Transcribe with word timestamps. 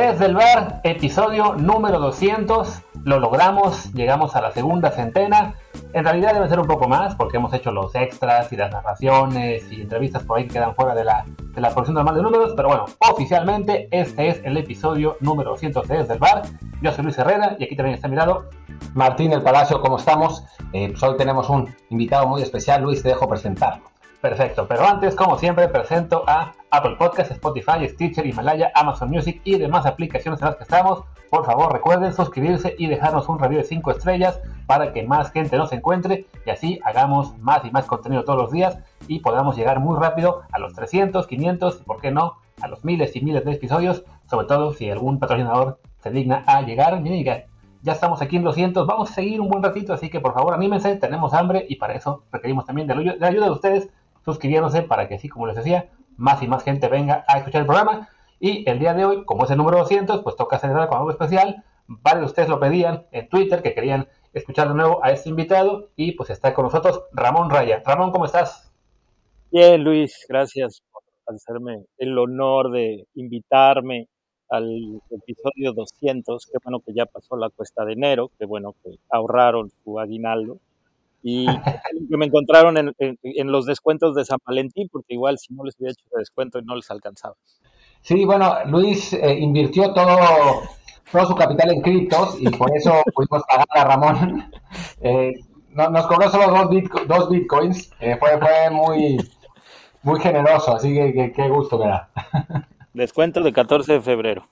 Desde 0.00 0.24
el 0.24 0.34
bar, 0.34 0.80
episodio 0.82 1.56
número 1.56 2.00
200. 2.00 2.80
Lo 3.04 3.20
logramos, 3.20 3.92
llegamos 3.92 4.34
a 4.34 4.40
la 4.40 4.50
segunda 4.50 4.90
centena. 4.92 5.56
En 5.92 6.04
realidad 6.04 6.32
debe 6.32 6.48
ser 6.48 6.58
un 6.58 6.66
poco 6.66 6.88
más 6.88 7.14
porque 7.16 7.36
hemos 7.36 7.52
hecho 7.52 7.70
los 7.70 7.94
extras 7.94 8.50
y 8.50 8.56
las 8.56 8.72
narraciones 8.72 9.70
y 9.70 9.82
entrevistas 9.82 10.22
por 10.22 10.38
ahí 10.38 10.46
que 10.46 10.54
quedan 10.54 10.74
fuera 10.74 10.94
de 10.94 11.04
la, 11.04 11.26
de 11.54 11.60
la 11.60 11.74
porción 11.74 11.96
normal 11.96 12.14
de 12.14 12.22
números. 12.22 12.54
Pero 12.56 12.68
bueno, 12.68 12.86
oficialmente 13.10 13.88
este 13.90 14.28
es 14.28 14.40
el 14.42 14.56
episodio 14.56 15.18
número 15.20 15.50
200 15.50 15.86
de 15.86 15.98
Desde 15.98 16.14
el 16.14 16.18
bar. 16.18 16.44
Yo 16.80 16.92
soy 16.92 17.04
Luis 17.04 17.18
Herrera 17.18 17.56
y 17.58 17.64
aquí 17.64 17.76
también 17.76 17.94
está 17.94 18.08
mirado 18.08 18.48
Martín 18.94 19.32
El 19.32 19.42
Palacio, 19.42 19.82
¿cómo 19.82 19.98
estamos? 19.98 20.46
Eh, 20.72 20.88
pues 20.88 21.02
hoy 21.02 21.18
tenemos 21.18 21.50
un 21.50 21.68
invitado 21.90 22.26
muy 22.26 22.40
especial. 22.40 22.80
Luis, 22.82 23.02
te 23.02 23.10
dejo 23.10 23.28
presentarlo. 23.28 23.89
Perfecto, 24.20 24.66
pero 24.68 24.86
antes, 24.86 25.16
como 25.16 25.38
siempre, 25.38 25.66
presento 25.68 26.24
a 26.26 26.52
Apple 26.70 26.96
Podcasts, 26.98 27.32
Spotify, 27.32 27.88
Stitcher, 27.88 28.26
Himalaya, 28.26 28.70
Amazon 28.74 29.08
Music 29.08 29.40
y 29.44 29.56
demás 29.56 29.86
aplicaciones 29.86 30.42
en 30.42 30.48
las 30.48 30.56
que 30.56 30.64
estamos. 30.64 31.04
Por 31.30 31.46
favor, 31.46 31.72
recuerden 31.72 32.12
suscribirse 32.12 32.74
y 32.78 32.86
dejarnos 32.86 33.30
un 33.30 33.38
review 33.38 33.60
de 33.60 33.64
5 33.64 33.90
estrellas 33.92 34.38
para 34.66 34.92
que 34.92 35.04
más 35.04 35.32
gente 35.32 35.56
nos 35.56 35.72
encuentre 35.72 36.26
y 36.44 36.50
así 36.50 36.80
hagamos 36.84 37.38
más 37.38 37.64
y 37.64 37.70
más 37.70 37.86
contenido 37.86 38.24
todos 38.24 38.42
los 38.42 38.50
días 38.50 38.78
y 39.08 39.20
podamos 39.20 39.56
llegar 39.56 39.80
muy 39.80 39.98
rápido 39.98 40.42
a 40.52 40.58
los 40.58 40.74
300, 40.74 41.26
500 41.26 41.80
y, 41.80 41.84
por 41.84 42.02
qué 42.02 42.10
no, 42.10 42.34
a 42.60 42.68
los 42.68 42.84
miles 42.84 43.16
y 43.16 43.22
miles 43.22 43.44
de 43.46 43.52
episodios, 43.52 44.04
sobre 44.28 44.46
todo 44.46 44.74
si 44.74 44.90
algún 44.90 45.18
patrocinador 45.18 45.78
se 46.02 46.10
digna 46.10 46.44
a 46.46 46.60
llegar. 46.60 47.00
Miren, 47.00 47.46
ya, 47.82 47.92
estamos 47.92 48.20
aquí 48.20 48.36
en 48.36 48.44
los 48.44 48.56
200, 48.56 48.86
vamos 48.86 49.10
a 49.10 49.14
seguir 49.14 49.40
un 49.40 49.48
buen 49.48 49.62
ratito, 49.62 49.94
así 49.94 50.10
que 50.10 50.20
por 50.20 50.34
favor 50.34 50.52
anímense, 50.52 50.94
tenemos 50.96 51.32
hambre 51.32 51.64
y 51.66 51.76
para 51.76 51.94
eso 51.94 52.24
requerimos 52.30 52.66
también 52.66 52.86
de 52.86 53.16
la 53.18 53.28
ayuda 53.28 53.46
de 53.46 53.50
ustedes 53.50 53.88
suscribiéndose 54.24 54.82
para 54.82 55.08
que 55.08 55.14
así 55.14 55.28
como 55.28 55.46
les 55.46 55.56
decía, 55.56 55.90
más 56.16 56.42
y 56.42 56.48
más 56.48 56.62
gente 56.62 56.88
venga 56.88 57.24
a 57.26 57.38
escuchar 57.38 57.62
el 57.62 57.66
programa. 57.66 58.08
Y 58.38 58.68
el 58.68 58.78
día 58.78 58.94
de 58.94 59.04
hoy, 59.04 59.24
como 59.24 59.44
es 59.44 59.50
el 59.50 59.58
número 59.58 59.78
200, 59.78 60.22
pues 60.22 60.36
toca 60.36 60.58
celebrar 60.58 60.88
con 60.88 60.98
algo 60.98 61.10
especial. 61.10 61.64
Varios 61.86 62.20
de 62.20 62.26
ustedes 62.26 62.48
lo 62.48 62.60
pedían 62.60 63.06
en 63.10 63.28
Twitter, 63.28 63.62
que 63.62 63.74
querían 63.74 64.08
escuchar 64.32 64.68
de 64.68 64.74
nuevo 64.74 65.04
a 65.04 65.10
este 65.10 65.28
invitado. 65.28 65.90
Y 65.96 66.12
pues 66.12 66.30
está 66.30 66.54
con 66.54 66.64
nosotros 66.64 67.04
Ramón 67.12 67.50
Raya. 67.50 67.82
Ramón, 67.84 68.12
¿cómo 68.12 68.26
estás? 68.26 68.72
Bien, 69.50 69.82
Luis, 69.82 70.24
gracias 70.28 70.82
por 70.92 71.02
hacerme 71.34 71.84
el 71.98 72.16
honor 72.16 72.70
de 72.70 73.06
invitarme 73.14 74.08
al 74.48 75.00
episodio 75.10 75.72
200. 75.72 76.46
Qué 76.46 76.58
bueno 76.62 76.80
que 76.80 76.92
ya 76.94 77.06
pasó 77.06 77.36
la 77.36 77.50
cuesta 77.50 77.84
de 77.84 77.94
enero, 77.94 78.30
qué 78.38 78.46
bueno 78.46 78.74
que 78.82 78.96
ahorraron 79.10 79.70
su 79.82 79.98
aguinaldo 79.98 80.58
y 81.22 81.46
que 82.10 82.16
me 82.16 82.26
encontraron 82.26 82.76
en, 82.78 82.94
en, 82.98 83.52
los 83.52 83.66
descuentos 83.66 84.14
de 84.14 84.24
San 84.24 84.38
Valentín, 84.44 84.88
porque 84.90 85.14
igual 85.14 85.38
si 85.38 85.52
no 85.54 85.64
les 85.64 85.76
hubiera 85.78 85.92
hecho 85.92 86.04
el 86.12 86.20
descuento 86.20 86.60
no 86.62 86.76
les 86.76 86.90
alcanzaba. 86.90 87.34
Sí, 88.02 88.24
bueno, 88.24 88.56
Luis 88.66 89.12
eh, 89.12 89.38
invirtió 89.38 89.92
todo, 89.92 90.18
todo 91.12 91.26
su 91.26 91.34
capital 91.34 91.70
en 91.72 91.82
criptos 91.82 92.40
y 92.40 92.48
por 92.48 92.74
eso 92.76 93.02
pudimos 93.14 93.42
pagar 93.48 93.66
a 93.70 93.84
Ramón. 93.84 94.50
Eh, 95.00 95.34
nos 95.72 96.06
cobró 96.06 96.28
solo 96.30 96.48
dos, 96.48 97.06
dos 97.06 97.30
bitcoins, 97.30 97.92
eh, 98.00 98.16
fue, 98.18 98.38
fue 98.38 98.70
muy, 98.70 99.18
muy 100.02 100.20
generoso, 100.20 100.74
así 100.74 100.94
que 100.94 101.32
qué 101.32 101.48
gusto 101.48 101.78
me 101.78 101.86
da. 101.86 102.08
Descuento 102.92 103.40
de 103.40 103.52
14 103.52 103.92
de 103.92 104.00
febrero. 104.00 104.48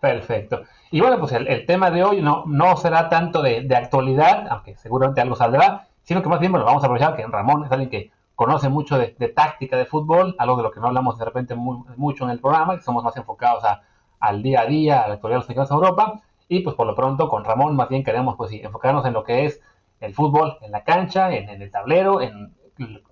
Perfecto. 0.00 0.62
Y 0.90 1.00
bueno, 1.00 1.18
pues 1.18 1.32
el, 1.32 1.66
tema 1.66 1.90
de 1.90 2.02
hoy 2.02 2.22
no, 2.22 2.44
no 2.46 2.76
será 2.76 3.08
tanto 3.08 3.42
de, 3.42 3.62
de, 3.62 3.76
actualidad, 3.76 4.46
aunque 4.48 4.76
seguramente 4.76 5.20
algo 5.20 5.36
saldrá, 5.36 5.87
sino 6.08 6.22
que 6.22 6.30
más 6.30 6.40
bien 6.40 6.52
lo 6.52 6.64
vamos 6.64 6.82
a 6.82 6.86
aprovechar 6.86 7.14
que 7.16 7.26
Ramón 7.26 7.66
es 7.66 7.70
alguien 7.70 7.90
que 7.90 8.10
conoce 8.34 8.70
mucho 8.70 8.96
de, 8.96 9.08
táctica 9.28 9.76
de 9.76 9.84
fútbol, 9.84 10.34
algo 10.38 10.56
de 10.56 10.62
lo 10.62 10.70
que 10.70 10.80
no 10.80 10.86
hablamos 10.86 11.18
de 11.18 11.24
repente 11.26 11.54
mucho 11.54 12.24
en 12.24 12.30
el 12.30 12.40
programa, 12.40 12.76
que 12.76 12.82
somos 12.82 13.04
más 13.04 13.14
enfocados 13.18 13.62
a, 13.62 13.82
al 14.18 14.42
día 14.42 14.62
a 14.62 14.64
día, 14.64 15.02
a 15.02 15.08
la 15.08 15.14
actualidad 15.14 15.44
de 15.46 15.54
los 15.54 15.70
en 15.70 15.74
Europa, 15.76 16.22
y 16.48 16.60
pues 16.60 16.74
por 16.76 16.86
lo 16.86 16.94
pronto 16.94 17.28
con 17.28 17.44
Ramón 17.44 17.76
más 17.76 17.90
bien 17.90 18.04
queremos 18.04 18.36
pues 18.36 18.50
sí, 18.50 18.58
enfocarnos 18.64 19.04
en 19.04 19.12
lo 19.12 19.22
que 19.22 19.44
es 19.44 19.60
el 20.00 20.14
fútbol 20.14 20.56
en 20.62 20.70
la 20.70 20.82
cancha, 20.82 21.30
en, 21.30 21.50
el 21.50 21.70
tablero, 21.70 22.22
en 22.22 22.54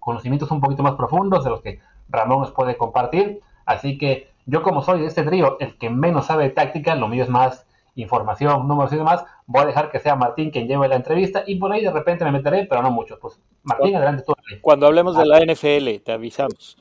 conocimientos 0.01 0.51
un 0.51 0.63
poquito 0.63 0.83
más 0.83 0.95
profundos 0.95 1.45
de 1.45 1.51
los 1.51 1.61
que 1.61 1.81
Ramón 2.09 2.41
nos 2.41 2.53
puede 2.53 2.79
compartir, 2.79 3.41
así 3.67 3.99
que 3.99 4.31
yo 4.47 4.63
como 4.63 4.81
soy 4.81 5.01
de 5.01 5.07
este 5.09 5.23
trío 5.23 5.59
el 5.61 5.77
que 5.77 5.91
menos 5.91 6.25
sabe 6.25 6.45
de 6.45 6.51
táctica, 6.51 6.95
lo 6.95 7.09
mío 7.09 7.25
es 7.25 7.29
más 7.29 7.66
información, 7.97 8.69
números 8.69 8.93
y 8.93 8.97
demás, 8.97 9.25
voy 9.47 9.63
a 9.63 9.67
dejar 9.67 9.91
que 9.91 9.99
sea 9.99 10.15
Martín 10.15 10.51
quien 10.51 10.69
lleve 10.69 10.89
la 10.89 10.97
entrevista 10.97 11.43
y 11.47 11.57
por 11.57 11.73
ahí 11.73 11.83
de 11.83 11.91
repente 11.91 12.25
me 12.25 12.33
meteré, 12.33 12.67
pero 12.69 12.83
no 12.83 12.91
mucho. 12.91 13.19
Pues 13.21 13.41
Martín, 13.63 13.97
adelante 13.97 14.23
tú. 14.27 14.35
Cuando 14.61 14.87
hablemos 14.87 15.17
de 15.17 15.27
la 15.27 15.41
NFL, 15.41 16.03
te 16.05 16.13
avisamos. 16.13 16.77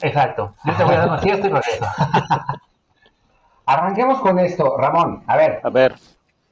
Exacto. 0.00 0.54
Yo 0.64 0.74
te 0.76 0.84
voy 0.84 0.94
a 0.94 0.98
dar 0.98 1.08
una 1.08 1.18
siesta 1.22 1.46
y 1.46 1.50
regreso. 1.50 1.86
Arranquemos 3.66 4.20
con 4.20 4.38
esto, 4.38 4.76
Ramón. 4.78 5.24
A 5.26 5.36
ver. 5.36 5.60
A 5.62 5.70
ver. 5.70 5.96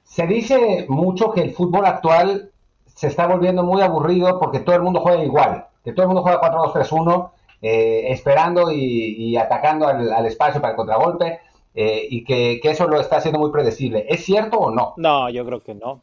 Se 0.03 0.27
dice 0.27 0.87
mucho 0.89 1.33
que 1.33 1.43
el 1.43 1.53
fútbol 1.53 1.87
actual 1.87 2.51
se 2.87 3.09
está 3.09 3.27
volviendo 3.27 3.63
muy 3.63 3.83
aburrido 3.83 4.39
porque 4.39 4.61
todo 4.61 4.77
el 4.77 4.83
mundo 4.83 5.01
juega 5.01 5.23
igual, 5.23 5.67
que 5.85 5.93
todo 5.93 6.03
el 6.03 6.09
mundo 6.09 6.23
juega 6.23 6.41
4-2-3-1, 6.41 7.31
eh, 7.63 8.07
esperando 8.09 8.71
y, 8.73 9.37
atacando 9.37 9.87
al, 9.87 10.13
al, 10.13 10.27
espacio 10.27 10.61
para 10.61 10.73
el 10.73 10.77
contragolpe. 10.77 11.41
Eh, 11.79 12.09
y 12.09 12.25
que, 12.25 12.59
eso 12.63 12.89
lo 12.89 12.99
está 12.99 13.19
haciendo 13.19 13.39
muy 13.39 13.53
predecible. 13.53 14.07
¿Es 14.09 14.25
cierto 14.25 14.57
o 14.59 14.71
no? 14.71 14.95
No, 14.97 15.29
yo 15.29 15.45
creo 15.45 15.61
que 15.61 15.75
no. 15.75 16.01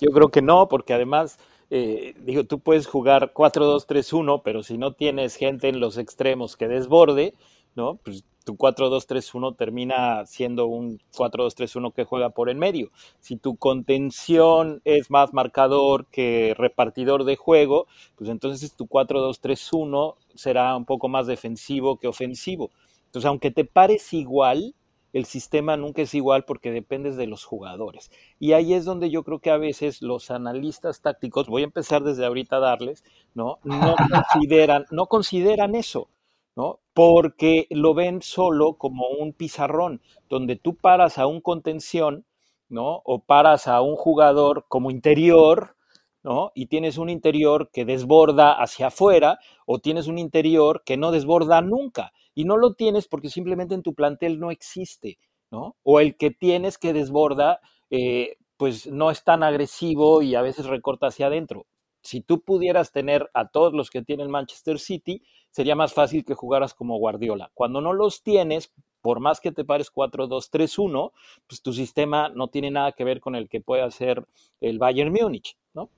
Yo 0.00 0.12
creo 0.12 0.28
que 0.28 0.40
no, 0.40 0.68
porque 0.68 0.94
además, 0.94 1.40
eh, 1.68 2.14
digo, 2.20 2.44
tú 2.44 2.60
puedes 2.60 2.86
jugar 2.86 3.32
4-2-3-1, 3.34 4.42
pero 4.44 4.62
si 4.62 4.78
no 4.78 4.92
tienes 4.92 5.34
gente 5.34 5.68
en 5.68 5.80
los 5.80 5.98
extremos 5.98 6.56
que 6.56 6.68
desborde, 6.68 7.34
¿no? 7.74 7.96
Pues 8.04 8.24
tu 8.44 8.56
4-2-3-1 8.56 9.56
termina 9.56 10.24
siendo 10.26 10.66
un 10.66 11.00
4-2-3-1 11.12 11.92
que 11.92 12.04
juega 12.04 12.30
por 12.30 12.48
en 12.48 12.60
medio. 12.60 12.92
Si 13.18 13.36
tu 13.36 13.56
contención 13.56 14.80
es 14.84 15.10
más 15.10 15.34
marcador 15.34 16.06
que 16.06 16.54
repartidor 16.56 17.24
de 17.24 17.34
juego, 17.34 17.88
pues 18.14 18.30
entonces 18.30 18.76
tu 18.76 18.86
4-2-3-1 18.86 20.14
será 20.36 20.76
un 20.76 20.84
poco 20.84 21.08
más 21.08 21.26
defensivo 21.26 21.98
que 21.98 22.06
ofensivo. 22.06 22.70
Entonces, 23.06 23.26
aunque 23.26 23.50
te 23.50 23.64
pares 23.64 24.12
igual, 24.12 24.75
el 25.16 25.24
sistema 25.24 25.78
nunca 25.78 26.02
es 26.02 26.12
igual 26.12 26.44
porque 26.44 26.70
dependes 26.70 27.16
de 27.16 27.26
los 27.26 27.42
jugadores. 27.42 28.10
Y 28.38 28.52
ahí 28.52 28.74
es 28.74 28.84
donde 28.84 29.08
yo 29.08 29.22
creo 29.22 29.38
que 29.38 29.50
a 29.50 29.56
veces 29.56 30.02
los 30.02 30.30
analistas 30.30 31.00
tácticos, 31.00 31.48
voy 31.48 31.62
a 31.62 31.64
empezar 31.64 32.02
desde 32.02 32.26
ahorita 32.26 32.56
a 32.56 32.60
darles, 32.60 33.02
¿no? 33.32 33.58
No 33.64 33.94
consideran, 34.34 34.84
no 34.90 35.06
consideran 35.06 35.74
eso, 35.74 36.10
¿no? 36.54 36.80
Porque 36.92 37.66
lo 37.70 37.94
ven 37.94 38.20
solo 38.20 38.74
como 38.74 39.08
un 39.08 39.32
pizarrón, 39.32 40.02
donde 40.28 40.56
tú 40.56 40.74
paras 40.74 41.16
a 41.16 41.26
un 41.26 41.40
contención, 41.40 42.26
¿no? 42.68 43.00
O 43.06 43.20
paras 43.20 43.68
a 43.68 43.80
un 43.80 43.96
jugador 43.96 44.66
como 44.68 44.90
interior, 44.90 45.76
¿no? 46.22 46.52
Y 46.54 46.66
tienes 46.66 46.98
un 46.98 47.08
interior 47.08 47.70
que 47.72 47.86
desborda 47.86 48.52
hacia 48.52 48.88
afuera 48.88 49.38
o 49.64 49.78
tienes 49.78 50.08
un 50.08 50.18
interior 50.18 50.82
que 50.84 50.98
no 50.98 51.10
desborda 51.10 51.62
nunca 51.62 52.12
y 52.36 52.44
no 52.44 52.58
lo 52.58 52.74
tienes 52.74 53.08
porque 53.08 53.30
simplemente 53.30 53.74
en 53.74 53.82
tu 53.82 53.94
plantel 53.94 54.38
no 54.38 54.50
existe, 54.50 55.18
¿no? 55.50 55.74
O 55.82 56.00
el 56.00 56.16
que 56.16 56.30
tienes 56.30 56.76
que 56.76 56.92
desborda, 56.92 57.60
eh, 57.90 58.36
pues 58.58 58.86
no 58.86 59.10
es 59.10 59.24
tan 59.24 59.42
agresivo 59.42 60.20
y 60.20 60.34
a 60.34 60.42
veces 60.42 60.66
recorta 60.66 61.06
hacia 61.06 61.28
adentro. 61.28 61.66
Si 62.02 62.20
tú 62.20 62.42
pudieras 62.42 62.92
tener 62.92 63.30
a 63.32 63.48
todos 63.48 63.72
los 63.72 63.88
que 63.88 64.02
tienen 64.02 64.30
Manchester 64.30 64.78
City, 64.78 65.22
sería 65.50 65.74
más 65.74 65.94
fácil 65.94 66.26
que 66.26 66.34
jugaras 66.34 66.74
como 66.74 66.98
Guardiola. 66.98 67.50
Cuando 67.54 67.80
no 67.80 67.94
los 67.94 68.22
tienes, 68.22 68.70
por 69.00 69.18
más 69.18 69.40
que 69.40 69.50
te 69.50 69.64
pares 69.64 69.90
4-2-3-1, 69.90 71.12
pues 71.48 71.62
tu 71.62 71.72
sistema 71.72 72.28
no 72.28 72.48
tiene 72.48 72.70
nada 72.70 72.92
que 72.92 73.04
ver 73.04 73.20
con 73.20 73.34
el 73.34 73.48
que 73.48 73.62
puede 73.62 73.82
hacer 73.82 74.26
el 74.60 74.78
Bayern 74.78 75.10
Múnich, 75.10 75.56
¿no? 75.72 75.88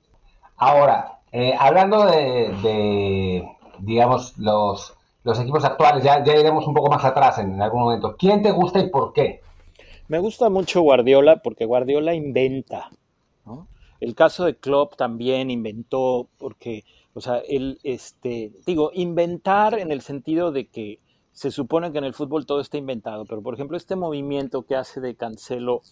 Ahora, 0.56 1.20
eh, 1.32 1.54
hablando 1.58 2.06
de, 2.06 3.44
digamos, 3.80 4.38
los 4.38 4.97
los 5.28 5.38
equipos 5.38 5.62
actuales, 5.62 6.02
ya, 6.02 6.24
ya 6.24 6.34
iremos 6.34 6.66
un 6.66 6.72
poco 6.72 6.88
más 6.88 7.04
atrás 7.04 7.38
en, 7.38 7.60
algún 7.60 7.82
momento. 7.82 8.16
¿Quién 8.18 8.42
te 8.42 8.50
gusta 8.50 8.80
y 8.80 8.88
por 8.88 9.12
qué? 9.12 9.42
Me 10.08 10.18
gusta 10.18 10.48
mucho 10.48 10.80
Guardiola 10.80 11.42
porque 11.42 11.66
Guardiola 11.66 12.14
inventa. 12.14 12.90
El 14.00 14.14
caso 14.14 14.44
de 14.44 14.56
Klopp 14.56 14.96
también 14.96 15.50
inventó 15.50 16.28
porque, 16.38 16.84
o 17.14 17.20
sea, 17.20 17.42
él, 17.46 17.78
este, 17.82 18.52
digo, 18.64 18.90
inventar 18.94 19.78
en 19.78 19.90
el 19.90 20.00
sentido 20.00 20.50
de 20.50 20.68
que 20.68 21.00
se 21.32 21.50
supone 21.50 21.92
que 21.92 21.98
en 21.98 22.04
el 22.04 22.14
fútbol 22.14 22.46
todo 22.46 22.60
está 22.60 22.78
inventado, 22.78 23.24
pero 23.24 23.42
por 23.42 23.54
ejemplo 23.54 23.76
este 23.76 23.96
movimiento 23.96 24.62
que 24.62 24.76
hace 24.76 25.00
de 25.00 25.14
Cancelo 25.14 25.82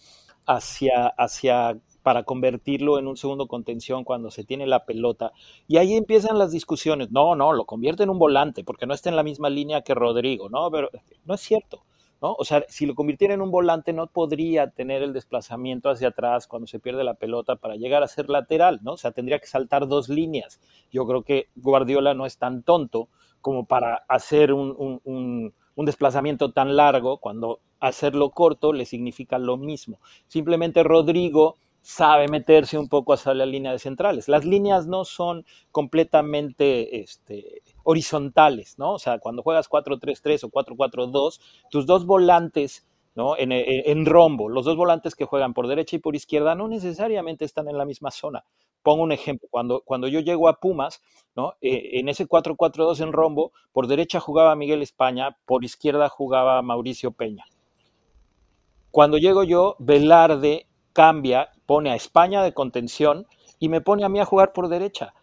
hacia, 0.45 1.07
hacia 1.07 1.77
para 2.07 2.23
convertirlo 2.23 2.99
en 2.99 3.07
un 3.07 3.17
segundo 3.17 3.49
contención 3.49 4.05
cuando 4.05 4.31
se 4.31 4.45
tiene 4.45 4.65
la 4.65 4.85
pelota. 4.85 5.33
Y 5.67 5.75
ahí 5.75 5.93
empiezan 5.93 6.39
las 6.39 6.53
discusiones. 6.53 7.11
No, 7.11 7.35
no, 7.35 7.51
lo 7.51 7.65
convierte 7.65 8.03
en 8.03 8.09
un 8.09 8.17
volante 8.17 8.63
porque 8.63 8.85
no 8.85 8.93
está 8.93 9.09
en 9.09 9.17
la 9.17 9.23
misma 9.23 9.49
línea 9.49 9.81
que 9.81 9.93
Rodrigo, 9.93 10.47
¿no? 10.47 10.71
Pero 10.71 10.89
no 11.25 11.33
es 11.33 11.41
cierto. 11.41 11.83
¿No? 12.21 12.33
O 12.39 12.45
sea, 12.45 12.63
si 12.69 12.85
lo 12.85 12.95
convirtiera 12.95 13.33
en 13.33 13.41
un 13.41 13.51
volante 13.51 13.91
no 13.91 14.07
podría 14.07 14.69
tener 14.69 15.03
el 15.03 15.11
desplazamiento 15.11 15.89
hacia 15.89 16.07
atrás 16.07 16.47
cuando 16.47 16.65
se 16.65 16.79
pierde 16.79 17.03
la 17.03 17.15
pelota 17.15 17.57
para 17.57 17.75
llegar 17.75 18.03
a 18.03 18.07
ser 18.07 18.29
lateral, 18.29 18.79
¿no? 18.83 18.93
O 18.93 18.97
sea, 18.97 19.11
tendría 19.11 19.39
que 19.39 19.47
saltar 19.47 19.89
dos 19.89 20.07
líneas. 20.07 20.61
Yo 20.89 21.05
creo 21.05 21.23
que 21.23 21.49
Guardiola 21.57 22.13
no 22.13 22.25
es 22.25 22.37
tan 22.37 22.63
tonto 22.63 23.09
como 23.41 23.65
para 23.65 24.05
hacer 24.07 24.53
un, 24.53 25.01
un 25.03 25.85
desplazamiento 25.85 26.53
tan 26.53 26.77
largo 26.77 27.17
cuando 27.17 27.59
hacerlo 27.81 28.29
corto 28.29 28.71
le 28.71 28.85
significa 28.85 29.37
lo 29.39 29.57
mismo. 29.57 29.99
Simplemente 30.27 30.83
Rodrigo 30.83 31.57
sabe 31.81 32.27
meterse 32.27 32.77
un 32.77 32.89
poco 32.89 33.13
hacia 33.13 33.33
la 33.33 33.45
línea 33.45 33.71
de 33.71 33.79
centrales. 33.79 34.27
Las 34.27 34.45
líneas 34.45 34.87
no 34.87 35.05
son 35.05 35.45
completamente 35.71 37.01
este, 37.01 37.61
horizontales, 37.83 38.77
¿no? 38.77 38.93
O 38.93 38.99
sea, 38.99 39.19
cuando 39.19 39.43
juegas 39.43 39.69
4-3-3 39.69 40.43
o 40.43 40.49
4-4-2, 40.49 41.39
tus 41.69 41.85
dos 41.85 42.05
volantes 42.05 42.85
¿no? 43.17 43.33
En, 43.35 44.05
rombo. 44.05 44.47
Los 44.47 44.65
dos 44.65 44.77
volantes 44.77 45.15
que 45.15 45.25
juegan 45.25 45.55
por 45.55 45.67
derecha 45.67 45.95
y 45.95 45.99
por 45.99 46.15
izquierda 46.15 46.53
no 46.53 46.67
necesariamente 46.67 47.45
están 47.45 47.67
en 47.67 47.75
la 47.75 47.83
misma 47.83 48.11
zona. 48.11 48.45
Pongo 48.83 49.01
un 49.01 49.11
ejemplo. 49.11 49.47
Cuando, 49.49 49.81
cuando 49.81 50.07
yo 50.07 50.19
llego 50.19 50.47
a 50.47 50.59
Pumas, 50.59 51.01
¿no? 51.35 51.55
Eh, 51.59 51.99
en 51.99 52.09
ese 52.09 52.27
4-4-2 52.27 53.01
en 53.01 53.11
rombo, 53.11 53.53
por 53.71 53.87
derecha 53.87 54.19
jugaba 54.19 54.55
Miguel 54.55 54.83
España, 54.83 55.35
por 55.45 55.63
izquierda 55.63 56.09
jugaba 56.09 56.61
Mauricio 56.61 57.09
Peña. 57.09 57.45
Cuando 58.91 59.17
llego 59.17 59.43
yo, 59.43 59.75
Velarde 59.79 60.67
cambia, 60.93 61.49
pone 61.67 61.91
a 61.91 61.95
España 61.95 62.41
de 62.41 62.55
contención 62.55 63.27
y 63.59 63.69
me 63.69 63.81
pone 63.81 64.03
a 64.03 64.09
mí 64.09 64.19
a 64.19 64.25
jugar 64.25 64.53
por 64.53 64.69
derecha. 64.69 65.13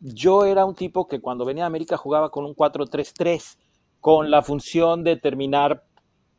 Yo 0.00 0.46
era 0.46 0.64
un 0.64 0.74
tipo 0.74 1.08
que 1.08 1.20
cuando 1.20 1.44
venía 1.44 1.64
a 1.64 1.66
América 1.66 1.98
jugaba 1.98 2.30
con 2.30 2.46
un 2.46 2.54
4-3-3, 2.54 3.58
con 4.00 4.30
la 4.30 4.40
función 4.40 5.04
de 5.04 5.16
terminar 5.16 5.84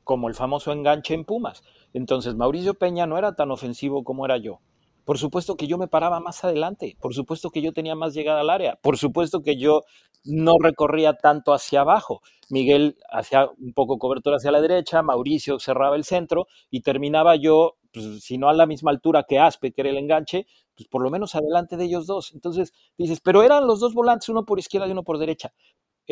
como 0.03 0.27
el 0.27 0.33
famoso 0.33 0.71
enganche 0.71 1.13
en 1.13 1.25
Pumas. 1.25 1.61
Entonces, 1.93 2.33
Mauricio 2.33 2.73
Peña 2.73 3.05
no 3.05 3.19
era 3.19 3.35
tan 3.35 3.51
ofensivo 3.51 4.03
como 4.03 4.25
era 4.25 4.37
yo. 4.37 4.61
Por 5.07 5.17
supuesto 5.17 5.55
que 5.57 5.67
yo 5.67 5.77
me 5.77 5.87
paraba 5.87 6.19
más 6.19 6.43
adelante, 6.43 6.95
por 7.01 7.13
supuesto 7.13 7.49
que 7.49 7.61
yo 7.61 7.73
tenía 7.73 7.95
más 7.95 8.13
llegada 8.13 8.41
al 8.41 8.49
área, 8.49 8.75
por 8.75 8.97
supuesto 8.97 9.41
que 9.41 9.57
yo 9.57 9.81
no 10.23 10.53
recorría 10.61 11.13
tanto 11.13 11.53
hacia 11.53 11.81
abajo. 11.81 12.21
Miguel 12.49 12.97
hacía 13.11 13.47
un 13.57 13.73
poco 13.73 13.97
cobertura 13.97 14.37
hacia 14.37 14.51
la 14.51 14.61
derecha, 14.61 15.01
Mauricio 15.01 15.59
cerraba 15.59 15.95
el 15.95 16.03
centro 16.03 16.47
y 16.69 16.81
terminaba 16.81 17.35
yo, 17.35 17.77
pues, 17.91 18.23
si 18.23 18.37
no 18.37 18.49
a 18.49 18.53
la 18.53 18.67
misma 18.67 18.91
altura 18.91 19.25
que 19.27 19.39
Aspe, 19.39 19.71
que 19.71 19.81
era 19.81 19.89
el 19.89 19.97
enganche, 19.97 20.45
pues 20.75 20.87
por 20.87 21.01
lo 21.01 21.09
menos 21.09 21.33
adelante 21.35 21.77
de 21.77 21.85
ellos 21.85 22.05
dos. 22.05 22.31
Entonces 22.33 22.71
dices, 22.97 23.19
pero 23.21 23.41
eran 23.41 23.65
los 23.65 23.79
dos 23.79 23.93
volantes, 23.95 24.29
uno 24.29 24.45
por 24.45 24.59
izquierda 24.59 24.87
y 24.87 24.91
uno 24.91 25.03
por 25.03 25.17
derecha. 25.17 25.51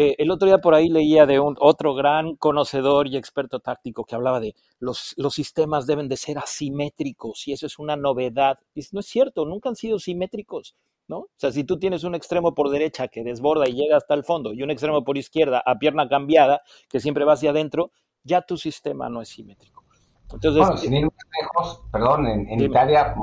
Eh, 0.02 0.16
el 0.18 0.32
otro 0.32 0.48
día 0.48 0.60
por 0.60 0.76
ahí 0.76 0.88
leía 0.88 1.26
de 1.26 1.42
un 1.42 1.58
otro 1.60 1.94
gran 1.94 2.38
conocedor 2.38 3.10
y 3.10 3.18
experto 3.18 3.60
táctico 3.60 4.06
que 4.06 4.16
hablaba 4.16 4.40
de 4.40 4.56
los, 4.80 5.14
los 5.18 5.34
sistemas 5.34 5.88
deben 5.88 6.08
de 6.08 6.16
ser 6.16 6.38
asimétricos 6.38 7.46
y 7.50 7.52
eso 7.52 7.66
es 7.66 7.78
una 7.78 7.98
novedad. 7.98 8.60
Y 8.74 8.82
no 8.94 9.02
es 9.02 9.08
cierto, 9.08 9.44
nunca 9.44 9.68
han 9.68 9.76
sido 9.76 10.00
simétricos, 10.00 10.78
¿no? 11.10 11.18
O 11.18 11.30
sea, 11.36 11.52
si 11.52 11.66
tú 11.66 11.78
tienes 11.78 12.06
un 12.06 12.16
extremo 12.16 12.56
por 12.56 12.70
derecha 12.70 13.10
que 13.10 13.26
desborda 13.26 13.68
y 13.68 13.74
llega 13.74 13.98
hasta 13.98 14.14
el 14.14 14.24
fondo 14.24 14.54
y 14.54 14.64
un 14.64 14.72
extremo 14.72 15.04
por 15.04 15.18
izquierda 15.18 15.62
a 15.66 15.76
pierna 15.80 16.08
cambiada 16.08 16.62
que 16.88 17.02
siempre 17.02 17.26
va 17.26 17.34
hacia 17.34 17.50
adentro, 17.50 17.92
ya 18.24 18.42
tu 18.42 18.56
sistema 18.56 19.10
no 19.10 19.22
es 19.22 19.28
simétrico. 19.28 19.84
Entonces, 20.32 20.62
bueno, 20.62 20.78
sin 20.78 20.94
ir 20.94 21.04
más 21.04 21.26
lejos, 21.42 21.82
perdón, 21.92 22.26
en, 22.26 22.62
Italia 22.62 23.16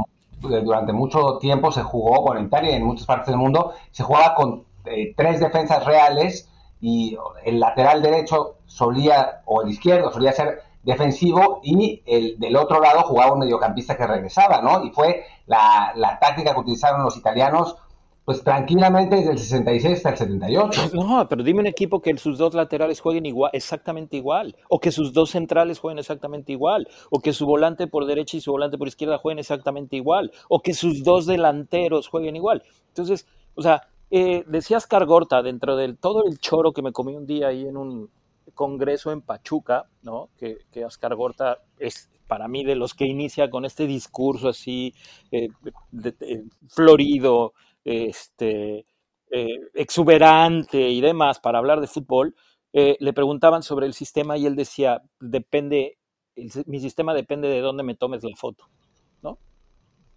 durante 0.43 0.93
mucho 0.93 1.38
tiempo 1.38 1.72
se 1.72 1.82
jugó, 1.82 2.20
bueno, 2.20 2.40
en 2.40 2.49
Italia 2.49 2.72
y 2.72 2.75
en 2.75 2.84
muchas 2.84 3.06
partes 3.06 3.29
del 3.29 3.38
mundo, 3.38 3.72
se 3.93 4.02
jugaba 4.02 4.34
con 4.34 4.67
eh, 4.84 5.14
tres 5.17 5.40
defensas 5.40 5.82
reales 5.87 6.50
y 6.81 7.17
el 7.44 7.61
lateral 7.61 8.02
derecho 8.02 8.56
solía, 8.67 9.43
o 9.46 9.62
el 9.62 9.70
izquierdo, 9.70 10.12
solía 10.12 10.32
ser 10.32 10.62
defensivo 10.87 11.61
y 11.64 12.02
el 12.06 12.38
del 12.38 12.56
otro 12.56 12.81
lado 12.81 13.02
jugaba 13.02 13.32
un 13.32 13.40
mediocampista 13.40 13.96
que 13.96 14.06
regresaba, 14.06 14.62
¿no? 14.62 14.84
Y 14.84 14.90
fue 14.90 15.25
la, 15.46 16.19
táctica 16.20 16.55
que 16.55 16.61
utilizaron 16.61 17.02
los 17.02 17.17
italianos 17.17 17.76
pues 18.25 18.43
tranquilamente 18.43 19.17
desde 19.17 19.31
el 19.31 19.38
66 19.38 19.96
hasta 19.99 20.11
el 20.11 20.17
78. 20.17 20.90
No, 20.94 21.28
pero 21.28 21.44
dime 21.44 21.61
un 21.61 21.69
equipo 21.69 22.02
que 22.02 22.17
sus 22.19 22.38
dos 22.38 22.55
laterales 22.55 23.00
jueguen 23.00 23.25
igual, 23.25 23.52
exactamente 23.55 24.17
igual, 24.17 24.56
o 24.69 24.81
que 24.81 24.90
sus 24.90 25.12
dos 25.12 25.31
centrales 25.31 25.79
jueguen 25.79 26.00
exactamente 26.00 26.50
igual, 26.50 26.88
o 27.11 27.20
que 27.20 27.32
su 27.32 27.46
volante 27.46 27.87
por 27.87 28.05
derecha 28.05 28.37
y 28.37 28.40
su 28.40 28.50
volante 28.50 28.79
por 28.79 28.88
izquierda 28.88 29.19
jueguen 29.19 29.38
exactamente 29.38 29.94
igual, 29.94 30.32
o 30.49 30.61
que 30.61 30.75
sus 30.75 31.05
dos 31.05 31.26
delanteros 31.26 32.08
jueguen 32.08 32.34
igual. 32.34 32.64
Entonces, 32.88 33.29
o 33.55 33.62
sea, 33.62 33.82
eh, 34.11 34.44
decía 34.47 34.76
Oscar 34.76 35.05
Gorta, 35.06 35.43
dentro 35.43 35.76
del 35.76 35.99
todo 35.99 36.25
el 36.26 36.38
choro 36.38 36.73
que 36.73 36.82
me 36.82 36.93
comí 36.93 37.17
un 37.17 37.26
día 37.26 37.49
ahí 37.49 37.67
en 37.67 37.76
un 37.76 38.11
congreso 38.55 39.12
en 39.12 39.23
Pachuca, 39.23 39.87
¿no? 40.03 40.29
Que, 40.38 40.58
que 40.70 40.85
Oscar 40.85 41.14
Gorta 41.14 41.58
es 41.79 42.08
para 42.29 42.49
mí 42.49 42.64
de 42.64 42.76
los 42.76 42.94
que 42.94 43.06
inicia 43.06 43.50
con 43.50 43.64
este 43.64 43.87
discurso 43.87 44.49
así 44.49 44.94
eh, 45.31 45.49
florido, 46.69 47.53
este, 47.85 48.87
eh, 49.31 49.61
exuberante 49.75 50.88
y 50.88 51.00
demás 51.00 51.38
para 51.38 51.58
hablar 51.58 51.81
de 51.81 51.87
fútbol, 51.87 52.35
le 52.73 53.14
preguntaban 53.14 53.62
sobre 53.62 53.87
el 53.87 53.94
sistema 53.94 54.37
y 54.37 54.44
él 54.44 54.55
decía, 54.55 55.00
depende, 55.19 55.97
mi 56.67 56.79
sistema 56.79 57.14
depende 57.14 57.49
de 57.49 57.62
dónde 57.62 57.82
me 57.82 57.94
tomes 57.94 58.23
la 58.23 58.37
foto, 58.37 58.69
¿no? 59.23 59.38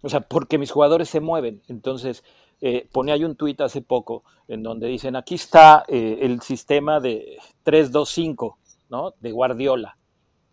O 0.02 0.08
sea, 0.08 0.20
porque 0.20 0.58
mis 0.58 0.70
jugadores 0.70 1.08
se 1.08 1.20
mueven. 1.20 1.62
Entonces, 1.68 2.24
eh, 2.60 2.88
ponía 2.92 3.16
yo 3.16 3.26
un 3.26 3.36
tuit 3.36 3.60
hace 3.60 3.80
poco 3.80 4.24
en 4.46 4.62
donde 4.62 4.88
dicen, 4.88 5.16
aquí 5.16 5.36
está 5.36 5.84
eh, 5.88 6.18
el 6.22 6.40
sistema 6.42 7.00
de 7.00 7.38
3-2-5, 7.64 8.56
¿no? 8.90 9.14
De 9.20 9.32
Guardiola. 9.32 9.96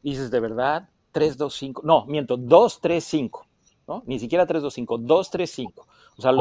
dices, 0.01 0.31
¿de 0.31 0.39
verdad? 0.39 0.89
3-2-5. 1.13 1.81
No, 1.83 2.05
miento, 2.05 2.37
2-3-5, 2.37 3.41
¿no? 3.87 4.03
Ni 4.05 4.19
siquiera 4.19 4.47
3-2-5, 4.47 4.85
2-3-5. 5.05 5.71
O 6.17 6.21
sea, 6.21 6.31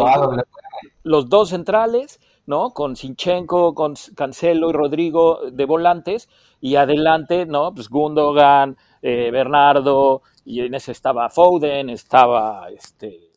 los, 1.02 1.28
dos 1.28 1.48
centrales, 1.48 2.20
¿no? 2.46 2.70
Con 2.70 2.94
Sinchenko, 2.94 3.74
con 3.74 3.94
Cancelo 4.14 4.70
y 4.70 4.72
Rodrigo 4.72 5.50
de 5.50 5.64
volantes, 5.64 6.28
y 6.60 6.76
adelante, 6.76 7.44
¿no? 7.46 7.74
Pues 7.74 7.88
Gundogan, 7.88 8.76
eh, 9.02 9.30
Bernardo, 9.30 10.22
y 10.44 10.60
en 10.60 10.74
ese 10.74 10.92
estaba 10.92 11.28
Foden, 11.28 11.90
estaba, 11.90 12.70
este, 12.70 13.32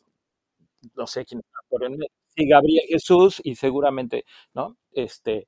no 0.95 1.07
sé 1.07 1.25
quién 1.25 1.39
estaba 1.39 1.63
por 1.69 1.83
el 1.83 1.97
y 2.39 2.47
Gabriel 2.47 2.85
Jesús 2.87 3.41
y 3.43 3.55
seguramente, 3.55 4.25
¿no? 4.53 4.77
Este, 4.91 5.47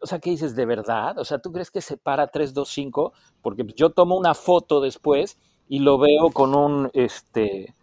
o 0.00 0.06
sea, 0.06 0.18
¿qué 0.18 0.30
dices 0.30 0.54
de 0.54 0.66
verdad? 0.66 1.18
O 1.18 1.24
sea, 1.24 1.38
¿tú 1.38 1.52
crees 1.52 1.70
que 1.70 1.80
se 1.80 1.96
para 1.96 2.30
3-2-5? 2.30 3.12
Porque 3.42 3.66
yo 3.74 3.90
tomo 3.90 4.16
una 4.16 4.34
foto 4.34 4.80
después 4.80 5.38
y 5.68 5.80
lo 5.80 5.98
veo 5.98 6.30
con 6.30 6.54
un 6.54 6.90
este, 6.92 7.74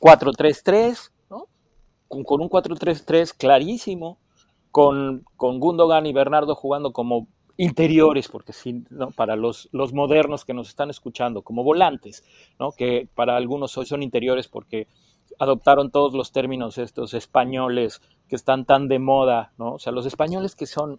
4-3-3, 0.00 1.10
¿no? 1.30 1.46
Con, 2.08 2.24
con 2.24 2.40
un 2.40 2.48
4-3-3 2.48 3.34
clarísimo, 3.36 4.18
con, 4.70 5.24
con 5.36 5.60
Gundogan 5.60 6.06
y 6.06 6.12
Bernardo 6.12 6.54
jugando 6.54 6.92
como 6.92 7.28
interiores, 7.58 8.28
porque 8.28 8.52
sí, 8.52 8.84
¿no? 8.88 9.10
para 9.10 9.34
los, 9.34 9.68
los 9.72 9.92
modernos 9.92 10.44
que 10.44 10.54
nos 10.54 10.68
están 10.68 10.90
escuchando, 10.90 11.42
como 11.42 11.64
volantes, 11.64 12.24
¿no? 12.58 12.70
que 12.70 13.08
para 13.14 13.36
algunos 13.36 13.76
hoy 13.76 13.84
son 13.84 14.04
interiores 14.04 14.46
porque 14.46 14.86
adoptaron 15.38 15.90
todos 15.90 16.14
los 16.14 16.32
términos 16.32 16.78
estos 16.78 17.14
españoles 17.14 18.00
que 18.28 18.36
están 18.36 18.64
tan 18.64 18.88
de 18.88 18.98
moda, 18.98 19.52
¿no? 19.58 19.74
O 19.74 19.78
sea, 19.78 19.92
los 19.92 20.06
españoles 20.06 20.54
que 20.54 20.66
son, 20.66 20.98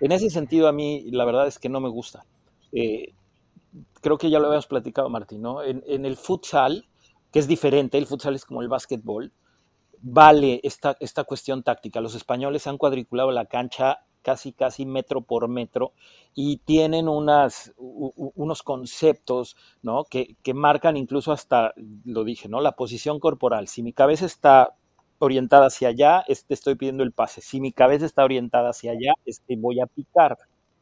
en 0.00 0.12
ese 0.12 0.30
sentido 0.30 0.68
a 0.68 0.72
mí 0.72 1.04
la 1.10 1.24
verdad 1.24 1.46
es 1.46 1.58
que 1.58 1.68
no 1.68 1.80
me 1.80 1.88
gusta. 1.88 2.24
Eh, 2.72 3.14
creo 4.00 4.18
que 4.18 4.30
ya 4.30 4.38
lo 4.38 4.46
habíamos 4.46 4.66
platicado, 4.66 5.08
Martín, 5.08 5.42
¿no? 5.42 5.62
En, 5.62 6.04
el 6.04 6.16
futsal, 6.16 6.86
que 7.32 7.38
es 7.38 7.48
diferente, 7.48 7.98
el 7.98 8.06
futsal 8.06 8.34
es 8.34 8.44
como 8.44 8.62
el 8.62 8.68
básquetbol, 8.68 9.32
vale 10.00 10.60
esta, 10.62 10.96
esta 11.00 11.24
cuestión 11.24 11.62
táctica. 11.62 12.00
Los 12.00 12.14
españoles 12.14 12.66
han 12.66 12.78
cuadriculado 12.78 13.30
la 13.30 13.46
cancha 13.46 14.04
casi, 14.24 14.52
casi 14.52 14.86
metro 14.86 15.20
por 15.20 15.46
metro, 15.48 15.92
y 16.34 16.56
tienen 16.58 17.08
unas, 17.08 17.72
unos 17.76 18.62
conceptos 18.62 19.56
¿no? 19.82 20.04
que, 20.04 20.36
marcan 20.54 20.96
incluso 20.96 21.30
hasta, 21.30 21.74
lo 22.04 22.24
dije, 22.24 22.48
¿no? 22.48 22.60
la 22.60 22.72
posición 22.72 23.20
corporal. 23.20 23.68
Si 23.68 23.82
mi 23.82 23.92
cabeza 23.92 24.26
está 24.26 24.74
orientada 25.18 25.66
hacia 25.66 25.88
allá, 25.88 26.24
te 26.26 26.54
estoy 26.54 26.74
pidiendo 26.74 27.04
el 27.04 27.12
pase. 27.12 27.40
Si 27.40 27.60
mi 27.60 27.72
cabeza 27.72 28.06
está 28.06 28.24
orientada 28.24 28.70
hacia 28.70 28.92
allá, 28.92 29.12
es 29.26 29.40
que 29.46 29.56
voy 29.56 29.80
a 29.80 29.86
picar, 29.86 30.38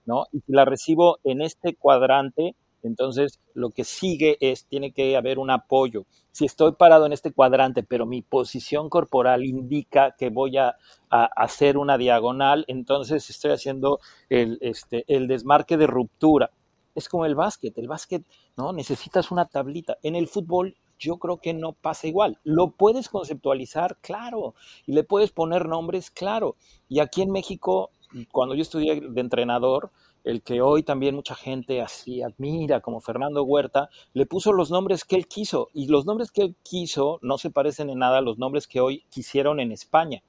¿no? 0.06 0.26
Y 0.32 0.40
si 0.40 0.52
la 0.52 0.64
recibo 0.64 1.18
en 1.24 1.42
este 1.42 1.74
cuadrante, 1.74 2.54
entonces, 2.82 3.40
lo 3.54 3.70
que 3.70 3.84
sigue 3.84 4.36
es, 4.40 4.66
tiene 4.66 4.92
que 4.92 5.16
haber 5.16 5.38
un 5.38 5.50
apoyo. 5.50 6.04
Si 6.32 6.44
estoy 6.44 6.72
parado 6.72 7.06
en 7.06 7.12
este 7.12 7.32
cuadrante, 7.32 7.82
pero 7.82 8.06
mi 8.06 8.22
posición 8.22 8.88
corporal 8.88 9.44
indica 9.44 10.14
que 10.18 10.30
voy 10.30 10.58
a, 10.58 10.76
hacer 11.10 11.76
una 11.76 11.98
diagonal, 11.98 12.64
entonces 12.68 13.28
estoy 13.28 13.50
haciendo 13.50 14.00
el, 14.30 14.56
este, 14.62 15.04
el 15.08 15.28
desmarque 15.28 15.76
de 15.76 15.86
ruptura. 15.86 16.50
Es 16.94 17.08
como 17.08 17.26
el 17.26 17.34
básquet. 17.34 17.76
El 17.76 17.88
básquet, 17.88 18.24
¿no? 18.56 18.72
Necesitas 18.72 19.30
una 19.30 19.44
tablita. 19.44 19.98
En 20.02 20.16
el 20.16 20.26
fútbol 20.26 20.74
yo 20.98 21.18
creo 21.18 21.38
que 21.38 21.52
no 21.52 21.72
pasa 21.72 22.06
igual. 22.06 22.38
Lo 22.44 22.70
puedes 22.70 23.08
conceptualizar, 23.08 23.98
claro, 24.00 24.54
y 24.86 24.92
le 24.92 25.04
puedes 25.04 25.32
poner 25.32 25.66
nombres, 25.66 26.10
claro. 26.10 26.56
Y 26.88 27.00
aquí 27.00 27.22
en 27.22 27.32
México, 27.32 27.90
cuando 28.30 28.54
yo 28.54 28.62
estudié 28.62 29.00
de 29.00 29.20
entrenador, 29.20 29.90
el 30.24 30.42
que 30.42 30.60
hoy 30.60 30.82
también 30.82 31.14
mucha 31.14 31.34
gente 31.34 31.80
así 31.80 32.22
admira, 32.22 32.80
como 32.80 33.00
Fernando 33.00 33.42
Huerta, 33.42 33.90
le 34.12 34.26
puso 34.26 34.52
los 34.52 34.70
nombres 34.70 35.04
que 35.04 35.16
él 35.16 35.26
quiso. 35.26 35.68
Y 35.72 35.88
los 35.88 36.06
nombres 36.06 36.30
que 36.30 36.42
él 36.42 36.56
quiso 36.62 37.18
no 37.22 37.38
se 37.38 37.50
parecen 37.50 37.90
en 37.90 37.98
nada 37.98 38.18
a 38.18 38.22
los 38.22 38.38
nombres 38.38 38.66
que 38.66 38.80
hoy 38.80 39.04
quisieron 39.10 39.60
en 39.60 39.72
España. 39.72 40.22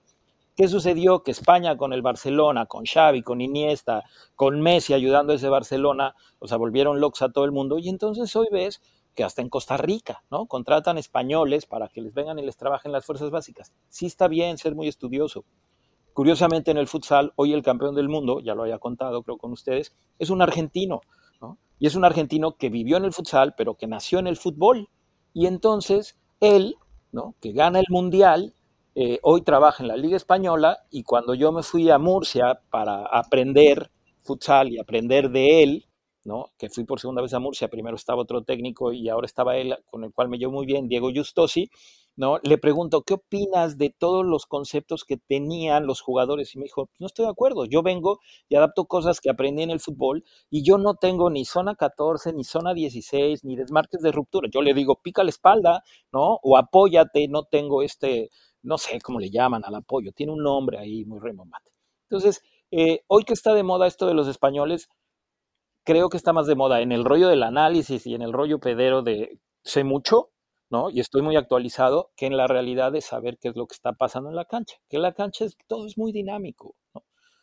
¿Qué 0.56 0.68
sucedió? 0.68 1.24
Que 1.24 1.32
España 1.32 1.78
con 1.78 1.94
el 1.94 2.04
Barcelona, 2.04 2.68
con 2.68 2.86
Xavi, 2.86 3.24
con 3.24 3.42
Iniesta, 3.42 4.04
con 4.36 4.62
Messi 4.62 4.94
ayudando 4.94 5.34
a 5.34 5.36
ese 5.36 5.50
Barcelona, 5.50 6.16
o 6.38 6.48
sea, 6.48 6.58
volvieron 6.58 7.00
locos 7.00 7.24
a 7.24 7.32
todo 7.32 7.46
el 7.46 7.52
mundo. 7.52 7.80
Y 7.80 7.90
entonces 7.90 8.36
hoy 8.36 8.48
ves 8.52 8.80
que 9.16 9.24
hasta 9.24 9.42
en 9.42 9.50
Costa 9.50 9.78
Rica, 9.78 10.24
¿no? 10.30 10.46
Contratan 10.46 10.98
españoles 10.98 11.66
para 11.66 11.88
que 11.88 12.02
les 12.02 12.14
vengan 12.14 12.38
y 12.40 12.46
les 12.46 12.58
trabajen 12.58 12.92
las 12.92 13.06
fuerzas 13.06 13.32
básicas. 13.32 13.74
Sí 13.90 14.06
está 14.06 14.28
bien 14.28 14.58
ser 14.58 14.76
muy 14.76 14.88
estudioso. 14.88 15.44
Curiosamente 16.14 16.72
en 16.72 16.78
el 16.78 16.88
futsal, 16.88 17.34
hoy 17.36 17.54
el 17.54 17.64
campeón 17.64 17.96
del 17.96 18.10
mundo, 18.10 18.40
ya 18.40 18.56
lo 18.56 18.64
había 18.64 18.80
contado 18.80 19.24
creo 19.24 19.38
con 19.38 19.52
ustedes, 19.52 19.96
es 20.20 20.30
un 20.30 20.42
argentino, 20.42 21.02
¿no? 21.42 21.58
Y 21.80 21.88
es 21.88 21.96
un 21.96 22.06
argentino 22.06 22.56
que 22.56 22.70
vivió 22.70 22.98
en 22.98 23.06
el 23.06 23.14
futsal, 23.14 23.56
pero 23.58 23.76
que 23.76 23.88
nació 23.88 24.20
en 24.20 24.28
el 24.28 24.38
fútbol. 24.38 24.90
Y 25.34 25.48
entonces 25.48 26.18
él, 26.40 26.76
¿no? 27.12 27.36
Que 27.42 27.52
gana 27.52 27.80
el 27.80 27.86
mundial, 27.90 28.54
eh, 28.96 29.20
hoy 29.24 29.42
trabaja 29.42 29.82
en 29.82 29.88
la 29.88 29.98
Liga 29.98 30.16
Española 30.16 30.86
y 30.92 31.02
cuando 31.04 31.34
yo 31.34 31.52
me 31.52 31.64
fui 31.64 31.90
a 31.90 31.98
Murcia 31.98 32.62
para 32.70 33.06
aprender 33.06 33.90
futsal 34.22 34.72
y 34.72 34.80
aprender 34.80 35.32
de 35.32 35.64
él, 35.64 35.86
¿no? 36.24 36.52
que 36.58 36.70
fui 36.70 36.84
por 36.84 37.00
segunda 37.00 37.22
vez 37.22 37.34
a 37.34 37.40
Murcia, 37.40 37.68
primero 37.70 37.96
estaba 37.96 38.22
otro 38.22 38.44
técnico 38.44 38.94
y 38.94 39.10
ahora 39.10 39.26
estaba 39.26 39.58
él, 39.58 39.76
con 39.90 40.04
el 40.04 40.14
cual 40.14 40.30
me 40.30 40.38
llevo 40.38 40.54
muy 40.54 40.66
bien, 40.68 40.88
Diego 40.88 41.10
Justosi, 41.14 41.70
¿no? 42.16 42.40
le 42.44 42.58
pregunto, 42.58 43.04
¿qué 43.04 43.16
opinas 43.16 43.78
de 43.78 43.90
todos 43.90 44.26
los 44.26 44.46
conceptos 44.46 45.04
que 45.04 45.18
tenían 45.18 45.86
los 45.86 46.02
jugadores? 46.02 46.54
Y 46.56 46.60
me 46.60 46.66
dijo, 46.66 46.90
no 47.00 47.08
estoy 47.08 47.26
de 47.26 47.32
acuerdo, 47.32 47.66
yo 47.66 47.84
vengo 47.84 48.20
y 48.50 48.56
adapto 48.56 48.86
cosas 48.86 49.20
que 49.20 49.30
aprendí 49.30 49.64
en 49.64 49.72
el 49.72 49.80
fútbol 49.80 50.24
y 50.50 50.64
yo 50.64 50.78
no 50.78 50.96
tengo 50.96 51.30
ni 51.30 51.46
zona 51.46 51.76
14, 51.76 52.34
ni 52.34 52.44
zona 52.44 52.74
16, 52.74 53.44
ni 53.44 53.56
desmarques 53.56 54.02
de 54.02 54.12
ruptura. 54.12 54.50
Yo 54.52 54.62
le 54.62 54.74
digo, 54.74 55.00
pica 55.02 55.24
la 55.24 55.30
espalda, 55.30 55.84
¿no? 56.12 56.40
O 56.44 56.58
apóyate, 56.58 57.28
no 57.28 57.44
tengo 57.44 57.82
este 57.82 58.30
no 58.64 58.78
sé 58.78 59.00
cómo 59.02 59.20
le 59.20 59.30
llaman 59.30 59.64
al 59.66 59.76
apoyo, 59.76 60.12
tiene 60.14 60.32
un 60.32 60.42
nombre 60.42 60.80
ahí 60.80 61.06
muy 61.06 61.20
remombante. 61.20 61.72
Entonces, 62.10 62.42
eh, 62.72 63.04
hoy 63.08 63.24
que 63.26 63.34
está 63.34 63.54
de 63.54 63.64
moda 63.64 63.88
esto 63.88 64.08
de 64.08 64.14
los 64.14 64.28
españoles, 64.28 64.90
creo 65.84 66.10
que 66.10 66.18
está 66.18 66.34
más 66.34 66.48
de 66.48 66.56
moda 66.56 66.82
en 66.82 66.92
el 66.92 67.04
rollo 67.06 67.28
del 67.28 67.44
análisis 67.44 68.08
y 68.08 68.16
en 68.16 68.22
el 68.22 68.34
rollo 68.34 68.60
pedero 68.60 69.04
de 69.04 69.38
sé 69.64 69.84
mucho, 69.84 70.30
¿no? 70.74 70.90
Y 70.90 71.00
estoy 71.02 71.22
muy 71.22 71.36
actualizado, 71.36 72.10
que 72.16 72.26
en 72.26 72.36
la 72.36 72.48
realidad 72.48 72.92
de 72.92 73.02
saber 73.02 73.38
qué 73.38 73.50
es 73.50 73.56
lo 73.56 73.68
que 73.68 73.76
está 73.76 73.94
pasando 73.94 74.30
en 74.32 74.36
la 74.36 74.46
cancha, 74.46 74.78
que 74.90 74.96
en 74.96 75.04
la 75.04 75.14
cancha 75.14 75.46
es, 75.46 75.56
todo 75.68 75.86
es 75.86 76.00
muy 76.00 76.12
dinámico. 76.12 76.74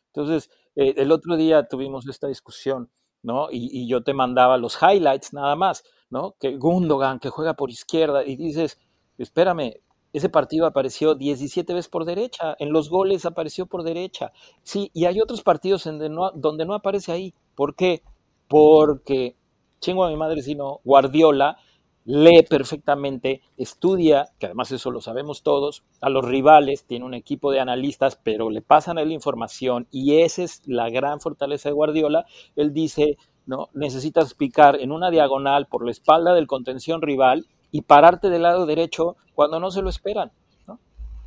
Entonces, 0.07 0.51
eh, 0.75 0.95
el 0.97 1.13
otro 1.13 1.37
día 1.37 1.69
tuvimos 1.69 2.09
esta 2.09 2.27
discusión, 2.27 2.91
¿no? 3.23 3.47
Y, 3.53 3.87
yo 3.87 4.03
te 4.03 4.15
mandaba 4.15 4.59
los 4.59 4.77
highlights 4.83 5.33
nada 5.33 5.55
más, 5.55 5.85
¿no? 6.11 6.35
Que 6.41 6.57
Gundogan, 6.57 7.21
que 7.21 7.29
juega 7.29 7.55
por 7.55 7.71
izquierda, 7.71 8.25
y 8.25 8.35
dices, 8.35 8.81
espérame, 9.17 9.75
ese 10.13 10.29
partido 10.29 10.67
apareció 10.67 11.15
17 11.15 11.73
veces 11.73 11.89
por 11.89 12.07
derecha, 12.07 12.57
en 12.59 12.73
los 12.73 12.91
goles 12.91 13.27
apareció 13.27 13.67
por 13.67 13.85
derecha. 13.85 14.33
Sí, 14.65 14.91
y 14.93 15.05
hay 15.05 15.21
otros 15.21 15.43
partidos 15.45 15.85
donde 15.85 16.09
no, 16.09 16.33
donde 16.33 16.67
no 16.67 16.75
aparece 16.75 17.13
ahí. 17.13 17.33
¿Por 17.55 17.77
qué? 17.77 18.03
Porque, 18.49 19.37
chingo 19.79 20.03
a 20.03 20.11
mi 20.11 20.17
madre, 20.17 20.43
sino 20.43 20.81
Guardiola 20.83 21.59
lee 22.05 22.43
perfectamente, 22.49 23.43
estudia, 23.57 24.29
que 24.39 24.47
además 24.47 24.73
eso 24.73 24.91
lo 24.91 25.01
sabemos 25.01 25.43
todos, 25.43 25.85
a 26.01 26.09
los 26.09 26.25
rivales, 26.25 26.85
tiene 26.85 27.05
un 27.05 27.15
equipo 27.15 27.53
de 27.53 27.61
analistas, 27.61 28.19
pero 28.23 28.51
le 28.51 28.63
pasan 28.63 28.99
a 28.99 29.03
él 29.03 29.13
información 29.13 29.87
y 29.91 30.21
esa 30.21 30.43
es 30.43 30.63
la 30.67 30.89
gran 30.91 31.21
fortaleza 31.21 31.69
de 31.69 31.75
Guardiola. 31.75 32.25
Él 32.57 32.73
dice, 32.73 33.19
no, 33.47 33.69
necesitas 33.75 34.35
picar 34.35 34.81
en 34.81 34.93
una 34.93 35.11
diagonal 35.11 35.67
por 35.67 35.85
la 35.85 35.91
espalda 35.91 36.35
del 36.35 36.47
contención 36.47 37.03
rival 37.03 37.47
y 37.71 37.83
pararte 37.83 38.31
del 38.31 38.43
lado 38.43 38.67
derecho 38.67 39.17
cuando 39.35 39.61
no 39.61 39.71
se 39.71 39.83
lo 39.83 39.89
esperan. 39.89 40.33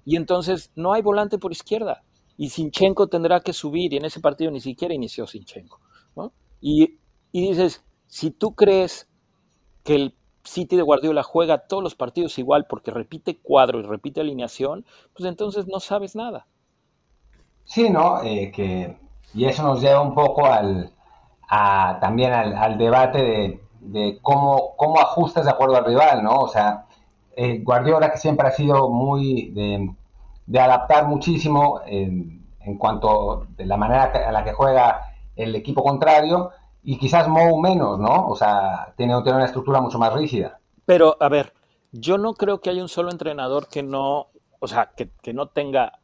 Y 0.06 0.18
entonces 0.18 0.72
no 0.76 0.92
hay 0.94 1.02
volante 1.02 1.38
por 1.38 1.52
izquierda. 1.52 2.04
Y 2.36 2.50
Sinchenko 2.50 3.08
tendrá 3.08 3.40
que 3.40 3.54
subir, 3.54 3.94
y 3.94 3.98
en 3.98 4.06
ese 4.06 4.20
partido 4.20 4.52
ni 4.52 4.60
siquiera 4.60 4.94
inició 4.94 5.28
Sinchenko. 5.28 5.80
Y, 6.60 6.98
y 7.32 7.48
dices, 7.50 7.84
si 8.08 8.32
tú 8.32 8.54
crees 8.54 9.10
que 9.84 9.96
el 9.96 10.16
City 10.44 10.76
de 10.76 10.82
Guardiola 10.82 11.24
juega 11.24 11.60
todos 11.60 11.84
los 11.84 11.96
partidos 11.96 12.38
igual 12.38 12.66
porque 12.68 12.92
repite 12.92 13.38
cuadro 13.38 13.80
y 13.80 13.84
repite 13.84 14.22
alineación, 14.22 14.86
pues 15.14 15.28
entonces 15.28 15.68
no 15.68 15.80
sabes 15.80 16.16
nada. 16.16 16.48
Sí, 17.66 17.90
¿no? 17.90 18.22
Eh, 18.24 18.52
que, 18.52 18.98
y 19.34 19.46
eso 19.46 19.64
nos 19.64 19.82
lleva 19.82 20.02
un 20.02 20.14
poco 20.14 20.46
al, 20.46 20.92
también 22.02 22.34
al, 22.34 22.78
debate 22.78 23.24
de 23.24 23.64
de 23.84 24.20
cómo, 24.22 24.76
cómo 24.78 25.00
ajustas 25.00 25.46
de 25.46 25.52
acuerdo 25.52 25.76
al 25.78 25.86
rival, 25.86 26.24
¿no? 26.24 26.40
O 26.40 26.48
sea, 26.48 26.86
eh, 27.36 27.60
Guardiola 27.64 28.12
que 28.12 28.18
siempre 28.18 28.48
ha 28.48 28.52
sido 28.52 28.90
muy 28.90 29.52
de, 29.52 30.60
adaptar 30.60 31.08
muchísimo 31.08 31.82
en, 31.86 32.46
en, 32.62 32.78
cuanto 32.78 33.48
de 33.58 33.66
la 33.66 33.78
manera 33.78 34.04
a 34.04 34.32
la 34.32 34.44
que 34.44 34.54
juega 34.54 35.14
el 35.36 35.56
equipo 35.56 35.84
contrario 35.84 36.52
y 36.84 36.98
quizás 36.98 37.28
Mou 37.28 37.60
menos, 37.60 38.00
¿no? 38.00 38.28
O 38.28 38.36
sea, 38.36 38.94
tiene, 38.98 39.16
una 39.18 39.46
estructura 39.46 39.82
mucho 39.82 40.00
más 40.00 40.14
rígida. 40.14 40.60
Pero, 40.86 41.16
a 41.20 41.30
ver, 41.30 41.54
yo 41.92 42.18
no 42.18 42.34
creo 42.34 42.60
que 42.60 42.70
haya 42.70 42.82
un 42.82 42.90
solo 42.90 43.12
entrenador 43.12 43.68
que 43.68 43.84
no, 43.84 44.28
o 44.60 44.68
sea, 44.68 44.92
que, 44.96 45.34
no 45.34 45.48
tenga 45.48 46.00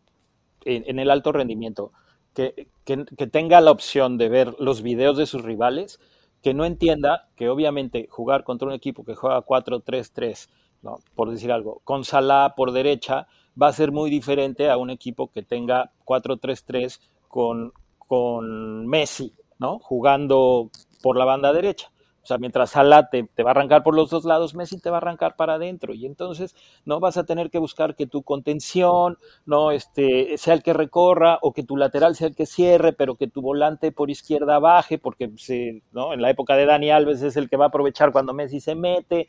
en, 0.64 0.84
en, 0.88 1.00
el 1.00 1.12
alto 1.12 1.32
rendimiento, 1.32 1.92
que, 2.34 2.70
que, 2.86 3.06
que 3.06 3.28
tenga 3.28 3.60
la 3.62 3.72
opción 3.72 4.18
de 4.18 4.30
ver 4.30 4.56
los 4.60 4.82
videos 4.82 5.18
de 5.18 5.26
sus 5.26 5.44
rivales 5.44 6.00
que 6.42 6.54
no 6.54 6.66
entienda 6.66 7.30
que 7.36 7.50
obviamente 7.50 8.08
jugar 8.10 8.44
contra 8.44 8.68
un 8.68 8.74
equipo 8.74 9.04
que 9.04 9.16
juega 9.16 9.46
4-3-3, 9.46 10.50
¿no? 10.82 11.00
por 11.16 11.30
decir 11.30 11.52
algo, 11.52 11.82
con 11.84 12.06
Salah 12.06 12.54
por 12.56 12.72
derecha, 12.72 13.28
va 13.62 13.68
a 13.68 13.74
ser 13.74 13.92
muy 13.92 14.10
diferente 14.10 14.70
a 14.70 14.78
un 14.78 14.90
equipo 14.90 15.32
que 15.32 15.44
tenga 15.44 15.92
4-3-3 16.06 17.00
con, 17.28 17.74
con 17.98 18.88
Messi, 18.88 19.34
¿no? 19.60 19.80
jugando 19.80 20.72
por 21.02 21.18
la 21.18 21.26
banda 21.26 21.54
derecha. 21.54 21.92
O 22.22 22.26
sea, 22.26 22.38
mientras 22.38 22.72
Salah 22.72 23.10
te, 23.10 23.24
va 23.44 23.50
a 23.50 23.52
arrancar 23.52 23.82
por 23.82 23.96
los 23.96 24.10
dos 24.10 24.26
lados, 24.26 24.54
Messi 24.54 24.80
te 24.80 24.90
va 24.90 24.98
a 24.98 25.00
arrancar 25.00 25.36
para 25.36 25.56
adentro. 25.56 25.94
Y 25.94 26.06
entonces 26.06 26.56
no 26.86 27.00
vas 27.00 27.18
a 27.18 27.24
tener 27.24 27.50
que 27.50 27.60
buscar 27.60 27.96
que 27.96 28.08
tu 28.08 28.24
contención 28.24 29.18
no 29.46 29.72
este, 29.72 30.38
sea 30.38 30.54
el 30.54 30.62
que 30.62 30.74
recorra 30.74 31.40
o 31.42 31.54
que 31.54 31.64
tu 31.64 31.78
lateral 31.78 32.16
sea 32.16 32.28
el 32.28 32.36
que 32.36 32.46
cierre, 32.46 32.94
pero 32.94 33.16
que 33.16 33.28
tu 33.28 33.42
volante 33.42 33.92
por 33.92 34.10
izquierda 34.12 34.60
baje, 34.60 35.00
porque 35.00 35.32
se, 35.38 35.82
¿no? 35.92 36.14
en 36.14 36.22
la 36.22 36.30
época 36.30 36.56
de 36.56 36.66
Dani 36.66 36.92
Alves 36.92 37.22
es 37.22 37.38
el 37.38 37.50
que 37.50 37.58
va 37.58 37.66
a 37.66 37.68
aprovechar 37.70 38.12
cuando 38.12 38.34
Messi 38.34 38.60
se 38.60 38.76
mete. 38.76 39.28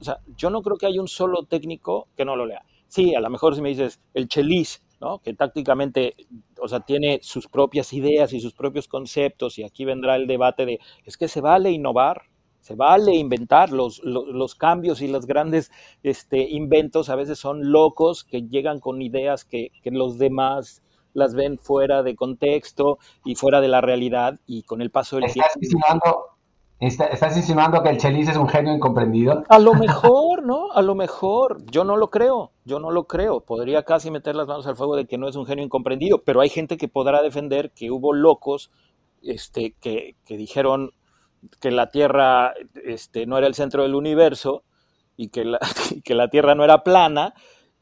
O 0.00 0.04
sea, 0.04 0.18
yo 0.36 0.50
no 0.50 0.62
creo 0.62 0.76
que 0.76 0.86
haya 0.86 1.00
un 1.00 1.08
solo 1.08 1.44
técnico 1.44 2.08
que 2.16 2.24
no 2.24 2.36
lo 2.36 2.46
lea. 2.46 2.64
Sí, 2.88 3.14
a 3.14 3.20
lo 3.20 3.30
mejor 3.30 3.54
si 3.54 3.62
me 3.62 3.70
dices 3.70 4.00
el 4.12 4.28
Chelis, 4.28 4.82
¿no? 5.04 5.18
que 5.18 5.34
tácticamente, 5.34 6.14
o 6.58 6.66
sea, 6.66 6.80
tiene 6.80 7.20
sus 7.22 7.46
propias 7.46 7.92
ideas 7.92 8.32
y 8.32 8.40
sus 8.40 8.54
propios 8.54 8.88
conceptos, 8.88 9.58
y 9.58 9.64
aquí 9.64 9.84
vendrá 9.84 10.16
el 10.16 10.26
debate 10.26 10.64
de, 10.64 10.80
es 11.04 11.18
que 11.18 11.28
se 11.28 11.42
vale 11.42 11.70
innovar, 11.70 12.22
se 12.60 12.74
vale 12.74 13.14
inventar, 13.14 13.70
los, 13.70 14.02
los, 14.02 14.26
los 14.26 14.54
cambios 14.54 15.02
y 15.02 15.08
los 15.08 15.26
grandes 15.26 15.70
este, 16.02 16.48
inventos 16.48 17.10
a 17.10 17.16
veces 17.16 17.38
son 17.38 17.70
locos 17.70 18.24
que 18.24 18.42
llegan 18.48 18.80
con 18.80 19.02
ideas 19.02 19.44
que, 19.44 19.70
que 19.82 19.90
los 19.90 20.16
demás 20.16 20.82
las 21.12 21.34
ven 21.34 21.58
fuera 21.58 22.02
de 22.02 22.16
contexto 22.16 22.98
y 23.24 23.34
fuera 23.34 23.60
de 23.60 23.68
la 23.68 23.82
realidad 23.82 24.40
y 24.46 24.62
con 24.62 24.80
el 24.80 24.90
paso 24.90 25.16
del 25.16 25.30
tiempo 25.30 25.46
¿Estás 25.46 25.62
insinuando 25.62 26.33
que 27.82 27.90
el 27.90 27.98
Chelis 27.98 28.28
es 28.28 28.36
un 28.36 28.48
genio 28.48 28.74
incomprendido? 28.74 29.44
A 29.48 29.58
lo 29.58 29.74
mejor, 29.74 30.42
¿no? 30.44 30.72
A 30.72 30.82
lo 30.82 30.94
mejor. 30.94 31.64
Yo 31.70 31.84
no 31.84 31.96
lo 31.96 32.10
creo. 32.10 32.52
Yo 32.64 32.78
no 32.80 32.90
lo 32.90 33.04
creo. 33.04 33.40
Podría 33.40 33.84
casi 33.84 34.10
meter 34.10 34.34
las 34.34 34.48
manos 34.48 34.66
al 34.66 34.76
fuego 34.76 34.96
de 34.96 35.06
que 35.06 35.16
no 35.16 35.28
es 35.28 35.36
un 35.36 35.46
genio 35.46 35.64
incomprendido, 35.64 36.22
pero 36.24 36.40
hay 36.40 36.48
gente 36.48 36.76
que 36.76 36.88
podrá 36.88 37.22
defender 37.22 37.70
que 37.70 37.90
hubo 37.90 38.12
locos 38.12 38.70
este, 39.22 39.74
que, 39.80 40.16
que 40.26 40.36
dijeron 40.36 40.90
que 41.60 41.70
la 41.70 41.90
Tierra 41.90 42.52
este, 42.84 43.26
no 43.26 43.38
era 43.38 43.46
el 43.46 43.54
centro 43.54 43.82
del 43.82 43.94
universo 43.94 44.64
y 45.16 45.28
que 45.28 45.44
la, 45.44 45.58
que 46.04 46.14
la 46.14 46.28
Tierra 46.28 46.54
no 46.54 46.64
era 46.64 46.82
plana 46.82 47.34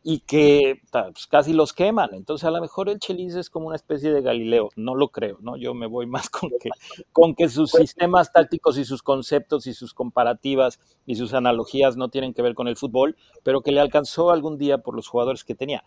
y 0.04 0.20
que 0.20 0.80
pues, 0.90 1.26
casi 1.26 1.52
los 1.52 1.72
queman. 1.72 2.14
Entonces, 2.14 2.44
a 2.44 2.50
lo 2.50 2.60
mejor 2.60 2.88
el 2.88 2.98
Chelis 2.98 3.34
es 3.34 3.50
como 3.50 3.68
una 3.68 3.76
especie 3.76 4.12
de 4.12 4.20
Galileo. 4.20 4.70
No 4.76 4.94
lo 4.94 5.08
creo, 5.08 5.38
¿no? 5.40 5.56
Yo 5.56 5.74
me 5.74 5.86
voy 5.86 6.06
más 6.08 6.28
con 6.28 6.50
que, 6.60 6.70
con 7.12 7.34
que 7.34 7.48
sus 7.48 7.70
sistemas 7.70 8.32
tácticos 8.32 8.78
y 8.78 8.84
sus 8.84 9.02
conceptos 9.02 9.66
y 9.66 9.74
sus 9.74 9.94
comparativas 9.94 10.80
y 11.06 11.14
sus 11.14 11.34
analogías 11.34 11.96
no 11.96 12.08
tienen 12.08 12.34
que 12.34 12.42
ver 12.42 12.54
con 12.54 12.68
el 12.68 12.76
fútbol, 12.76 13.16
pero 13.42 13.62
que 13.62 13.72
le 13.72 13.80
alcanzó 13.80 14.30
algún 14.30 14.58
día 14.58 14.78
por 14.78 14.94
los 14.96 15.08
jugadores 15.08 15.44
que 15.44 15.54
tenía. 15.54 15.84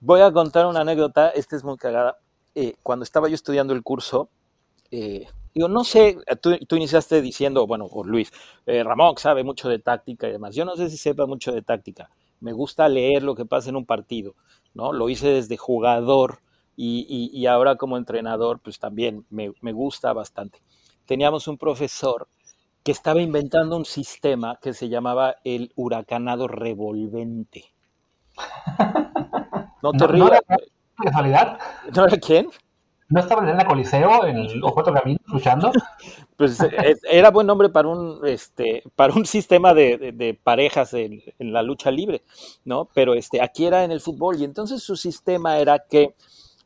Voy 0.00 0.20
a 0.20 0.32
contar 0.32 0.66
una 0.66 0.80
anécdota, 0.80 1.30
esta 1.30 1.56
es 1.56 1.64
muy 1.64 1.76
cagada. 1.76 2.18
Eh, 2.54 2.74
cuando 2.82 3.04
estaba 3.04 3.28
yo 3.28 3.34
estudiando 3.34 3.72
el 3.72 3.82
curso, 3.82 4.28
eh, 4.90 5.26
digo, 5.54 5.68
no 5.68 5.82
sé, 5.82 6.18
tú, 6.40 6.56
tú, 6.68 6.76
iniciaste 6.76 7.22
diciendo, 7.22 7.66
bueno, 7.66 7.86
o 7.90 8.04
Luis, 8.04 8.30
eh, 8.66 8.84
Ramón 8.84 9.16
sabe 9.16 9.42
mucho 9.42 9.68
de 9.68 9.78
táctica 9.78 10.28
y 10.28 10.32
demás. 10.32 10.54
Yo 10.54 10.64
no 10.64 10.76
sé 10.76 10.90
si 10.90 10.98
sepa 10.98 11.26
mucho 11.26 11.52
de 11.52 11.62
táctica 11.62 12.10
me 12.44 12.52
gusta 12.52 12.86
leer 12.90 13.22
lo 13.22 13.34
que 13.34 13.46
pasa 13.46 13.70
en 13.70 13.76
un 13.76 13.86
partido, 13.86 14.34
¿no? 14.74 14.92
Lo 14.92 15.08
hice 15.08 15.28
desde 15.28 15.56
jugador 15.56 16.40
y, 16.76 17.06
y, 17.08 17.34
y 17.34 17.46
ahora 17.46 17.76
como 17.76 17.96
entrenador, 17.96 18.60
pues 18.60 18.78
también 18.78 19.24
me, 19.30 19.52
me, 19.62 19.72
gusta 19.72 20.12
bastante. 20.12 20.60
Teníamos 21.06 21.48
un 21.48 21.56
profesor 21.56 22.28
que 22.82 22.92
estaba 22.92 23.22
inventando 23.22 23.78
un 23.78 23.86
sistema 23.86 24.58
que 24.60 24.74
se 24.74 24.90
llamaba 24.90 25.36
el 25.42 25.72
huracanado 25.74 26.46
revolvente. 26.46 27.64
No 29.82 29.92
te 29.92 30.06
rías. 30.06 30.40
casualidad? 30.96 31.58
¿No 31.94 32.06
era 32.06 32.16
quién? 32.16 32.48
¿No 33.10 33.20
estaba 33.20 33.48
en 33.50 33.54
la 33.54 33.66
Coliseo 33.66 34.24
en 34.24 34.60
los 34.60 34.72
cuatro 34.74 34.94
caminos 34.94 35.20
luchando? 35.26 35.70
Pues 36.36 36.60
eh, 36.60 36.96
era 37.08 37.30
buen 37.30 37.46
nombre 37.46 37.68
para 37.68 37.88
un 37.88 38.26
este 38.26 38.82
para 38.96 39.14
un 39.14 39.24
sistema 39.24 39.72
de, 39.72 40.38
parejas 40.42 40.92
en, 40.94 41.22
la 41.38 41.62
lucha 41.62 41.90
libre, 41.90 42.22
¿no? 42.64 42.88
Pero 42.92 43.14
este 43.14 43.40
aquí 43.40 43.66
era 43.66 43.84
en 43.84 43.92
el 43.92 44.00
fútbol 44.00 44.40
y 44.40 44.44
entonces 44.44 44.82
su 44.82 44.96
sistema 44.96 45.58
era 45.58 45.78
que 45.78 46.14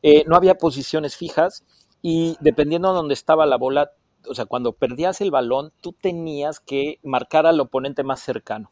eh, 0.01 0.23
no 0.25 0.35
había 0.35 0.55
posiciones 0.55 1.15
fijas 1.15 1.63
y 2.01 2.37
dependiendo 2.39 2.89
de 2.89 2.95
dónde 2.95 3.13
estaba 3.13 3.45
la 3.45 3.57
bola, 3.57 3.91
o 4.27 4.33
sea, 4.33 4.45
cuando 4.45 4.73
perdías 4.73 5.21
el 5.21 5.31
balón, 5.31 5.71
tú 5.81 5.93
tenías 5.93 6.59
que 6.59 6.99
marcar 7.03 7.45
al 7.45 7.59
oponente 7.59 8.03
más 8.03 8.21
cercano. 8.21 8.71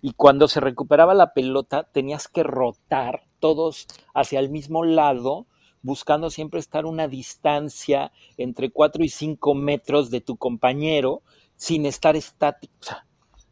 Y 0.00 0.12
cuando 0.14 0.48
se 0.48 0.60
recuperaba 0.60 1.14
la 1.14 1.32
pelota, 1.32 1.84
tenías 1.92 2.28
que 2.28 2.42
rotar 2.42 3.24
todos 3.38 3.86
hacia 4.14 4.40
el 4.40 4.50
mismo 4.50 4.84
lado 4.84 5.46
buscando 5.82 6.30
siempre 6.30 6.60
estar 6.60 6.86
una 6.86 7.08
distancia 7.08 8.12
entre 8.36 8.70
4 8.70 9.04
y 9.04 9.08
5 9.08 9.54
metros 9.54 10.10
de 10.10 10.20
tu 10.20 10.36
compañero 10.36 11.22
sin 11.56 11.86
estar 11.86 12.16
estático, 12.16 12.74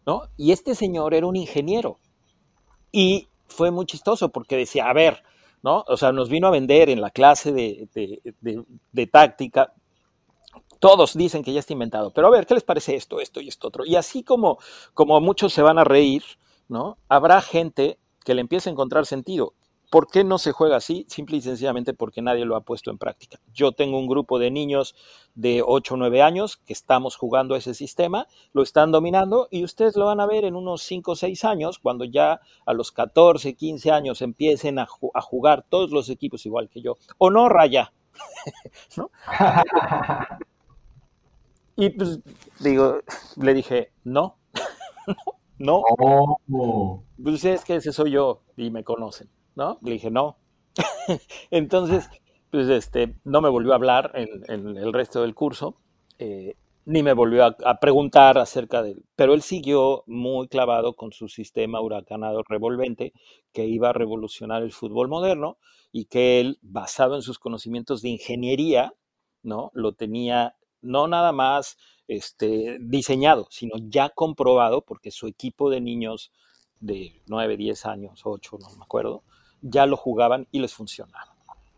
¿no? 0.07 0.23
Y 0.37 0.53
este 0.53 0.75
señor 0.75 1.15
era 1.15 1.27
un 1.27 1.37
ingeniero 1.37 1.99
y 2.93 3.29
fue 3.47 3.71
muy 3.71 3.87
chistoso 3.87 4.31
porque 4.31 4.57
decía, 4.57 4.89
a 4.89 4.93
ver, 4.93 5.23
¿no? 5.63 5.85
O 5.89 5.97
sea, 5.97 6.13
nos 6.13 6.29
vino 6.29 6.47
a 6.47 6.51
vender 6.51 6.89
en 6.89 7.01
la 7.01 7.11
clase 7.11 7.53
de, 7.53 7.89
de 8.93 9.07
táctica, 9.07 9.75
todos 10.81 11.15
dicen 11.15 11.45
que 11.45 11.53
ya 11.53 11.61
está 11.61 11.75
inventado, 11.75 12.11
pero 12.11 12.27
a 12.27 12.31
ver, 12.31 12.47
¿qué 12.47 12.55
les 12.55 12.65
parece 12.65 12.97
esto, 12.97 13.21
esto 13.21 13.41
y 13.41 13.49
esto 13.49 13.69
otro? 13.69 13.85
Y 13.85 13.97
así 13.97 14.25
como, 14.25 14.59
como 14.95 15.21
muchos 15.21 15.53
se 15.53 15.63
van 15.63 15.79
a 15.79 15.85
reír, 15.85 16.25
¿no? 16.69 16.97
Habrá 17.09 17.43
gente 17.43 17.99
que 18.25 18.35
le 18.35 18.41
empiece 18.41 18.71
a 18.71 18.73
encontrar 18.73 19.05
sentido. 19.07 19.55
¿Por 19.91 20.07
qué 20.07 20.23
no 20.23 20.39
se 20.39 20.53
juega 20.53 20.77
así? 20.77 21.05
Simple 21.09 21.39
y 21.39 21.41
sencillamente 21.41 21.95
porque 21.95 22.23
nadie 22.23 22.45
lo 22.45 22.55
ha 22.55 22.61
puesto 22.61 22.93
en 22.93 22.99
práctica. 22.99 23.41
Yo 23.53 23.73
tengo 23.73 23.99
un 23.99 24.07
grupo 24.07 24.39
de 24.39 24.53
niños 24.53 24.95
de 25.35 25.65
8 25.67 25.95
o 25.95 25.97
9 25.97 26.23
años 26.23 26.59
que 26.65 26.73
estamos 26.73 27.17
jugando 27.17 27.57
ese 27.57 27.75
sistema, 27.75 28.29
lo 28.53 28.63
están 28.63 28.93
dominando 28.93 29.49
y 29.51 29.65
ustedes 29.65 29.97
lo 29.97 30.07
van 30.07 30.21
a 30.21 30.27
ver 30.27 30.45
en 30.45 30.55
unos 30.55 30.83
5 30.83 31.11
o 31.11 31.17
6 31.17 31.45
años, 31.45 31.81
cuando 31.81 32.05
ya 32.05 32.41
a 32.67 32.73
los 32.73 32.93
14, 32.93 33.55
15 33.55 33.91
años 33.91 34.23
empiecen 34.23 34.79
a, 34.79 34.87
jugar 34.87 35.65
todos 35.69 35.91
los 35.91 36.09
equipos 36.09 36.47
igual 36.47 36.69
que 36.69 36.83
yo. 36.83 36.97
¿O 37.19 37.31
no, 37.31 37.49
Raya? 37.49 37.93
y 41.77 41.91
pues 41.91 42.21
digo, 42.61 43.01
le 43.37 43.55
dije, 43.55 43.91
no, 44.05 44.37
no, 45.09 45.40
no. 45.61 47.12
Pues 47.23 47.45
es 47.45 47.64
que 47.64 47.76
ese 47.76 47.93
soy 47.93 48.12
yo 48.12 48.43
y 48.57 48.71
me 48.71 48.85
conocen. 48.85 49.29
¿no? 49.55 49.79
Le 49.83 49.93
dije, 49.93 50.11
no. 50.11 50.38
Entonces, 51.50 52.09
pues 52.50 52.69
este, 52.69 53.14
no 53.25 53.40
me 53.40 53.49
volvió 53.49 53.73
a 53.73 53.76
hablar 53.76 54.12
en, 54.14 54.76
el 54.76 54.93
resto 54.93 55.23
del 55.23 55.35
curso, 55.35 55.76
eh, 56.19 56.57
ni 56.87 57.02
me 57.02 57.12
volvió 57.12 57.45
a, 57.45 57.81
preguntar 57.81 58.38
acerca 58.38 58.83
de 58.83 58.93
él. 58.93 59.05
Pero 59.17 59.35
él 59.35 59.43
siguió 59.43 60.02
muy 60.07 60.49
clavado 60.49 60.95
con 60.95 61.12
su 61.12 61.29
sistema 61.29 61.81
huracanado 61.81 62.43
revolvente 62.49 63.12
que 63.52 63.67
iba 63.67 63.90
a 63.90 63.93
revolucionar 63.93 64.62
el 64.62 64.73
fútbol 64.73 65.09
moderno 65.09 65.59
y 65.93 66.07
que 66.07 66.40
él, 66.40 66.59
basado 66.62 67.17
en 67.17 67.23
sus 67.23 67.38
conocimientos 67.38 68.02
de 68.02 68.11
ingeniería, 68.11 68.95
¿no? 69.43 69.71
Lo 69.75 69.93
tenía 69.93 70.57
no 70.83 71.09
nada 71.09 71.33
más 71.33 71.77
este, 72.09 72.79
diseñado, 72.81 73.47
sino 73.51 73.77
ya 73.79 74.11
comprobado, 74.11 74.83
porque 74.83 75.11
su 75.11 75.27
equipo 75.27 75.71
de 75.71 75.81
niños 75.81 76.33
de 76.81 77.23
9, 77.27 77.57
10 77.57 77.87
años, 77.87 78.21
8, 78.25 78.59
no 78.61 78.77
me 78.77 78.83
acuerdo, 78.83 79.23
ya 79.63 79.87
lo 79.87 79.97
jugaban 79.97 80.47
y 80.50 80.61
les 80.61 80.75
funcionaba. 80.75 81.37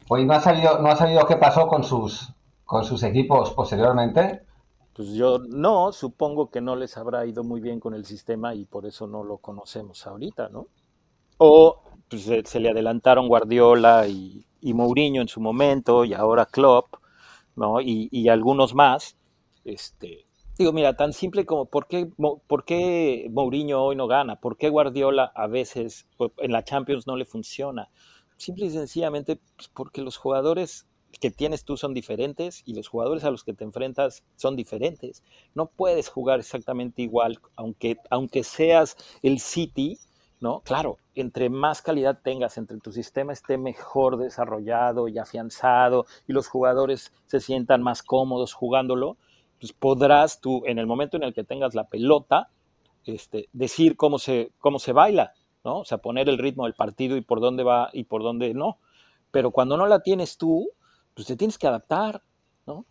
Oye, 0.08 0.24
¿no 0.24 0.34
ha 0.34 0.40
sabido, 0.40 0.78
no 0.80 0.88
ha 0.88 0.96
sabido 0.96 1.26
qué 1.26 1.36
pasó 1.36 1.66
con 1.66 1.84
sus, 1.84 2.32
con 2.64 2.84
sus 2.84 3.02
equipos 3.02 3.50
posteriormente? 3.52 4.42
Pues 4.94 5.08
yo 5.12 5.38
no, 5.38 5.92
supongo 5.92 6.50
que 6.50 6.60
no 6.60 6.76
les 6.76 6.96
habrá 6.96 7.24
ido 7.26 7.44
muy 7.44 7.60
bien 7.60 7.80
con 7.80 7.94
el 7.94 8.04
sistema 8.04 8.54
y 8.54 8.66
por 8.66 8.84
eso 8.86 9.06
no 9.06 9.24
lo 9.24 9.38
conocemos 9.38 10.06
ahorita, 10.06 10.48
¿no? 10.50 10.66
O 11.38 11.82
pues, 12.08 12.30
se, 12.44 12.60
le 12.60 12.70
adelantaron 12.70 13.26
Guardiola 13.26 14.06
y, 14.06 14.44
y, 14.60 14.74
Mourinho 14.74 15.22
en 15.22 15.28
su 15.28 15.40
momento 15.40 16.04
y 16.04 16.12
ahora 16.12 16.46
Klopp, 16.46 16.96
¿no? 17.56 17.80
Y, 17.80 18.08
y 18.10 18.28
algunos 18.28 18.74
más, 18.74 19.16
este, 19.64 20.26
Digo, 20.58 20.72
mira, 20.72 20.94
tan 20.96 21.14
simple 21.14 21.46
como 21.46 21.64
¿por 21.64 21.86
qué, 21.86 22.10
por 22.46 22.64
qué 22.64 23.26
Mourinho 23.30 23.82
hoy 23.82 23.96
no 23.96 24.06
gana, 24.06 24.36
por 24.36 24.58
qué 24.58 24.68
Guardiola 24.68 25.32
a 25.34 25.46
veces 25.46 26.06
en 26.38 26.52
la 26.52 26.62
Champions 26.62 27.06
no 27.06 27.16
le 27.16 27.24
funciona. 27.24 27.88
Simple 28.36 28.66
y 28.66 28.70
sencillamente 28.70 29.40
pues, 29.56 29.68
porque 29.68 30.02
los 30.02 30.18
jugadores 30.18 30.86
que 31.20 31.30
tienes 31.30 31.64
tú 31.64 31.76
son 31.76 31.94
diferentes 31.94 32.62
y 32.66 32.74
los 32.74 32.88
jugadores 32.88 33.24
a 33.24 33.30
los 33.30 33.44
que 33.44 33.54
te 33.54 33.64
enfrentas 33.64 34.24
son 34.36 34.54
diferentes. 34.54 35.22
No 35.54 35.66
puedes 35.66 36.08
jugar 36.08 36.40
exactamente 36.40 37.00
igual, 37.02 37.38
aunque, 37.56 37.96
aunque 38.10 38.44
seas 38.44 38.96
el 39.22 39.40
City, 39.40 39.98
¿no? 40.40 40.60
Claro, 40.60 40.98
entre 41.14 41.50
más 41.50 41.82
calidad 41.82 42.18
tengas, 42.22 42.56
entre 42.58 42.78
tu 42.78 42.92
sistema 42.92 43.32
esté 43.32 43.58
mejor 43.58 44.16
desarrollado 44.16 45.08
y 45.08 45.18
afianzado 45.18 46.06
y 46.26 46.32
los 46.32 46.48
jugadores 46.48 47.12
se 47.26 47.40
sientan 47.40 47.82
más 47.82 48.02
cómodos 48.02 48.54
jugándolo, 48.54 49.16
pues 49.60 49.72
podrás 49.72 50.40
tú, 50.40 50.62
en 50.66 50.78
el 50.78 50.86
momento 50.86 51.16
en 51.16 51.22
el 51.22 51.34
que 51.34 51.44
tengas 51.44 51.74
la 51.74 51.84
pelota, 51.84 52.48
este, 53.04 53.48
decir 53.52 53.96
cómo 53.96 54.18
se, 54.18 54.52
cómo 54.58 54.78
se 54.78 54.92
baila, 54.92 55.34
¿no? 55.64 55.80
O 55.80 55.84
sea, 55.84 55.98
poner 55.98 56.28
el 56.28 56.38
ritmo 56.38 56.64
del 56.64 56.74
partido 56.74 57.16
y 57.16 57.20
por 57.20 57.40
dónde 57.40 57.62
va 57.62 57.90
y 57.92 58.04
por 58.04 58.22
dónde 58.22 58.54
no. 58.54 58.78
Pero 59.30 59.50
cuando 59.50 59.76
no 59.76 59.86
la 59.86 60.00
tienes 60.00 60.36
tú, 60.36 60.68
pues 61.14 61.26
te 61.26 61.36
tienes 61.36 61.58
que 61.58 61.66
adaptar, 61.66 62.22
¿no? 62.66 62.84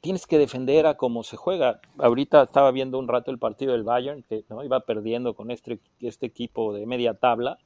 Tienes 0.00 0.26
que 0.26 0.38
defender 0.38 0.86
a 0.86 0.96
cómo 0.96 1.22
se 1.22 1.36
juega. 1.36 1.80
Ahorita 1.98 2.42
estaba 2.42 2.70
viendo 2.70 2.98
un 2.98 3.08
rato 3.08 3.30
el 3.30 3.38
partido 3.38 3.72
del 3.72 3.82
Bayern, 3.82 4.22
que 4.22 4.44
¿no? 4.48 4.62
iba 4.64 4.80
perdiendo 4.80 5.34
con 5.34 5.50
este, 5.50 5.80
este 6.00 6.26
equipo 6.26 6.72
de 6.72 6.86
media 6.86 7.14
tabla, 7.14 7.58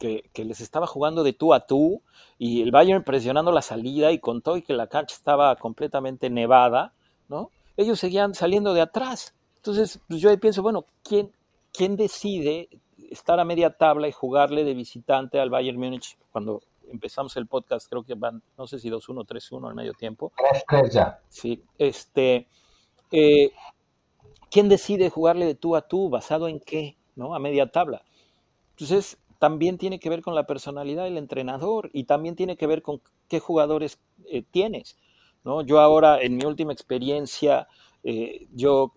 que, 0.00 0.28
que, 0.32 0.44
les 0.44 0.60
estaba 0.60 0.88
jugando 0.88 1.22
de 1.22 1.32
tú 1.32 1.54
a 1.54 1.66
tú, 1.66 2.02
y 2.38 2.62
el 2.62 2.72
Bayern 2.72 3.04
presionando 3.04 3.52
la 3.52 3.62
salida 3.62 4.10
y 4.10 4.18
contó 4.18 4.56
y 4.56 4.62
que 4.62 4.72
la 4.72 4.88
cancha 4.88 5.14
estaba 5.14 5.54
completamente 5.54 6.28
nevada, 6.28 6.92
¿no? 7.28 7.52
ellos 7.80 7.98
seguían 7.98 8.34
saliendo 8.34 8.74
de 8.74 8.82
atrás. 8.82 9.34
Entonces, 9.56 10.00
pues 10.08 10.20
yo 10.20 10.30
ahí 10.30 10.36
pienso, 10.36 10.62
bueno, 10.62 10.86
¿quién, 11.02 11.32
¿quién 11.72 11.96
decide 11.96 12.68
estar 13.10 13.40
a 13.40 13.44
media 13.44 13.76
tabla 13.76 14.08
y 14.08 14.12
jugarle 14.12 14.64
de 14.64 14.74
visitante 14.74 15.40
al 15.40 15.50
Bayern 15.50 15.78
Múnich 15.78 16.16
cuando 16.30 16.62
empezamos 16.90 17.36
el 17.36 17.46
podcast, 17.46 17.88
creo 17.88 18.02
que 18.02 18.14
van, 18.14 18.42
no 18.58 18.66
sé 18.66 18.78
si 18.78 18.90
2-1, 18.90 19.26
3-1 19.26 19.68
al 19.68 19.74
medio 19.74 19.94
tiempo. 19.94 20.32
ya. 20.92 21.20
Sí, 21.28 21.62
este, 21.78 22.48
eh, 23.12 23.52
¿quién 24.50 24.68
decide 24.68 25.08
jugarle 25.08 25.46
de 25.46 25.54
tú 25.54 25.76
a 25.76 25.82
tú? 25.82 26.10
¿Basado 26.10 26.48
en 26.48 26.60
qué? 26.60 26.96
¿No? 27.14 27.34
A 27.34 27.38
media 27.38 27.70
tabla. 27.70 28.02
Entonces, 28.70 29.18
también 29.40 29.78
tiene 29.78 29.98
que 29.98 30.10
ver 30.10 30.20
con 30.20 30.34
la 30.34 30.46
personalidad 30.46 31.04
del 31.04 31.16
entrenador 31.16 31.88
y 31.94 32.04
también 32.04 32.36
tiene 32.36 32.58
que 32.58 32.66
ver 32.66 32.82
con 32.82 33.00
qué 33.26 33.40
jugadores 33.40 33.98
eh, 34.26 34.42
tienes. 34.42 34.98
¿no? 35.44 35.62
Yo 35.62 35.80
ahora, 35.80 36.20
en 36.20 36.36
mi 36.36 36.44
última 36.44 36.74
experiencia, 36.74 37.66
eh, 38.04 38.46
yo, 38.52 38.92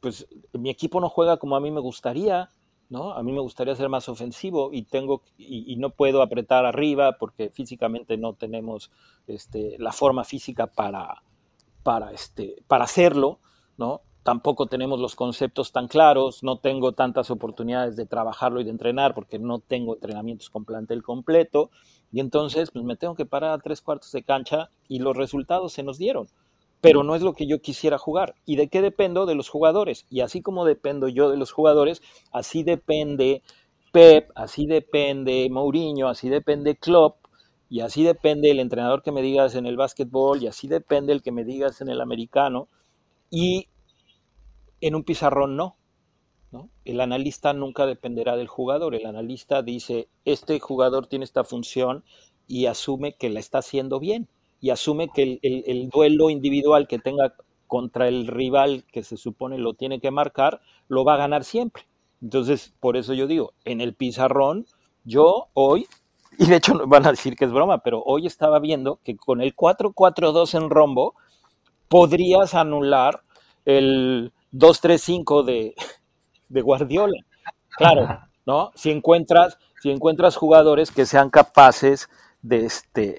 pues 0.00 0.26
mi 0.54 0.70
equipo 0.70 0.98
no 0.98 1.10
juega 1.10 1.36
como 1.36 1.56
a 1.56 1.60
mí 1.60 1.70
me 1.70 1.80
gustaría, 1.80 2.48
¿no? 2.88 3.12
A 3.12 3.22
mí 3.22 3.32
me 3.32 3.40
gustaría 3.40 3.76
ser 3.76 3.90
más 3.90 4.08
ofensivo 4.08 4.70
y 4.72 4.84
tengo 4.84 5.20
y, 5.36 5.76
no 5.76 5.90
puedo 5.90 6.22
apretar 6.22 6.64
arriba 6.64 7.18
porque 7.18 7.50
físicamente 7.50 8.16
no 8.16 8.32
tenemos 8.32 8.90
este, 9.26 9.76
la 9.78 9.92
forma 9.92 10.24
física 10.24 10.68
para, 10.68 11.22
para, 11.82 12.12
este, 12.12 12.62
para 12.66 12.84
hacerlo, 12.84 13.40
¿no? 13.76 14.00
Tampoco 14.24 14.66
tenemos 14.66 14.98
los 14.98 15.16
conceptos 15.16 15.70
tan 15.70 15.86
claros, 15.86 16.42
no 16.42 16.56
tengo 16.56 16.92
tantas 16.92 17.30
oportunidades 17.30 17.94
de 17.94 18.06
trabajarlo 18.06 18.60
y 18.60 18.64
de 18.64 18.70
entrenar 18.70 19.14
porque 19.14 19.38
no 19.38 19.58
tengo 19.58 19.94
entrenamientos 19.94 20.48
con 20.48 20.64
plantel 20.64 21.02
completo. 21.02 21.70
Y 22.10 22.20
entonces, 22.20 22.70
pues 22.70 22.86
me 22.86 22.96
tengo 22.96 23.14
que 23.14 23.26
parar 23.26 23.52
a 23.52 23.58
tres 23.58 23.82
cuartos 23.82 24.10
de 24.12 24.22
cancha 24.22 24.70
y 24.88 25.00
los 25.00 25.14
resultados 25.14 25.74
se 25.74 25.82
nos 25.82 25.98
dieron. 25.98 26.26
Pero 26.80 27.04
no 27.04 27.14
es 27.14 27.20
lo 27.20 27.34
que 27.34 27.46
yo 27.46 27.60
quisiera 27.60 27.98
jugar. 27.98 28.34
¿Y 28.46 28.56
de 28.56 28.68
qué 28.68 28.80
dependo? 28.80 29.26
De 29.26 29.34
los 29.34 29.50
jugadores. 29.50 30.06
Y 30.08 30.20
así 30.20 30.40
como 30.40 30.64
dependo 30.64 31.08
yo 31.08 31.30
de 31.30 31.36
los 31.36 31.52
jugadores, 31.52 32.00
así 32.32 32.62
depende 32.62 33.42
Pep, 33.92 34.30
así 34.34 34.66
depende 34.66 35.48
Mourinho, 35.50 36.08
así 36.08 36.30
depende 36.30 36.76
Klopp, 36.76 37.18
y 37.68 37.80
así 37.80 38.02
depende 38.02 38.50
el 38.50 38.58
entrenador 38.58 39.02
que 39.02 39.12
me 39.12 39.22
digas 39.22 39.54
en 39.54 39.66
el 39.66 39.76
básquetbol, 39.76 40.42
y 40.42 40.46
así 40.46 40.66
depende 40.66 41.12
el 41.12 41.22
que 41.22 41.30
me 41.30 41.44
digas 41.44 41.80
en 41.80 41.88
el 41.88 42.00
americano. 42.00 42.68
En 44.86 44.94
un 44.94 45.04
pizarrón 45.04 45.56
no. 45.56 45.76
El 46.84 47.00
analista 47.00 47.52
nunca 47.52 47.86
dependerá 47.86 48.36
del 48.36 48.46
jugador. 48.48 48.94
El 48.94 49.06
analista 49.06 49.62
dice, 49.62 50.08
este 50.24 50.60
jugador 50.60 51.06
tiene 51.06 51.24
esta 51.24 51.42
función 51.42 52.04
y 52.46 52.66
asume 52.66 53.16
que 53.16 53.30
la 53.30 53.40
está 53.40 53.58
haciendo 53.58 53.98
bien 53.98 54.28
y 54.60 54.70
asume 54.70 55.08
que 55.08 55.40
el, 55.42 55.88
duelo 55.88 56.30
individual 56.30 56.86
que 56.86 56.98
tenga 56.98 57.34
contra 57.66 58.08
el 58.08 58.26
rival 58.26 58.84
que 58.92 59.02
se 59.02 59.16
supone 59.16 59.58
lo 59.58 59.74
tiene 59.74 60.00
que 60.00 60.10
marcar, 60.10 60.60
lo 60.88 61.04
va 61.04 61.14
a 61.14 61.18
ganar 61.18 61.44
siempre. 61.44 61.86
Entonces, 62.22 62.72
por 62.78 62.96
eso 62.96 63.14
yo 63.14 63.26
digo, 63.26 63.54
en 63.64 63.80
el 63.80 63.94
pizarrón, 63.94 64.66
yo 65.04 65.48
hoy 65.54 65.86
y 66.38 66.46
de 66.46 66.56
hecho 66.56 66.86
van 66.86 67.06
a 67.06 67.10
decir 67.10 67.36
que 67.36 67.46
es 67.46 67.52
broma, 67.52 67.78
pero 67.78 68.02
hoy 68.04 68.26
estaba 68.26 68.58
viendo 68.58 69.00
que 69.02 69.16
con 69.16 69.40
el 69.40 69.56
4-4-2 69.56 70.54
en 70.54 70.70
rombo 70.70 71.14
podrías 71.88 72.54
anular 72.54 73.22
el 73.64 74.32
2-3-5 74.54 75.42
de, 75.44 75.74
de 76.48 76.60
Guardiola. 76.62 77.18
Claro, 77.76 78.20
¿no? 78.46 78.70
Si 78.74 78.90
encuentras, 78.90 79.58
si 79.82 79.90
encuentras 79.90 80.36
jugadores 80.36 80.90
que 80.90 81.06
sean 81.06 81.30
capaces 81.30 82.08
de, 82.40 82.64
este, 82.64 83.16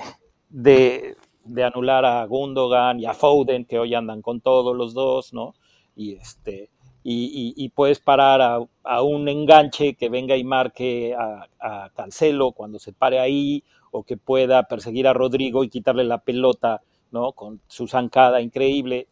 de, 0.49 1.17
de 1.43 1.63
anular 1.63 2.05
a 2.05 2.25
Gundogan 2.25 2.99
y 2.99 3.05
a 3.05 3.13
Foden, 3.13 3.65
que 3.65 3.79
hoy 3.79 3.93
andan 3.93 4.21
con 4.21 4.39
todos 4.39 4.75
los 4.75 4.93
dos, 4.93 5.33
¿no? 5.33 5.55
Y 5.95 6.13
este, 6.13 6.69
y, 7.07 7.69
puedes 7.69 7.99
parar 7.99 8.41
a, 8.83 9.01
un 9.03 9.29
enganche 9.29 9.93
que 9.93 10.09
venga 10.09 10.35
y 10.37 10.43
marque 10.43 11.15
a, 11.15 11.47
a, 11.59 11.89
Cancelo 11.91 12.51
cuando 12.51 12.79
se 12.79 12.93
pare 12.93 13.19
ahí, 13.19 13.63
o 13.91 14.03
que 14.03 14.17
pueda 14.17 14.63
perseguir 14.63 15.07
a 15.07 15.13
Rodrigo 15.13 15.63
y 15.63 15.69
quitarle 15.69 16.03
la 16.03 16.17
pelota, 16.17 16.81
¿no? 17.11 17.33
Con 17.33 17.61
su 17.67 17.87
zancada 17.87 18.41
increíble. 18.41 19.07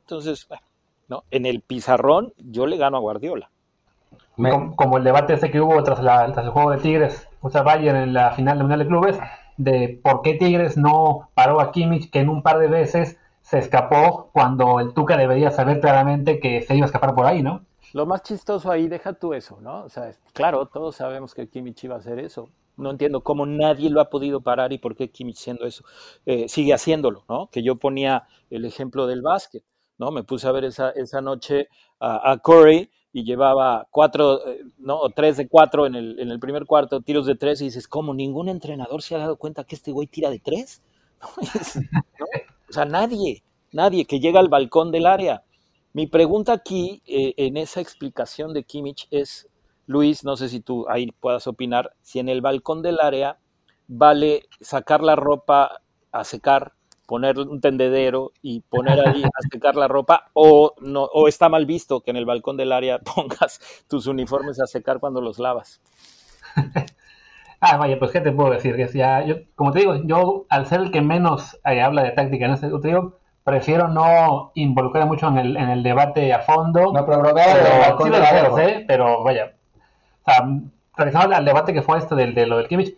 Entonces, 0.00 0.46
bueno, 0.48 0.65
¿no? 1.08 1.24
En 1.30 1.46
el 1.46 1.60
pizarrón 1.60 2.32
yo 2.38 2.66
le 2.66 2.76
gano 2.76 2.96
a 2.96 3.00
Guardiola. 3.00 3.50
Como, 4.76 4.98
el 4.98 5.04
debate 5.04 5.34
ese 5.34 5.50
que 5.50 5.60
hubo 5.60 5.82
tras, 5.82 6.02
la, 6.02 6.26
el 6.26 6.50
juego 6.50 6.70
de 6.70 6.78
Tigres 6.78 7.26
contra 7.40 7.62
Bayern 7.62 7.96
en 7.96 8.12
la 8.12 8.32
final 8.32 8.58
de 8.58 8.64
Mundial 8.64 8.80
de 8.80 8.86
Clubes, 8.86 9.18
de 9.56 9.98
por 10.02 10.20
qué 10.20 10.34
Tigres 10.34 10.76
no 10.76 11.30
paró 11.34 11.60
a 11.60 11.72
Kimmich, 11.72 12.10
que 12.10 12.20
en 12.20 12.28
un 12.28 12.42
par 12.42 12.58
de 12.58 12.68
veces 12.68 13.18
se 13.40 13.58
escapó 13.58 14.30
cuando 14.32 14.80
el 14.80 14.92
Tuca 14.92 15.16
debería 15.16 15.50
saber 15.50 15.80
claramente 15.80 16.40
que 16.40 16.62
se 16.62 16.74
iba 16.76 16.84
a 16.84 16.88
escapar 16.88 17.14
por 17.14 17.26
ahí, 17.26 17.42
¿no? 17.42 17.64
Lo 17.92 18.04
más 18.04 18.22
chistoso 18.22 18.70
ahí, 18.70 18.88
deja 18.88 19.14
tú 19.14 19.32
eso, 19.32 19.58
¿no? 19.60 19.84
O 19.84 19.88
sea, 19.88 20.12
claro, 20.32 20.66
todos 20.66 20.96
sabemos 20.96 21.34
que 21.34 21.48
Kimmich 21.48 21.84
iba 21.84 21.94
a 21.94 21.98
hacer 21.98 22.18
eso. 22.18 22.50
No 22.76 22.90
entiendo 22.90 23.22
cómo 23.22 23.46
nadie 23.46 23.88
lo 23.88 24.02
ha 24.02 24.10
podido 24.10 24.42
parar 24.42 24.72
y 24.72 24.78
por 24.78 24.96
qué 24.96 25.10
Kimmich 25.10 25.38
siendo 25.38 25.64
eso 25.64 25.82
eh, 26.26 26.46
sigue 26.48 26.74
haciéndolo, 26.74 27.24
¿no? 27.28 27.48
Que 27.50 27.62
yo 27.62 27.76
ponía 27.76 28.24
el 28.50 28.66
ejemplo 28.66 29.06
del 29.06 29.22
básquet, 29.22 29.62
¿no? 29.98 30.10
Me 30.10 30.24
puse 30.24 30.46
a 30.46 30.52
ver 30.52 30.64
esa, 30.64 30.90
esa 30.90 31.20
noche 31.20 31.68
a, 32.00 32.38
Curry 32.42 32.90
y 33.12 33.24
llevaba 33.24 33.86
cuatro, 33.90 34.46
eh, 34.46 34.62
no, 34.78 35.00
tres 35.14 35.38
de 35.38 35.48
cuatro 35.48 35.86
en 35.86 35.94
el, 35.94 36.20
en 36.20 36.30
el 36.30 36.38
primer 36.38 36.66
cuarto, 36.66 37.00
tiros 37.00 37.26
de 37.26 37.34
tres, 37.34 37.60
y 37.60 37.64
dices, 37.64 37.88
¿cómo? 37.88 38.12
¿Ningún 38.12 38.48
entrenador 38.48 39.02
se 39.02 39.14
ha 39.14 39.18
dado 39.18 39.36
cuenta 39.36 39.64
que 39.64 39.74
este 39.74 39.92
güey 39.92 40.06
tira 40.06 40.30
de 40.30 40.38
tres? 40.38 40.82
O 42.68 42.72
sea, 42.72 42.84
nadie, 42.84 43.44
nadie 43.72 44.06
que 44.06 44.18
llega 44.18 44.40
al 44.40 44.48
balcón 44.48 44.90
del 44.90 45.06
área. 45.06 45.44
Mi 45.92 46.06
pregunta 46.06 46.52
aquí, 46.52 47.00
eh, 47.06 47.32
en 47.36 47.56
esa 47.56 47.80
explicación 47.80 48.52
de 48.52 48.64
Kimmich, 48.64 49.06
es, 49.10 49.48
Luis, 49.86 50.24
no 50.24 50.36
sé 50.36 50.48
si 50.48 50.60
tú 50.60 50.84
ahí 50.88 51.12
puedas 51.12 51.46
opinar, 51.46 51.94
si 52.02 52.18
en 52.18 52.28
el 52.28 52.40
balcón 52.40 52.82
del 52.82 52.98
área 53.00 53.38
vale 53.88 54.48
sacar 54.60 55.02
la 55.02 55.16
ropa 55.16 55.80
a 56.10 56.24
secar, 56.24 56.74
poner 57.06 57.38
un 57.38 57.60
tendedero 57.60 58.32
y 58.42 58.60
poner 58.60 59.00
ahí 59.06 59.22
a 59.24 59.48
secar 59.50 59.76
la 59.76 59.88
ropa, 59.88 60.30
o, 60.34 60.74
no, 60.80 61.04
o 61.04 61.28
está 61.28 61.48
mal 61.48 61.66
visto 61.66 62.00
que 62.00 62.10
en 62.10 62.16
el 62.16 62.26
balcón 62.26 62.56
del 62.56 62.72
área 62.72 62.98
pongas 63.14 63.60
tus 63.88 64.06
uniformes 64.06 64.60
a 64.60 64.66
secar 64.66 64.98
cuando 65.00 65.20
los 65.20 65.38
lavas. 65.38 65.80
Ah, 67.58 67.78
vaya, 67.78 67.98
pues 67.98 68.10
qué 68.10 68.20
te 68.20 68.32
puedo 68.32 68.50
decir, 68.50 68.76
que 68.76 68.86
ya, 68.86 69.24
yo, 69.24 69.36
como 69.54 69.72
te 69.72 69.78
digo, 69.80 69.94
yo 70.04 70.44
al 70.50 70.66
ser 70.66 70.82
el 70.82 70.90
que 70.90 71.00
menos 71.00 71.58
eh, 71.64 71.80
habla 71.80 72.02
de 72.02 72.10
táctica 72.10 72.44
en 72.44 72.52
este 72.52 72.68
digo, 72.68 73.18
prefiero 73.44 73.88
no 73.88 74.52
involucrar 74.54 75.06
mucho 75.06 75.28
en 75.28 75.38
el, 75.38 75.56
en 75.56 75.70
el 75.70 75.82
debate 75.82 76.34
a 76.34 76.40
fondo. 76.40 76.92
No, 76.92 77.06
pero, 77.06 77.22
pero, 77.22 78.56
sí 78.56 78.62
sé, 78.62 78.84
pero 78.86 79.24
vaya, 79.24 79.54
o 80.22 80.30
sea, 80.30 80.46
regresando 80.96 81.34
al 81.34 81.44
debate 81.44 81.72
que 81.72 81.82
fue 81.82 81.98
este 81.98 82.14
del, 82.14 82.34
de 82.34 82.46
lo 82.46 82.58
del 82.58 82.68
Kimmich, 82.68 82.94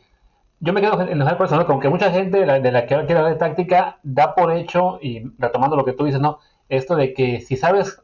yo 0.61 0.73
me 0.73 0.81
quedo 0.81 1.01
en 1.01 1.09
el 1.09 1.19
¿no? 1.19 1.67
Como 1.67 1.81
que 1.81 1.89
mucha 1.89 2.11
gente 2.11 2.39
de 2.41 2.73
la 2.73 2.87
que 2.87 2.97
quiere 2.97 3.17
hablar 3.17 3.33
de 3.33 3.39
táctica 3.39 3.99
da 4.03 4.35
por 4.35 4.53
hecho, 4.53 4.99
y 5.01 5.31
retomando 5.39 5.77
lo 5.77 5.85
que 5.85 5.93
tú 5.93 6.05
dices, 6.05 6.21
¿no? 6.21 6.39
Esto 6.69 6.97
de 6.97 7.15
que 7.15 7.41
si 7.41 7.57
sabes 7.57 8.03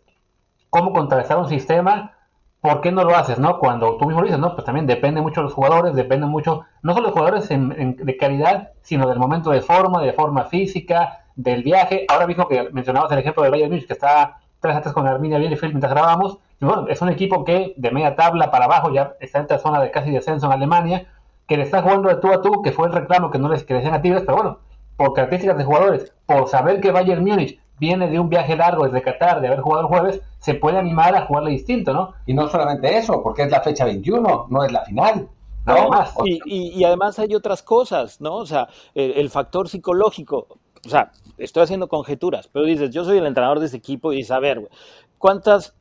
cómo 0.70 0.92
contrarrestar 0.92 1.38
un 1.38 1.48
sistema, 1.48 2.12
¿por 2.60 2.80
qué 2.80 2.92
no 2.92 3.04
lo 3.04 3.16
haces, 3.16 3.38
no? 3.38 3.58
Cuando 3.58 3.96
tú 3.96 4.06
mismo 4.06 4.20
lo 4.20 4.26
dices, 4.26 4.40
¿no? 4.40 4.54
Pues 4.54 4.64
también 4.64 4.86
depende 4.86 5.20
mucho 5.20 5.40
de 5.40 5.44
los 5.44 5.54
jugadores, 5.54 5.94
depende 5.94 6.26
mucho, 6.26 6.62
no 6.82 6.94
solo 6.94 7.08
de 7.08 7.10
los 7.10 7.18
jugadores 7.18 7.48
de 7.48 8.16
calidad, 8.16 8.70
sino 8.82 9.08
del 9.08 9.18
momento 9.18 9.50
de 9.50 9.60
forma, 9.60 10.00
de 10.02 10.12
forma 10.12 10.44
física, 10.44 11.24
del 11.36 11.62
viaje. 11.62 12.06
Ahora 12.08 12.26
mismo 12.26 12.48
que 12.48 12.70
mencionabas 12.72 13.10
el 13.12 13.18
ejemplo 13.18 13.42
de 13.42 13.50
Bayern 13.50 13.70
Munich, 13.70 13.86
que 13.86 13.92
está 13.92 14.38
tres 14.60 14.76
a 14.76 14.92
con 14.94 15.06
Arminia 15.06 15.38
Bielefeld 15.38 15.74
mientras 15.74 15.92
grabamos, 15.92 16.38
y 16.60 16.64
bueno, 16.64 16.86
es 16.88 17.02
un 17.02 17.10
equipo 17.10 17.44
que 17.44 17.74
de 17.76 17.90
media 17.90 18.16
tabla 18.16 18.50
para 18.50 18.64
abajo 18.64 18.90
ya 18.90 19.14
está 19.20 19.38
en 19.38 19.42
esta 19.42 19.58
zona 19.58 19.80
de 19.80 19.90
casi 19.90 20.10
descenso 20.10 20.46
en 20.46 20.52
Alemania, 20.52 21.06
que 21.46 21.56
le 21.56 21.64
está 21.64 21.82
jugando 21.82 22.08
de 22.08 22.16
tú 22.16 22.32
a 22.32 22.42
tú, 22.42 22.62
que 22.62 22.72
fue 22.72 22.86
el 22.86 22.92
reclamo 22.92 23.30
que 23.30 23.38
no 23.38 23.48
les 23.48 23.64
que 23.64 23.74
a 23.74 24.02
Tigres, 24.02 24.22
pero 24.24 24.36
bueno, 24.36 24.58
por 24.96 25.12
características 25.12 25.58
de 25.58 25.64
jugadores, 25.64 26.12
por 26.26 26.48
saber 26.48 26.80
que 26.80 26.90
Bayern 26.90 27.24
Múnich 27.24 27.60
viene 27.78 28.08
de 28.08 28.20
un 28.20 28.28
viaje 28.28 28.56
largo 28.56 28.84
desde 28.84 29.02
Qatar, 29.02 29.40
de 29.40 29.48
haber 29.48 29.60
jugado 29.60 29.82
el 29.82 29.88
jueves, 29.88 30.20
se 30.38 30.54
puede 30.54 30.78
animar 30.78 31.14
a 31.14 31.26
jugarle 31.26 31.50
distinto, 31.50 31.92
¿no? 31.92 32.14
Y 32.26 32.34
no 32.34 32.48
solamente 32.48 32.96
eso, 32.96 33.22
porque 33.22 33.42
es 33.42 33.50
la 33.50 33.60
fecha 33.60 33.84
21, 33.84 34.46
no 34.48 34.64
es 34.64 34.72
la 34.72 34.84
final. 34.84 35.28
¿no? 35.66 35.88
más. 35.88 36.14
Y, 36.24 36.40
y, 36.46 36.84
además 36.84 37.18
hay 37.18 37.34
otras 37.34 37.62
cosas, 37.62 38.20
¿no? 38.20 38.36
O 38.36 38.46
sea, 38.46 38.68
el, 38.94 39.30
factor 39.30 39.68
psicológico. 39.68 40.46
O 40.84 40.88
sea, 40.88 41.10
estoy 41.38 41.62
haciendo 41.62 41.88
conjeturas, 41.88 42.48
pero 42.52 42.66
dices, 42.66 42.90
yo 42.90 43.04
soy 43.04 43.18
el 43.18 43.26
entrenador 43.26 43.60
de 43.60 43.66
ese 43.66 43.78
equipo 43.78 44.12
y 44.12 44.16
dices, 44.16 44.32
a 44.32 44.40
ver, 44.40 44.68
¿cuántas 45.16 45.74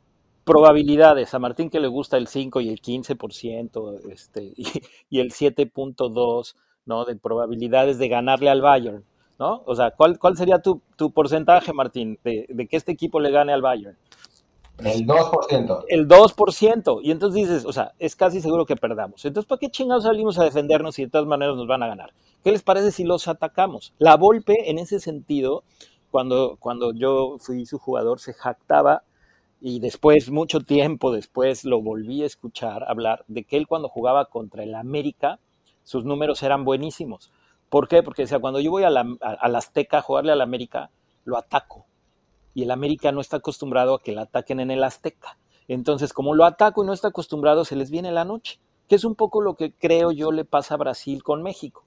probabilidades 0.43 1.33
a 1.33 1.39
Martín 1.39 1.69
que 1.69 1.79
le 1.79 1.87
gusta 1.87 2.17
el 2.17 2.27
5 2.27 2.61
y 2.61 2.69
el 2.69 2.81
15% 2.81 4.11
este, 4.11 4.43
y, 4.55 4.67
y 5.09 5.19
el 5.19 5.31
7.2, 5.31 6.55
¿no? 6.85 7.05
De 7.05 7.15
probabilidades 7.15 7.97
de 7.97 8.07
ganarle 8.07 8.49
al 8.49 8.61
Bayern. 8.61 9.03
¿no? 9.39 9.63
O 9.65 9.75
sea, 9.75 9.91
¿cuál, 9.91 10.19
cuál 10.19 10.37
sería 10.37 10.61
tu, 10.61 10.81
porcentaje, 11.11 11.73
Martín, 11.73 12.19
de, 12.23 12.67
que 12.69 12.77
este 12.77 12.91
equipo 12.91 13.19
le 13.19 13.31
gane 13.31 13.53
al 13.53 13.61
Bayern? 13.61 13.97
El 14.79 15.05
2%. 15.05 15.85
El 15.87 16.07
2%. 16.07 16.99
Y 17.03 17.11
entonces 17.11 17.41
dices, 17.41 17.65
o 17.65 17.73
sea, 17.73 17.93
es 17.99 18.15
casi 18.15 18.41
seguro 18.41 18.65
que 18.65 18.75
perdamos. 18.75 19.23
Entonces, 19.25 19.47
¿para 19.47 19.59
qué 19.59 19.69
chingados 19.69 20.03
salimos 20.03 20.39
a 20.39 20.43
defendernos 20.43 20.95
si 20.95 21.03
de 21.03 21.11
todas 21.11 21.27
maneras 21.27 21.55
nos 21.55 21.67
van 21.67 21.83
a 21.83 21.87
ganar? 21.87 22.13
¿Qué 22.43 22.51
les 22.51 22.63
parece 22.63 22.91
si 22.91 23.03
los 23.03 23.27
atacamos? 23.27 23.93
La 23.99 24.17
Volpe, 24.17 24.69
en 24.69 24.79
ese 24.79 24.99
sentido, 24.99 25.63
cuando, 26.09 26.57
cuando 26.59 26.93
yo 26.93 27.37
fui 27.39 27.65
su 27.65 27.77
jugador, 27.77 28.19
se 28.19 28.33
jactaba 28.33 29.03
y 29.65 29.79
después, 29.79 30.29
mucho 30.29 30.59
tiempo 30.59 31.13
después, 31.13 31.63
lo 31.63 31.81
volví 31.81 32.21
a 32.21 32.25
escuchar 32.25 32.83
hablar 32.85 33.23
de 33.29 33.45
que 33.45 33.55
él 33.55 33.65
cuando 33.65 33.87
jugaba 33.87 34.25
contra 34.25 34.61
el 34.61 34.75
América, 34.75 35.39
sus 35.83 36.03
números 36.03 36.43
eran 36.43 36.65
buenísimos. 36.65 37.31
¿Por 37.69 37.87
qué? 37.87 38.03
Porque 38.03 38.23
decía, 38.23 38.39
cuando 38.39 38.59
yo 38.59 38.71
voy 38.71 38.83
a 38.83 38.89
la, 38.89 39.07
Azteca 39.21 39.99
a 39.99 40.01
jugarle 40.01 40.33
al 40.33 40.41
América, 40.41 40.91
lo 41.23 41.37
ataco. 41.37 41.85
Y 42.53 42.63
el 42.63 42.71
América 42.71 43.13
no 43.13 43.21
está 43.21 43.37
acostumbrado 43.37 43.95
a 43.95 44.01
que 44.01 44.11
la 44.11 44.23
ataquen 44.23 44.59
en 44.59 44.69
el 44.69 44.83
Azteca. 44.83 45.37
Entonces, 45.69 46.11
como 46.11 46.35
lo 46.35 46.43
ataco 46.43 46.83
y 46.83 46.85
no 46.85 46.91
está 46.91 47.07
acostumbrado, 47.07 47.63
se 47.63 47.77
les 47.77 47.89
viene 47.89 48.11
la 48.11 48.25
noche. 48.25 48.59
Que 48.89 48.95
es 48.95 49.05
un 49.05 49.15
poco 49.15 49.39
lo 49.39 49.55
que 49.55 49.71
creo 49.71 50.11
yo 50.11 50.33
le 50.33 50.43
pasa 50.43 50.73
a 50.73 50.77
Brasil 50.77 51.23
con 51.23 51.41
México, 51.41 51.85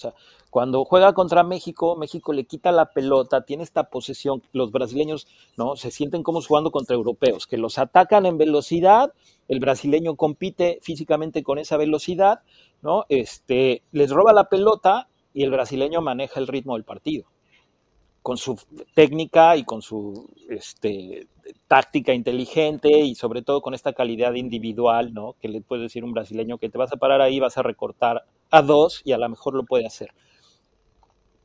sea, 0.00 0.14
cuando 0.50 0.84
juega 0.84 1.12
contra 1.12 1.42
México, 1.42 1.96
México 1.96 2.32
le 2.32 2.44
quita 2.44 2.72
la 2.72 2.92
pelota, 2.92 3.42
tiene 3.42 3.62
esta 3.62 3.84
posesión, 3.84 4.42
los 4.52 4.72
brasileños, 4.72 5.28
¿no? 5.56 5.76
Se 5.76 5.90
sienten 5.90 6.22
como 6.22 6.42
jugando 6.42 6.70
contra 6.70 6.96
europeos, 6.96 7.46
que 7.46 7.58
los 7.58 7.78
atacan 7.78 8.26
en 8.26 8.38
velocidad, 8.38 9.12
el 9.48 9.60
brasileño 9.60 10.16
compite 10.16 10.78
físicamente 10.82 11.42
con 11.42 11.58
esa 11.58 11.76
velocidad, 11.76 12.40
¿no? 12.82 13.04
Este, 13.08 13.82
les 13.92 14.10
roba 14.10 14.32
la 14.32 14.48
pelota 14.48 15.08
y 15.32 15.44
el 15.44 15.50
brasileño 15.50 16.00
maneja 16.00 16.40
el 16.40 16.48
ritmo 16.48 16.74
del 16.74 16.84
partido 16.84 17.26
con 18.22 18.36
su 18.36 18.58
técnica 18.94 19.56
y 19.56 19.64
con 19.64 19.82
su 19.82 20.28
este, 20.48 21.26
táctica 21.66 22.12
inteligente 22.12 23.00
y 23.00 23.14
sobre 23.14 23.42
todo 23.42 23.62
con 23.62 23.74
esta 23.74 23.92
calidad 23.92 24.34
individual, 24.34 25.14
¿no? 25.14 25.36
Que 25.40 25.48
le 25.48 25.60
puede 25.60 25.82
decir 25.82 26.04
un 26.04 26.12
brasileño 26.12 26.58
que 26.58 26.68
te 26.68 26.78
vas 26.78 26.92
a 26.92 26.96
parar 26.96 27.20
ahí, 27.20 27.40
vas 27.40 27.56
a 27.56 27.62
recortar 27.62 28.24
a 28.50 28.62
dos 28.62 29.02
y 29.04 29.12
a 29.12 29.18
lo 29.18 29.28
mejor 29.28 29.54
lo 29.54 29.64
puede 29.64 29.86
hacer. 29.86 30.10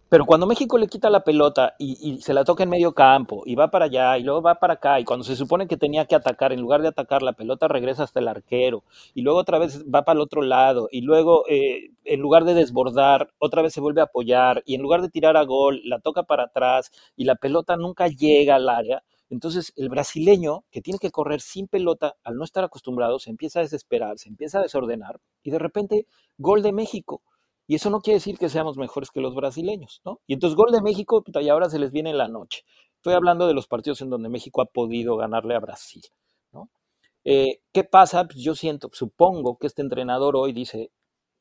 Pero 0.08 0.26
cuando 0.26 0.46
México 0.46 0.78
le 0.78 0.88
quita 0.88 1.10
la 1.10 1.24
pelota 1.24 1.74
y, 1.80 2.22
se 2.22 2.34
la 2.34 2.44
toca 2.44 2.64
en 2.64 2.70
medio 2.70 2.94
campo 2.94 3.42
y 3.46 3.56
va 3.56 3.72
para 3.72 3.86
allá 3.86 4.18
y 4.20 4.24
luego 4.24 4.42
va 4.42 4.56
para 4.56 4.76
acá 4.76 5.00
y 5.00 5.04
cuando 5.04 5.24
se 5.26 5.36
supone 5.36 5.68
que 5.68 5.78
tenía 5.78 6.06
que 6.06 6.16
atacar, 6.16 6.54
en 6.54 6.62
lugar 6.62 6.84
de 6.84 6.90
atacar 6.90 7.24
la 7.24 7.34
pelota 7.34 7.68
regresa 7.68 8.04
hasta 8.04 8.20
el 8.20 8.28
arquero 8.28 8.84
y 9.16 9.24
luego 9.24 9.40
otra 9.40 9.58
vez 9.58 9.84
va 9.84 10.04
para 10.04 10.18
el 10.18 10.22
otro 10.22 10.44
lado 10.44 10.88
y 10.92 11.02
luego 11.02 11.44
eh, 11.50 11.90
en 12.04 12.20
lugar 12.22 12.46
de 12.46 12.54
desbordar 12.54 13.30
otra 13.40 13.64
vez 13.64 13.74
se 13.74 13.82
vuelve 13.82 14.02
a 14.02 14.06
apoyar 14.06 14.62
y 14.66 14.76
en 14.76 14.84
lugar 14.84 15.02
de 15.02 15.10
tirar 15.10 15.38
a 15.38 15.44
gol 15.44 15.82
la 15.84 16.00
toca 16.00 16.22
para 16.24 16.44
atrás 16.44 16.92
y 17.18 17.26
la 17.26 17.36
pelota 17.36 17.76
nunca 17.76 18.08
llega 18.08 18.56
al 18.56 18.70
área. 18.70 19.04
Entonces 19.30 19.74
el 19.76 19.90
brasileño 19.90 20.66
que 20.72 20.82
tiene 20.82 21.00
que 21.00 21.12
correr 21.12 21.42
sin 21.42 21.68
pelota 21.68 22.16
al 22.24 22.36
no 22.36 22.44
estar 22.44 22.64
acostumbrado 22.64 23.20
se 23.20 23.30
empieza 23.30 23.60
a 23.60 23.64
desesperar, 23.64 24.20
se 24.20 24.30
empieza 24.30 24.60
a 24.60 24.62
desordenar 24.62 25.20
y 25.44 25.52
de 25.52 25.60
repente 25.60 26.08
gol 26.38 26.62
de 26.62 26.72
México 26.72 27.22
y 27.68 27.76
eso 27.76 27.90
no 27.90 28.02
quiere 28.02 28.18
decir 28.18 28.38
que 28.38 28.50
seamos 28.50 28.78
mejores 28.78 29.10
que 29.10 29.22
los 29.22 29.34
brasileños, 29.36 30.02
¿no? 30.06 30.22
Y 30.28 30.34
entonces 30.34 30.56
gol 30.56 30.72
de 30.72 30.82
México, 30.82 31.24
y 31.26 31.50
ahora 31.50 31.70
se 31.70 31.80
les 31.80 31.92
viene 31.92 32.12
en 32.12 32.18
la 32.18 32.28
noche. 32.28 32.64
Estoy 32.98 33.14
hablando 33.14 33.48
de 33.48 33.54
los 33.54 33.68
partidos 33.68 34.02
en 34.02 34.10
donde 34.10 34.30
México 34.30 34.62
ha 34.62 34.66
podido 34.66 35.18
ganarle 35.18 35.56
a 35.56 35.60
Brasil, 35.60 36.04
¿no? 36.52 36.70
Eh, 37.24 37.62
¿Qué 37.74 37.84
pasa? 37.84 38.26
Pues 38.26 38.38
yo 38.44 38.54
siento, 38.56 38.90
supongo 38.94 39.58
que 39.58 39.68
este 39.68 39.82
entrenador 39.82 40.36
hoy 40.36 40.54
dice, 40.54 40.92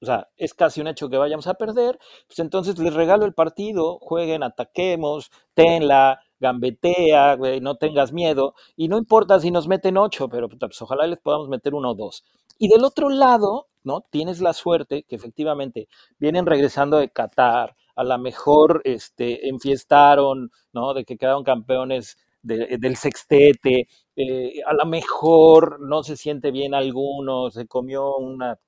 o 0.01 0.07
sea, 0.07 0.29
es 0.37 0.55
casi 0.55 0.81
un 0.81 0.89
hecho 0.89 1.11
que 1.11 1.19
vayamos 1.19 1.47
a 1.47 1.55
perder, 1.55 1.99
pues 2.27 2.39
entonces 2.39 2.79
les 2.79 2.95
regalo 2.95 3.27
el 3.27 3.35
partido, 3.35 3.99
jueguen, 4.01 4.43
ataquemos, 4.43 5.31
tenla, 5.55 6.21
gambetea, 6.41 7.35
güey, 7.37 7.61
no 7.61 7.77
tengas 7.77 8.13
miedo, 8.13 8.55
y 8.77 8.89
no 8.89 8.99
importa 8.99 9.41
si 9.41 9.51
nos 9.51 9.69
meten 9.69 9.97
ocho, 9.97 10.29
pero 10.29 10.49
pues, 10.49 10.83
ojalá 10.83 11.07
les 11.07 11.19
podamos 11.19 11.49
meter 11.49 11.75
uno 11.75 11.91
o 11.91 11.95
dos. 11.95 12.25
Y 12.59 12.69
del 12.69 12.85
otro 12.85 13.09
lado, 13.09 13.69
¿no? 13.83 14.03
Tienes 14.11 14.41
la 14.41 14.53
suerte 14.53 15.05
que 15.05 15.17
efectivamente 15.17 15.89
vienen 16.19 16.47
regresando 16.47 16.99
de 16.99 17.09
Qatar, 17.11 17.77
a 17.97 18.05
lo 18.05 18.19
mejor 18.19 18.83
este, 18.85 19.49
enfiestaron, 19.49 20.51
¿no? 20.73 20.95
De 20.95 21.05
que 21.05 21.17
quedaron 21.17 21.45
campeones 21.45 22.17
del 22.43 22.97
sextete, 22.97 23.89
eh, 24.17 24.61
a 24.67 24.75
lo 24.75 24.85
mejor 24.85 25.81
no 25.81 26.03
se 26.03 26.17
siente 26.17 26.51
bien 26.51 26.75
alguno, 26.75 27.51
se 27.51 27.67
comió 27.67 28.17
una 28.17 28.59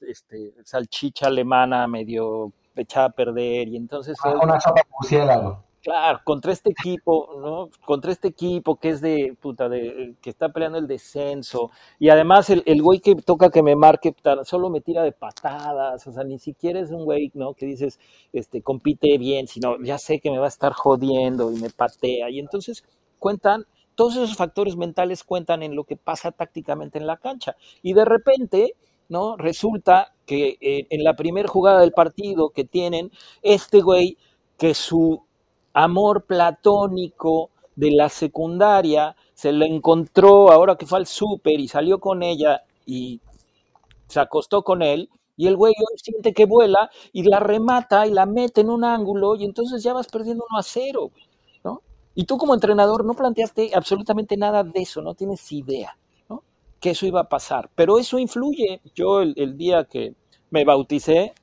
este, 0.00 0.54
salchicha 0.64 1.26
alemana 1.26 1.88
medio 1.88 2.52
echada 2.76 3.06
a 3.06 3.10
perder 3.10 3.68
y 3.68 3.76
entonces... 3.76 4.16
Ah, 4.22 4.38
una 4.40 4.60
sopa 4.60 4.82
murciélago. 4.90 5.64
Claro, 5.88 6.20
contra 6.22 6.52
este 6.52 6.68
equipo, 6.70 7.30
¿no? 7.40 7.70
Contra 7.86 8.12
este 8.12 8.28
equipo 8.28 8.76
que 8.76 8.90
es 8.90 9.00
de, 9.00 9.34
puta, 9.40 9.70
de, 9.70 10.16
que 10.20 10.28
está 10.28 10.50
peleando 10.50 10.76
el 10.76 10.86
descenso. 10.86 11.70
Y 11.98 12.10
además 12.10 12.50
el, 12.50 12.82
güey 12.82 13.00
que 13.00 13.14
toca 13.14 13.48
que 13.48 13.62
me 13.62 13.74
marque, 13.74 14.14
solo 14.44 14.68
me 14.68 14.82
tira 14.82 15.02
de 15.02 15.12
patadas. 15.12 16.06
O 16.06 16.12
sea, 16.12 16.24
ni 16.24 16.38
siquiera 16.38 16.78
es 16.78 16.90
un 16.90 17.06
güey, 17.06 17.30
¿no? 17.32 17.54
Que 17.54 17.64
dices, 17.64 17.98
este, 18.34 18.60
compite 18.60 19.16
bien, 19.16 19.48
sino 19.48 19.82
ya 19.82 19.96
sé 19.96 20.20
que 20.20 20.30
me 20.30 20.36
va 20.38 20.44
a 20.44 20.48
estar 20.48 20.74
jodiendo 20.74 21.50
y 21.50 21.58
me 21.58 21.70
patea. 21.70 22.28
Y 22.28 22.38
entonces 22.38 22.84
cuentan, 23.18 23.64
todos 23.94 24.16
esos 24.16 24.36
factores 24.36 24.76
mentales 24.76 25.24
cuentan 25.24 25.62
en 25.62 25.74
lo 25.74 25.84
que 25.84 25.96
pasa 25.96 26.32
tácticamente 26.32 26.98
en 26.98 27.06
la 27.06 27.16
cancha. 27.16 27.56
Y 27.80 27.94
de 27.94 28.04
repente, 28.04 28.74
¿no? 29.08 29.38
Resulta 29.38 30.12
que 30.26 30.58
eh, 30.60 30.86
en 30.90 31.02
la 31.02 31.16
primera 31.16 31.48
jugada 31.48 31.80
del 31.80 31.92
partido 31.92 32.50
que 32.50 32.64
tienen, 32.64 33.10
este 33.40 33.80
güey, 33.80 34.18
que 34.58 34.74
su 34.74 35.27
amor 35.72 36.24
platónico 36.24 37.50
de 37.76 37.90
la 37.92 38.08
secundaria 38.08 39.14
se 39.34 39.52
lo 39.52 39.64
encontró 39.64 40.50
ahora 40.50 40.76
que 40.76 40.86
fue 40.86 40.98
al 40.98 41.06
súper 41.06 41.60
y 41.60 41.68
salió 41.68 42.00
con 42.00 42.22
ella 42.22 42.62
y 42.86 43.20
se 44.08 44.20
acostó 44.20 44.62
con 44.62 44.82
él, 44.82 45.10
y 45.36 45.46
el 45.46 45.56
güey 45.56 45.74
siente 45.96 46.32
que 46.32 46.46
vuela 46.46 46.90
y 47.12 47.22
la 47.22 47.38
remata 47.38 48.06
y 48.06 48.10
la 48.10 48.26
mete 48.26 48.62
en 48.62 48.70
un 48.70 48.82
ángulo 48.84 49.36
y 49.36 49.44
entonces 49.44 49.82
ya 49.82 49.92
vas 49.92 50.08
perdiendo 50.08 50.44
uno 50.50 50.58
a 50.58 50.62
cero, 50.62 51.12
¿no? 51.62 51.82
Y 52.14 52.24
tú 52.24 52.38
como 52.38 52.54
entrenador 52.54 53.04
no 53.04 53.14
planteaste 53.14 53.70
absolutamente 53.74 54.36
nada 54.36 54.64
de 54.64 54.80
eso, 54.80 55.02
no 55.02 55.14
tienes 55.14 55.52
idea 55.52 55.96
que 56.80 56.90
eso 56.90 57.06
iba 57.06 57.20
a 57.20 57.28
pasar. 57.28 57.70
Pero 57.74 57.98
eso 57.98 58.18
influye. 58.18 58.80
Yo 58.94 59.20
el, 59.22 59.56
día 59.56 59.84
que 59.84 60.14
me 60.50 60.64
bauticé, 60.64 61.34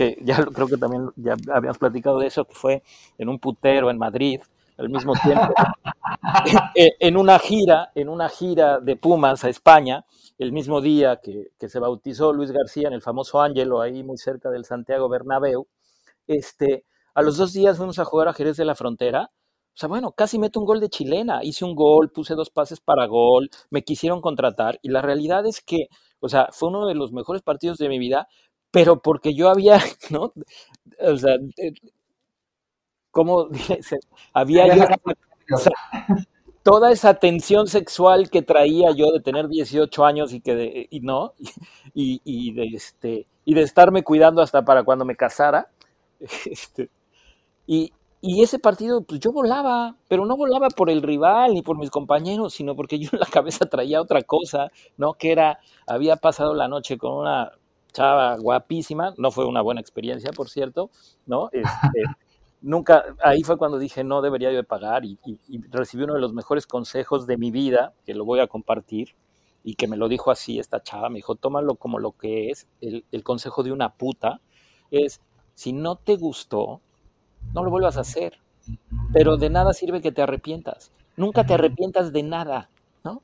que 0.00 0.16
ya 0.22 0.42
creo 0.46 0.66
que 0.66 0.78
también 0.78 1.10
ya 1.16 1.36
habíamos 1.52 1.76
platicado 1.76 2.20
de 2.20 2.28
eso, 2.28 2.46
que 2.46 2.54
fue 2.54 2.82
en 3.18 3.28
un 3.28 3.38
putero 3.38 3.90
en 3.90 3.98
Madrid, 3.98 4.40
al 4.78 4.88
mismo 4.88 5.12
tiempo, 5.12 5.52
en 6.74 7.18
una 7.18 7.38
gira, 7.38 7.90
en 7.94 8.08
una 8.08 8.30
gira 8.30 8.80
de 8.80 8.96
Pumas 8.96 9.44
a 9.44 9.50
España, 9.50 10.06
el 10.38 10.52
mismo 10.52 10.80
día 10.80 11.20
que, 11.22 11.48
que, 11.58 11.68
se 11.68 11.78
bautizó 11.78 12.32
Luis 12.32 12.50
García 12.50 12.88
en 12.88 12.94
el 12.94 13.02
famoso 13.02 13.42
Ángelo, 13.42 13.82
ahí 13.82 14.02
muy 14.02 14.16
cerca 14.16 14.48
del 14.48 14.64
Santiago 14.64 15.10
Bernabéu, 15.10 15.66
este, 16.26 16.86
a 17.12 17.20
los 17.20 17.36
dos 17.36 17.52
días 17.52 17.76
fuimos 17.76 17.98
a 17.98 18.06
jugar 18.06 18.28
a 18.28 18.32
Jerez 18.32 18.56
de 18.56 18.64
la 18.64 18.74
Frontera. 18.74 19.30
O 19.74 19.78
sea, 19.80 19.90
bueno, 19.90 20.12
casi 20.12 20.38
meto 20.38 20.60
un 20.60 20.66
gol 20.66 20.80
de 20.80 20.88
chilena, 20.88 21.40
hice 21.44 21.66
un 21.66 21.74
gol, 21.74 22.10
puse 22.10 22.34
dos 22.34 22.48
pases 22.48 22.80
para 22.80 23.06
gol, 23.06 23.50
me 23.68 23.82
quisieron 23.82 24.22
contratar 24.22 24.78
y 24.82 24.88
la 24.88 25.02
realidad 25.02 25.46
es 25.46 25.60
que, 25.60 25.88
o 26.20 26.28
sea, 26.30 26.48
fue 26.52 26.70
uno 26.70 26.86
de 26.86 26.94
los 26.94 27.12
mejores 27.12 27.42
partidos 27.42 27.76
de 27.76 27.90
mi 27.90 27.98
vida, 27.98 28.28
pero 28.70 29.00
porque 29.00 29.34
yo 29.34 29.48
había, 29.50 29.78
¿no? 30.10 30.32
O 31.00 31.16
sea, 31.16 31.36
eh, 31.56 31.72
¿cómo 33.10 33.48
había 34.32 34.66
toda 36.62 36.90
esa 36.92 37.14
tensión 37.14 37.66
sexual 37.66 38.30
que 38.30 38.42
traía 38.42 38.90
yo 38.92 39.10
de 39.12 39.20
tener 39.20 39.48
18 39.48 40.04
años 40.04 40.32
y 40.32 40.40
que 40.40 40.54
de, 40.54 40.86
y 40.90 41.00
no 41.00 41.34
y, 41.94 42.20
y, 42.24 42.52
de 42.52 42.64
este 42.76 43.26
y 43.44 43.54
de 43.54 43.62
estarme 43.62 44.02
cuidando 44.02 44.42
hasta 44.42 44.64
para 44.64 44.84
cuando 44.84 45.04
me 45.04 45.16
casara 45.16 45.68
este, 46.46 46.90
y, 47.66 47.92
y 48.20 48.42
ese 48.42 48.58
partido, 48.58 49.02
pues 49.02 49.20
yo 49.20 49.32
volaba, 49.32 49.96
pero 50.08 50.26
no 50.26 50.36
volaba 50.36 50.68
por 50.68 50.90
el 50.90 51.02
rival 51.02 51.54
ni 51.54 51.62
por 51.62 51.78
mis 51.78 51.90
compañeros, 51.90 52.54
sino 52.54 52.76
porque 52.76 52.98
yo 52.98 53.10
en 53.12 53.20
la 53.20 53.26
cabeza 53.26 53.66
traía 53.66 54.02
otra 54.02 54.22
cosa, 54.22 54.70
¿no? 54.98 55.14
Que 55.14 55.32
era, 55.32 55.60
había 55.86 56.16
pasado 56.16 56.54
la 56.54 56.68
noche 56.68 56.98
con 56.98 57.12
una 57.14 57.52
chava 57.92 58.36
guapísima, 58.36 59.14
no 59.18 59.30
fue 59.30 59.46
una 59.46 59.62
buena 59.62 59.80
experiencia, 59.80 60.32
por 60.32 60.48
cierto, 60.48 60.90
¿no? 61.26 61.50
Este, 61.52 62.02
nunca, 62.60 63.04
ahí 63.22 63.42
fue 63.42 63.56
cuando 63.56 63.78
dije, 63.78 64.04
no 64.04 64.22
debería 64.22 64.52
yo 64.52 64.62
pagar 64.64 65.04
y, 65.04 65.18
recibí 65.70 66.04
uno 66.04 66.14
de 66.14 66.20
los 66.20 66.32
mejores 66.32 66.66
consejos 66.66 67.26
de 67.26 67.36
mi 67.36 67.50
vida, 67.50 67.94
que 68.04 68.14
lo 68.14 68.24
voy 68.24 68.40
a 68.40 68.46
compartir, 68.46 69.14
y 69.62 69.74
que 69.74 69.88
me 69.88 69.96
lo 69.96 70.08
dijo 70.08 70.30
así 70.30 70.58
esta 70.58 70.82
chava, 70.82 71.10
me 71.10 71.16
dijo, 71.16 71.34
tómalo 71.34 71.74
como 71.74 71.98
lo 71.98 72.12
que 72.12 72.50
es, 72.50 72.66
el, 72.80 73.04
el 73.12 73.22
consejo 73.22 73.62
de 73.62 73.72
una 73.72 73.94
puta, 73.94 74.40
es, 74.90 75.20
si 75.54 75.72
no 75.72 75.96
te 75.96 76.16
gustó, 76.16 76.80
no 77.54 77.64
lo 77.64 77.70
vuelvas 77.70 77.96
a 77.96 78.00
hacer. 78.00 78.38
Pero 79.12 79.36
de 79.36 79.50
nada 79.50 79.72
sirve 79.72 80.00
que 80.00 80.12
te 80.12 80.22
arrepientas. 80.22 80.92
Nunca 81.16 81.44
te 81.44 81.54
arrepientas 81.54 82.12
de 82.12 82.22
nada, 82.22 82.70
¿no? 83.04 83.22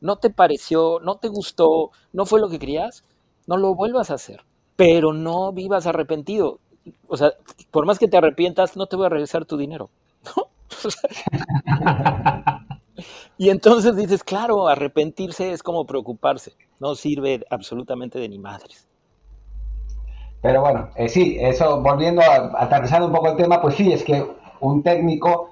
No 0.00 0.16
te 0.16 0.30
pareció, 0.30 0.98
no 1.00 1.16
te 1.16 1.28
gustó, 1.28 1.90
no 2.12 2.26
fue 2.26 2.40
lo 2.40 2.48
que 2.48 2.58
querías, 2.58 3.04
no 3.46 3.56
lo 3.56 3.74
vuelvas 3.74 4.10
a 4.10 4.14
hacer. 4.14 4.44
Pero 4.76 5.12
no 5.12 5.52
vivas 5.52 5.86
arrepentido. 5.86 6.60
O 7.06 7.16
sea, 7.16 7.32
por 7.70 7.86
más 7.86 7.98
que 7.98 8.08
te 8.08 8.16
arrepientas, 8.16 8.76
no 8.76 8.86
te 8.86 8.96
voy 8.96 9.06
a 9.06 9.10
regresar 9.10 9.44
tu 9.44 9.56
dinero. 9.56 9.90
y 13.38 13.50
entonces 13.50 13.96
dices, 13.96 14.24
claro, 14.24 14.68
arrepentirse 14.68 15.52
es 15.52 15.62
como 15.62 15.86
preocuparse. 15.86 16.54
No 16.78 16.94
sirve 16.94 17.44
absolutamente 17.50 18.18
de 18.18 18.28
ni 18.28 18.38
madres. 18.38 18.86
Pero 20.42 20.62
bueno, 20.62 20.88
eh, 20.96 21.08
sí, 21.08 21.36
eso, 21.38 21.82
volviendo 21.82 22.22
a 22.22 22.62
aterrizar 22.62 23.02
un 23.02 23.12
poco 23.12 23.28
el 23.28 23.36
tema, 23.36 23.60
pues 23.60 23.74
sí, 23.74 23.92
es 23.92 24.02
que 24.02 24.26
un 24.60 24.82
técnico, 24.82 25.50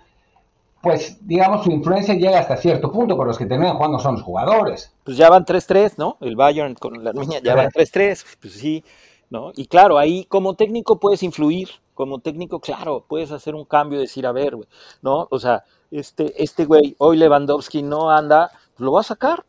pues 0.83 1.19
digamos, 1.27 1.65
su 1.65 1.71
influencia 1.71 2.15
llega 2.15 2.39
hasta 2.39 2.57
cierto 2.57 2.93
punto, 2.93 3.17
pero 3.17 3.27
los 3.27 3.39
que 3.39 3.47
terminan 3.47 3.77
jugando 3.77 3.99
son 3.99 4.15
los 4.15 4.23
jugadores. 4.23 4.93
Pues 5.05 5.17
ya 5.17 5.29
van 5.29 5.45
3-3, 5.45 5.95
¿no? 5.97 6.17
El 6.21 6.37
Bayern 6.37 6.75
con 6.75 7.03
la 7.03 7.13
niña 7.13 7.41
ya 7.43 7.55
van 7.55 7.71
3-3, 7.71 8.25
pues 8.41 8.55
sí, 8.55 8.85
¿no? 9.31 9.53
Y 9.55 9.67
claro, 9.67 9.99
ahí 9.99 10.25
como 10.25 10.55
técnico 10.55 11.01
puedes 11.01 11.23
influir, 11.23 11.69
como 11.95 12.21
técnico, 12.21 12.61
claro, 12.61 13.05
puedes 13.09 13.33
hacer 13.33 13.55
un 13.55 13.65
cambio 13.65 13.99
decir, 13.99 14.27
a 14.27 14.33
ver, 14.33 14.57
¿no? 15.03 15.27
O 15.31 15.39
sea, 15.39 15.65
este, 15.91 16.43
este 16.43 16.65
güey, 16.65 16.95
hoy 16.99 17.17
Lewandowski 17.17 17.83
no 17.83 18.11
anda, 18.11 18.51
pues 18.75 18.85
lo 18.85 18.93
voy 18.93 19.01
a 19.01 19.05
sacar, 19.05 19.45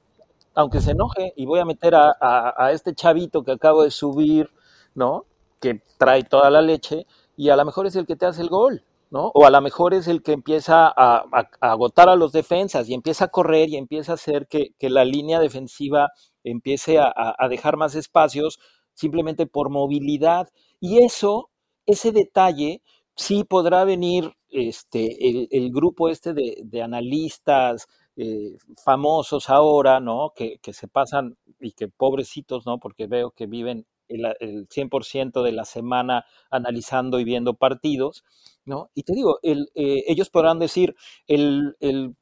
aunque 0.56 0.82
se 0.82 0.92
enoje, 0.92 1.34
y 1.36 1.46
voy 1.46 1.60
a 1.60 1.66
meter 1.66 1.94
a, 1.96 2.16
a 2.58 2.72
este 2.72 2.96
chavito 2.96 3.44
que 3.44 3.52
acabo 3.52 3.84
de 3.84 3.92
subir, 3.92 4.50
¿no? 4.96 5.26
Que 5.62 5.82
trae 5.98 6.24
toda 6.24 6.50
la 6.50 6.62
leche 6.62 7.06
y 7.38 7.50
a 7.50 7.56
lo 7.56 7.64
mejor 7.64 7.86
es 7.88 7.96
el 7.96 8.06
que 8.06 8.16
te 8.16 8.26
hace 8.26 8.42
el 8.42 8.50
gol, 8.50 8.84
¿no? 9.12 9.32
O 9.34 9.46
a 9.46 9.50
lo 9.50 9.62
mejor 9.62 9.94
es 9.94 10.08
el 10.08 10.22
que 10.22 10.34
empieza 10.34 10.88
a, 10.96 11.26
agotar 11.62 12.10
a 12.10 12.16
los 12.16 12.32
defensas 12.32 12.88
y 12.90 12.94
empieza 12.94 13.26
a 13.26 13.30
correr 13.30 13.70
y 13.70 13.78
empieza 13.78 14.14
a 14.14 14.16
hacer 14.16 14.48
que, 14.48 14.74
la 14.82 15.06
línea 15.06 15.40
defensiva 15.40 16.10
empiece 16.44 17.00
a, 17.00 17.36
dejar 17.50 17.78
más 17.78 17.96
espacios 17.96 18.60
simplemente 18.94 19.48
por 19.48 19.70
movilidad. 19.70 20.50
Y 20.80 21.04
eso, 21.04 21.50
ese 21.86 22.12
detalle, 22.12 22.82
sí 23.16 23.44
podrá 23.44 23.84
venir 23.84 24.34
este, 24.50 25.48
el, 25.58 25.72
grupo 25.72 26.10
este 26.10 26.34
de, 26.34 26.82
analistas 26.82 27.88
eh, 28.16 28.58
famosos 28.84 29.50
ahora, 29.50 30.00
¿no? 30.00 30.34
Que, 30.36 30.60
que, 30.62 30.74
se 30.74 30.88
pasan 30.88 31.38
y 31.60 31.72
que 31.72 31.88
pobrecitos, 31.88 32.66
¿no? 32.66 32.80
Porque 32.80 33.08
veo 33.08 33.32
que 33.32 33.48
viven 33.48 33.86
el, 34.10 34.68
100% 34.68 35.44
de 35.44 35.52
la 35.52 35.66
semana 35.66 36.26
analizando 36.50 37.20
y 37.20 37.24
viendo 37.24 37.54
partidos, 37.54 38.24
¿no? 38.66 38.90
Y 38.94 39.04
te 39.04 39.14
digo, 39.14 39.40
el, 39.44 39.70
eh, 39.76 40.04
ellos 40.08 40.30
podrán 40.30 40.60
decir, 40.60 40.96
el, 41.28 41.76
el, 41.80 42.16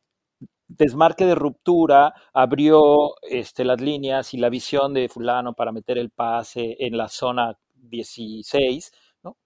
desmarque 0.68 1.26
de 1.26 1.36
ruptura 1.36 2.14
abrió 2.34 3.16
este, 3.22 3.64
las 3.64 3.80
líneas 3.82 4.34
y 4.34 4.38
la 4.38 4.50
visión 4.50 4.94
de 4.94 5.08
fulano 5.10 5.54
para 5.54 5.72
meter 5.72 5.98
el 5.98 6.10
pase 6.10 6.76
en 6.80 6.98
la 6.98 7.08
zona 7.08 7.58
16, 7.76 8.92
¿no? 9.24 9.38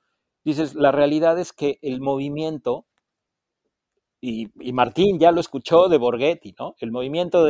Dices, 0.44 0.76
la 0.76 0.92
realidad 0.92 1.40
es 1.40 1.54
que 1.54 1.78
el 1.84 2.02
movimiento 2.02 2.86
y, 4.22 4.50
Martín 4.72 5.20
ya 5.20 5.32
lo 5.32 5.42
escuchó 5.42 5.90
de 5.90 5.98
Borghetti, 5.98 6.54
¿no? 6.60 6.76
El 6.80 6.92
movimiento 6.92 7.46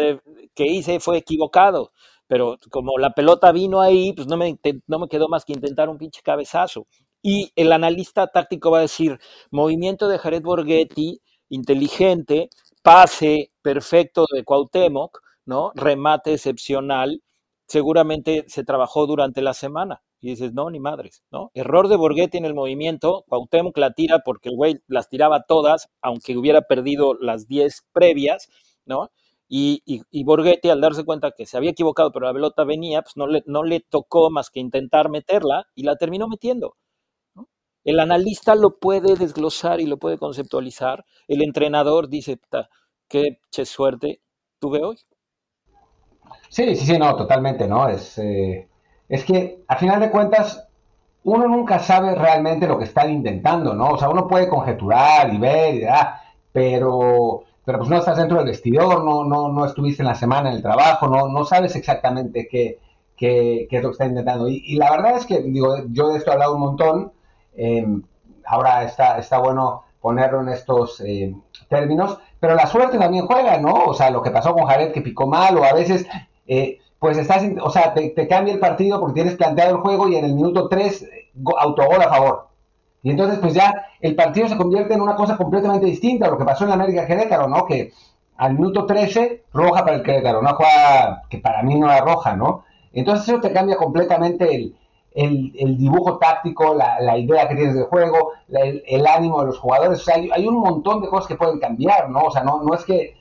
que 0.55 0.65
hice 0.67 1.01
fue 1.01 1.17
equivocado 1.17 1.91
pero 2.31 2.57
como 2.69 2.97
la 2.97 3.09
pelota 3.09 3.51
vino 3.51 3.81
ahí, 3.81 4.13
pues 4.13 4.25
no 4.25 4.37
me, 4.37 4.57
no 4.87 4.99
me 4.99 5.09
quedó 5.09 5.27
más 5.27 5.43
que 5.43 5.51
intentar 5.51 5.89
un 5.89 5.97
pinche 5.97 6.21
cabezazo. 6.23 6.87
Y 7.21 7.51
el 7.57 7.73
analista 7.73 8.27
táctico 8.27 8.71
va 8.71 8.77
a 8.77 8.83
decir, 8.83 9.19
movimiento 9.49 10.07
de 10.07 10.17
Jared 10.17 10.41
Borghetti, 10.41 11.19
inteligente, 11.49 12.47
pase 12.83 13.51
perfecto 13.61 14.27
de 14.33 14.45
Cuauhtémoc, 14.45 15.19
¿no? 15.45 15.73
Remate 15.75 16.31
excepcional, 16.31 17.21
seguramente 17.67 18.45
se 18.47 18.63
trabajó 18.63 19.07
durante 19.07 19.41
la 19.41 19.53
semana. 19.53 20.01
Y 20.21 20.29
dices, 20.29 20.53
no, 20.53 20.69
ni 20.69 20.79
madres, 20.79 21.23
¿no? 21.31 21.51
Error 21.53 21.89
de 21.89 21.97
Borghetti 21.97 22.37
en 22.37 22.45
el 22.45 22.53
movimiento, 22.53 23.25
Cuauhtémoc 23.27 23.77
la 23.77 23.91
tira 23.91 24.19
porque 24.19 24.47
el 24.47 24.55
güey 24.55 24.79
las 24.87 25.09
tiraba 25.09 25.43
todas, 25.43 25.89
aunque 26.01 26.37
hubiera 26.37 26.61
perdido 26.61 27.13
las 27.13 27.49
10 27.49 27.87
previas, 27.91 28.47
¿no? 28.85 29.09
Y, 29.53 29.83
y, 29.85 30.23
Borghetti, 30.23 30.69
al 30.69 30.79
darse 30.79 31.03
cuenta 31.03 31.31
que 31.31 31.45
se 31.45 31.57
había 31.57 31.71
equivocado, 31.71 32.09
pero 32.13 32.25
la 32.25 32.31
pelota 32.31 32.63
venía, 32.63 33.01
pues 33.01 33.17
no 33.17 33.27
le, 33.27 33.43
no 33.47 33.63
le 33.63 33.81
tocó 33.81 34.29
más 34.29 34.49
que 34.49 34.61
intentar 34.61 35.09
meterla 35.09 35.67
y 35.75 35.83
la 35.83 35.97
terminó 35.97 36.29
metiendo. 36.29 36.77
El 37.83 37.99
analista 37.99 38.55
lo 38.55 38.79
puede 38.79 39.15
desglosar 39.15 39.81
y 39.81 39.87
lo 39.87 39.97
puede 39.97 40.17
conceptualizar. 40.17 41.03
El 41.27 41.43
entrenador 41.43 42.07
dice, 42.07 42.39
qué 43.09 43.39
che 43.49 43.65
suerte 43.65 44.21
tuve 44.57 44.85
hoy. 44.85 44.97
Sí, 46.47 46.73
sí, 46.77 46.85
sí, 46.85 46.97
no, 46.97 47.13
totalmente, 47.17 47.67
¿no? 47.67 47.89
Es, 47.89 48.17
eh, 48.19 48.69
es 49.09 49.25
que, 49.25 49.65
a 49.67 49.75
final 49.75 49.99
de 49.99 50.11
cuentas, 50.11 50.65
uno 51.25 51.49
nunca 51.49 51.79
sabe 51.79 52.15
realmente 52.15 52.67
lo 52.67 52.77
que 52.77 52.85
están 52.85 53.11
intentando, 53.11 53.73
¿no? 53.73 53.89
O 53.89 53.97
sea, 53.97 54.07
uno 54.07 54.29
puede 54.29 54.47
conjeturar 54.47 55.33
y 55.33 55.37
ver, 55.37 55.75
y, 55.75 55.83
ah, 55.83 56.21
pero, 56.53 57.43
pero 57.71 57.79
pues 57.79 57.89
no 57.89 57.97
estás 57.97 58.17
dentro 58.17 58.37
del 58.37 58.47
vestidor, 58.47 59.03
no, 59.03 59.23
no, 59.23 59.49
no 59.49 59.65
estuviste 59.65 60.03
en 60.03 60.07
la 60.07 60.15
semana 60.15 60.49
en 60.49 60.57
el 60.57 60.61
trabajo, 60.61 61.07
no, 61.07 61.27
no 61.29 61.45
sabes 61.45 61.75
exactamente 61.75 62.47
qué, 62.49 62.79
qué, 63.15 63.67
qué 63.69 63.77
es 63.77 63.83
lo 63.83 63.89
que 63.89 63.93
está 63.93 64.05
intentando. 64.05 64.49
Y, 64.49 64.61
y, 64.65 64.75
la 64.75 64.91
verdad 64.91 65.17
es 65.17 65.25
que, 65.25 65.41
digo, 65.41 65.75
yo 65.89 66.09
de 66.09 66.17
esto 66.17 66.31
he 66.31 66.33
hablado 66.33 66.55
un 66.55 66.61
montón, 66.61 67.11
Em, 67.55 68.01
ahora 68.45 68.83
está, 68.83 69.17
está 69.19 69.37
bueno 69.39 69.83
ponerlo 69.99 70.41
en 70.41 70.49
estos 70.49 71.01
eh, 71.01 71.35
términos, 71.69 72.17
pero 72.39 72.55
la 72.55 72.65
suerte 72.65 72.97
también 72.97 73.27
juega, 73.27 73.57
¿no? 73.57 73.85
O 73.85 73.93
sea, 73.93 74.09
lo 74.09 74.23
que 74.23 74.31
pasó 74.31 74.53
con 74.53 74.65
Jared 74.65 74.93
que 74.93 75.01
picó 75.01 75.27
mal, 75.27 75.57
o 75.57 75.63
a 75.63 75.73
veces, 75.73 76.07
eh, 76.47 76.79
pues 76.99 77.17
estás, 77.17 77.43
o 77.61 77.69
sea, 77.69 77.93
te, 77.93 78.27
cambia 78.27 78.53
el 78.53 78.59
partido 78.59 78.99
porque 78.99 79.15
tienes 79.15 79.35
planteado 79.35 79.75
el 79.75 79.81
juego 79.81 80.07
y 80.07 80.15
en 80.15 80.25
el 80.25 80.33
minuto 80.33 80.67
3 80.69 81.07
autogol 81.59 82.01
a 82.01 82.09
favor. 82.09 82.47
Y 83.03 83.11
entonces, 83.11 83.39
pues 83.39 83.53
ya 83.53 83.87
el 83.99 84.15
partido 84.15 84.47
se 84.47 84.57
convierte 84.57 84.93
en 84.93 85.01
una 85.01 85.15
cosa 85.15 85.37
completamente 85.37 85.85
distinta 85.85 86.27
a 86.27 86.29
lo 86.29 86.37
que 86.37 86.45
pasó 86.45 86.63
en 86.63 86.69
la 86.69 86.75
América 86.75 87.07
Querétaro, 87.07 87.47
¿no? 87.47 87.65
Que 87.65 87.91
al 88.37 88.53
minuto 88.53 88.85
13, 88.85 89.43
roja 89.53 89.83
para 89.83 89.97
el 89.97 90.03
Querétaro, 90.03 90.39
una 90.39 90.53
jugada 90.53 91.23
que 91.29 91.39
para 91.39 91.63
mí 91.63 91.79
no 91.79 91.87
era 91.87 92.01
roja, 92.01 92.35
¿no? 92.35 92.63
Entonces 92.93 93.27
eso 93.27 93.39
te 93.39 93.53
cambia 93.53 93.75
completamente 93.75 94.53
el, 94.53 94.75
el, 95.13 95.77
dibujo 95.77 96.17
táctico, 96.17 96.73
la, 96.73 97.17
idea 97.17 97.47
que 97.47 97.55
tienes 97.55 97.75
de 97.75 97.83
juego, 97.83 98.31
el, 98.49 99.07
ánimo 99.07 99.41
de 99.41 99.47
los 99.47 99.59
jugadores. 99.59 99.99
O 99.99 100.03
sea, 100.03 100.15
hay, 100.15 100.47
un 100.47 100.59
montón 100.59 101.01
de 101.01 101.09
cosas 101.09 101.27
que 101.27 101.35
pueden 101.35 101.59
cambiar, 101.59 102.09
¿no? 102.09 102.21
O 102.23 102.31
sea, 102.31 102.43
no, 102.43 102.63
no 102.63 102.73
es 102.73 102.83
que, 102.83 103.15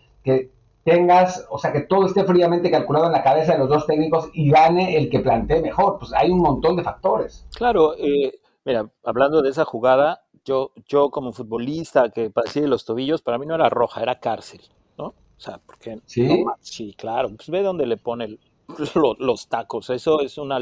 tengas, 0.85 1.47
o 1.51 1.59
sea, 1.59 1.73
que 1.73 1.81
todo 1.81 2.07
esté 2.07 2.25
fríamente 2.25 2.71
calculado 2.71 3.07
en 3.07 3.13
la 3.13 3.23
cabeza 3.23 3.53
de 3.53 3.59
los 3.59 3.69
dos 3.69 3.87
técnicos 3.87 4.31
y 4.33 4.51
gane 4.51 4.97
el 4.97 5.11
que 5.11 5.21
plantee 5.21 5.61
mejor. 5.61 5.99
Pues 5.99 6.13
hay 6.15 6.31
un 6.31 6.41
montón 6.41 6.77
de 6.77 6.83
factores. 6.83 7.47
Claro, 7.55 7.95
eh, 7.99 8.33
mira, 8.71 8.89
hablando 9.03 9.43
de 9.43 9.51
esa 9.51 9.65
jugada, 9.65 10.23
yo, 10.45 10.71
yo 10.87 11.11
como 11.11 11.33
futbolista 11.33 12.11
que 12.11 12.31
padecía 12.31 12.63
de 12.63 12.69
los 12.69 12.85
tobillos, 12.85 13.21
para 13.21 13.37
mí 13.37 13.45
no 13.45 13.57
era 13.57 13.69
roja, 13.69 14.01
era 14.01 14.21
cárcel, 14.21 14.61
¿no? 14.97 15.07
O 15.07 15.41
sea, 15.41 15.59
porque... 15.67 15.99
Sí, 16.07 16.45
sí 16.61 16.95
claro, 16.97 17.31
pues 17.35 17.51
ve 17.51 17.65
dónde 17.65 17.85
le 17.85 17.97
pone 17.97 18.27
el, 18.27 18.41
los 19.19 19.49
tacos. 19.49 19.91
Eso 19.91 20.21
es 20.21 20.39
una, 20.39 20.61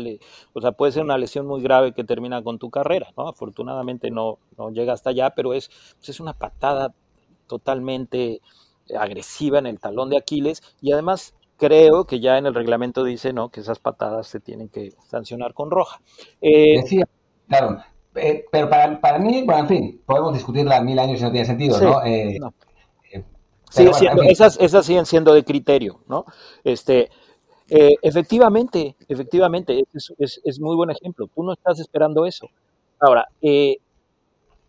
o 0.54 0.60
sea, 0.62 0.72
puede 0.72 0.92
ser 0.92 1.04
una 1.04 1.18
lesión 1.18 1.46
muy 1.46 1.60
grave 1.60 1.92
que 1.92 2.02
termina 2.02 2.42
con 2.42 2.58
tu 2.58 2.70
carrera, 2.70 3.08
¿no? 3.14 3.28
Afortunadamente 3.28 4.10
no, 4.10 4.38
no 4.56 4.70
llega 4.70 4.94
hasta 4.94 5.10
allá, 5.10 5.34
pero 5.36 5.52
es, 5.52 5.68
pues 5.98 6.08
es 6.08 6.20
una 6.20 6.32
patada 6.32 6.94
totalmente 7.46 8.40
agresiva 8.98 9.58
en 9.58 9.66
el 9.66 9.78
talón 9.80 10.08
de 10.08 10.16
Aquiles 10.16 10.62
y 10.80 10.92
además 10.92 11.34
creo 11.58 12.06
que 12.06 12.20
ya 12.20 12.38
en 12.38 12.46
el 12.46 12.54
reglamento 12.54 13.04
dice, 13.04 13.34
¿no? 13.34 13.50
Que 13.50 13.60
esas 13.60 13.78
patadas 13.78 14.28
se 14.28 14.40
tienen 14.40 14.70
que 14.70 14.94
sancionar 15.08 15.52
con 15.52 15.70
roja. 15.70 16.00
Eh, 16.40 16.82
claro. 17.48 17.82
Eh, 18.18 18.44
pero 18.50 18.68
para, 18.68 19.00
para, 19.00 19.18
mí, 19.18 19.42
bueno, 19.44 19.60
en 19.60 19.68
fin, 19.68 20.02
podemos 20.04 20.34
discutirla 20.34 20.80
mil 20.80 20.98
años 20.98 21.20
y 21.20 21.24
no 21.24 21.30
tiene 21.30 21.46
sentido, 21.46 21.80
¿no? 21.80 22.04
Eh, 22.04 22.38
esas, 24.28 24.58
esas 24.60 24.86
siguen 24.86 25.06
siendo 25.06 25.34
de 25.34 25.44
criterio, 25.44 26.00
¿no? 26.06 26.24
Este, 26.64 27.10
eh, 27.70 27.96
efectivamente, 28.00 28.96
efectivamente, 29.08 29.84
es, 30.18 30.60
muy 30.60 30.74
buen 30.74 30.90
ejemplo. 30.90 31.28
Tú 31.34 31.42
no 31.42 31.52
estás 31.52 31.78
esperando 31.80 32.24
eso. 32.24 32.48
Ahora, 32.98 33.28
eh, 33.42 33.76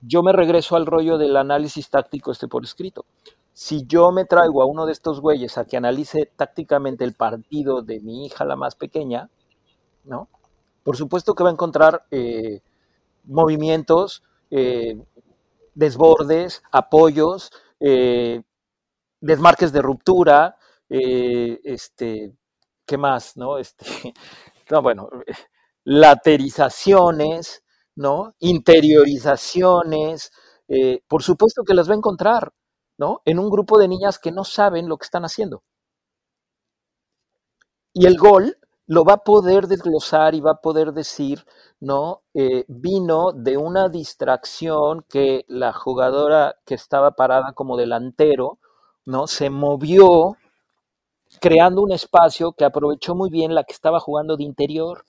yo 0.01 0.21
me 0.21 0.33
regreso 0.33 0.75
al 0.75 0.85
rollo 0.85 1.17
del 1.17 1.37
análisis 1.37 1.89
táctico 1.89 2.31
este 2.31 2.47
por 2.47 2.63
escrito. 2.63 3.05
Si 3.53 3.85
yo 3.85 4.11
me 4.11 4.25
traigo 4.25 4.61
a 4.61 4.65
uno 4.65 4.85
de 4.85 4.91
estos 4.91 5.21
güeyes 5.21 5.57
a 5.57 5.65
que 5.65 5.77
analice 5.77 6.29
tácticamente 6.35 7.03
el 7.05 7.13
partido 7.13 7.81
de 7.81 7.99
mi 8.01 8.25
hija, 8.25 8.45
la 8.45 8.55
más 8.55 8.75
pequeña, 8.75 9.29
¿no? 10.03 10.27
Por 10.83 10.97
supuesto 10.97 11.35
que 11.35 11.43
va 11.43 11.49
a 11.49 11.53
encontrar 11.53 12.03
eh, 12.11 12.61
movimientos, 13.29 14.23
desbordes, 15.73 16.61
apoyos, 16.71 17.51
desmarques 19.21 19.71
de 19.71 19.81
ruptura, 19.81 20.57
este, 20.89 22.33
¿qué 22.85 22.97
más? 22.97 23.37
¿No? 23.37 23.57
Este, 23.57 23.85
no, 24.69 24.81
bueno, 24.81 25.09
laterizaciones, 25.83 27.63
¿no? 27.95 28.35
Interiorizaciones, 28.39 30.31
eh, 30.67 31.01
por 31.07 31.23
supuesto 31.23 31.63
que 31.63 31.73
las 31.73 31.89
va 31.89 31.93
a 31.93 31.97
encontrar, 31.97 32.53
¿no? 32.97 33.21
En 33.25 33.39
un 33.39 33.49
grupo 33.49 33.79
de 33.79 33.87
niñas 33.87 34.19
que 34.19 34.31
no 34.31 34.43
saben 34.43 34.87
lo 34.87 34.97
que 34.97 35.05
están 35.05 35.25
haciendo. 35.25 35.63
Y 37.93 38.05
el 38.05 38.17
gol 38.17 38.57
lo 38.89 39.03
va 39.05 39.13
a 39.13 39.23
poder 39.23 39.67
desglosar 39.67 40.33
y 40.33 40.41
va 40.41 40.53
a 40.53 40.61
poder 40.61 40.93
decir, 40.93 41.45
¿no? 41.79 42.23
Eh, 42.33 42.65
vino 42.67 43.33
de 43.33 43.55
una 43.55 43.87
distracción 43.87 45.05
que 45.07 45.45
la 45.47 45.73
jugadora 45.73 46.55
que 46.65 46.73
estaba 46.73 47.11
parada 47.11 47.53
como 47.53 47.77
delantero, 47.77 48.57
¿no? 49.05 49.27
Se 49.27 49.51
movió 49.51 50.37
creando 51.39 51.83
un 51.83 51.91
espacio 51.91 52.53
que 52.53 52.65
aprovechó 52.65 53.13
muy 53.13 53.29
bien 53.29 53.53
la 53.53 53.63
que 53.63 53.73
estaba 53.73 53.99
jugando 53.99 54.37
de 54.37 54.43
interior, 54.43 55.05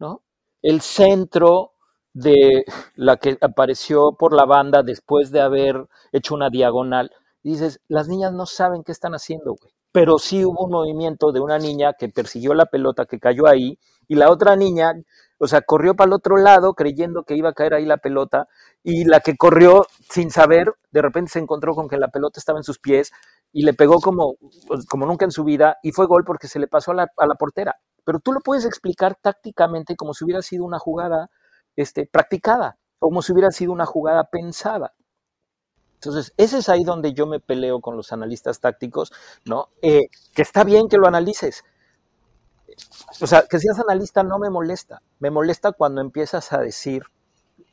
¿no? 0.00 0.22
El 0.60 0.80
centro 0.80 1.74
de 2.12 2.64
la 2.96 3.18
que 3.18 3.38
apareció 3.40 4.14
por 4.18 4.34
la 4.34 4.46
banda 4.46 4.82
después 4.82 5.30
de 5.30 5.40
haber 5.40 5.86
hecho 6.10 6.34
una 6.34 6.50
diagonal. 6.50 7.12
dices, 7.44 7.80
las 7.86 8.08
niñas 8.08 8.32
no 8.32 8.46
saben 8.46 8.82
qué 8.82 8.90
están 8.90 9.12
haciendo, 9.14 9.54
güey. 9.54 9.72
Pero 9.92 10.18
sí 10.18 10.44
hubo 10.44 10.64
un 10.66 10.70
movimiento 10.70 11.32
de 11.32 11.40
una 11.40 11.58
niña 11.58 11.94
que 11.98 12.08
persiguió 12.08 12.54
la 12.54 12.66
pelota, 12.66 13.06
que 13.06 13.18
cayó 13.18 13.46
ahí, 13.46 13.78
y 14.06 14.14
la 14.16 14.30
otra 14.30 14.56
niña, 14.56 14.92
o 15.38 15.46
sea, 15.48 15.62
corrió 15.62 15.94
para 15.94 16.08
el 16.08 16.12
otro 16.14 16.36
lado 16.36 16.74
creyendo 16.74 17.24
que 17.24 17.34
iba 17.36 17.50
a 17.50 17.52
caer 17.54 17.74
ahí 17.74 17.86
la 17.86 17.96
pelota, 17.96 18.46
y 18.84 19.04
la 19.04 19.20
que 19.20 19.36
corrió 19.36 19.84
sin 20.08 20.30
saber, 20.30 20.72
de 20.92 21.02
repente 21.02 21.32
se 21.32 21.38
encontró 21.40 21.74
con 21.74 21.88
que 21.88 21.96
la 21.98 22.08
pelota 22.08 22.38
estaba 22.38 22.58
en 22.58 22.64
sus 22.64 22.78
pies, 22.78 23.10
y 23.52 23.64
le 23.64 23.74
pegó 23.74 24.00
como, 24.00 24.36
pues, 24.68 24.86
como 24.86 25.06
nunca 25.06 25.24
en 25.24 25.32
su 25.32 25.44
vida 25.44 25.76
y 25.82 25.92
fue 25.92 26.06
gol 26.06 26.24
porque 26.24 26.46
se 26.48 26.58
le 26.60 26.68
pasó 26.68 26.92
a 26.92 26.94
la, 26.94 27.08
a 27.16 27.26
la 27.26 27.34
portera. 27.34 27.74
Pero 28.04 28.20
tú 28.20 28.32
lo 28.32 28.40
puedes 28.40 28.64
explicar 28.64 29.16
tácticamente 29.20 29.96
como 29.96 30.14
si 30.14 30.24
hubiera 30.24 30.42
sido 30.42 30.64
una 30.64 30.78
jugada 30.78 31.30
este, 31.76 32.06
practicada, 32.06 32.76
como 32.98 33.22
si 33.22 33.32
hubiera 33.32 33.50
sido 33.50 33.72
una 33.72 33.86
jugada 33.86 34.24
pensada. 34.30 34.92
Entonces, 36.00 36.32
ese 36.36 36.58
es 36.58 36.68
ahí 36.68 36.82
donde 36.82 37.12
yo 37.12 37.26
me 37.26 37.40
peleo 37.40 37.80
con 37.80 37.96
los 37.96 38.12
analistas 38.12 38.60
tácticos, 38.60 39.12
¿no? 39.44 39.68
Eh, 39.82 40.08
que 40.34 40.42
está 40.42 40.64
bien 40.64 40.88
que 40.88 40.96
lo 40.96 41.06
analices. 41.06 41.64
O 43.20 43.26
sea, 43.26 43.44
que 43.48 43.58
seas 43.58 43.78
analista 43.78 44.22
no 44.22 44.38
me 44.38 44.50
molesta. 44.50 45.02
Me 45.18 45.30
molesta 45.30 45.72
cuando 45.72 46.00
empiezas 46.00 46.52
a 46.52 46.58
decir 46.58 47.02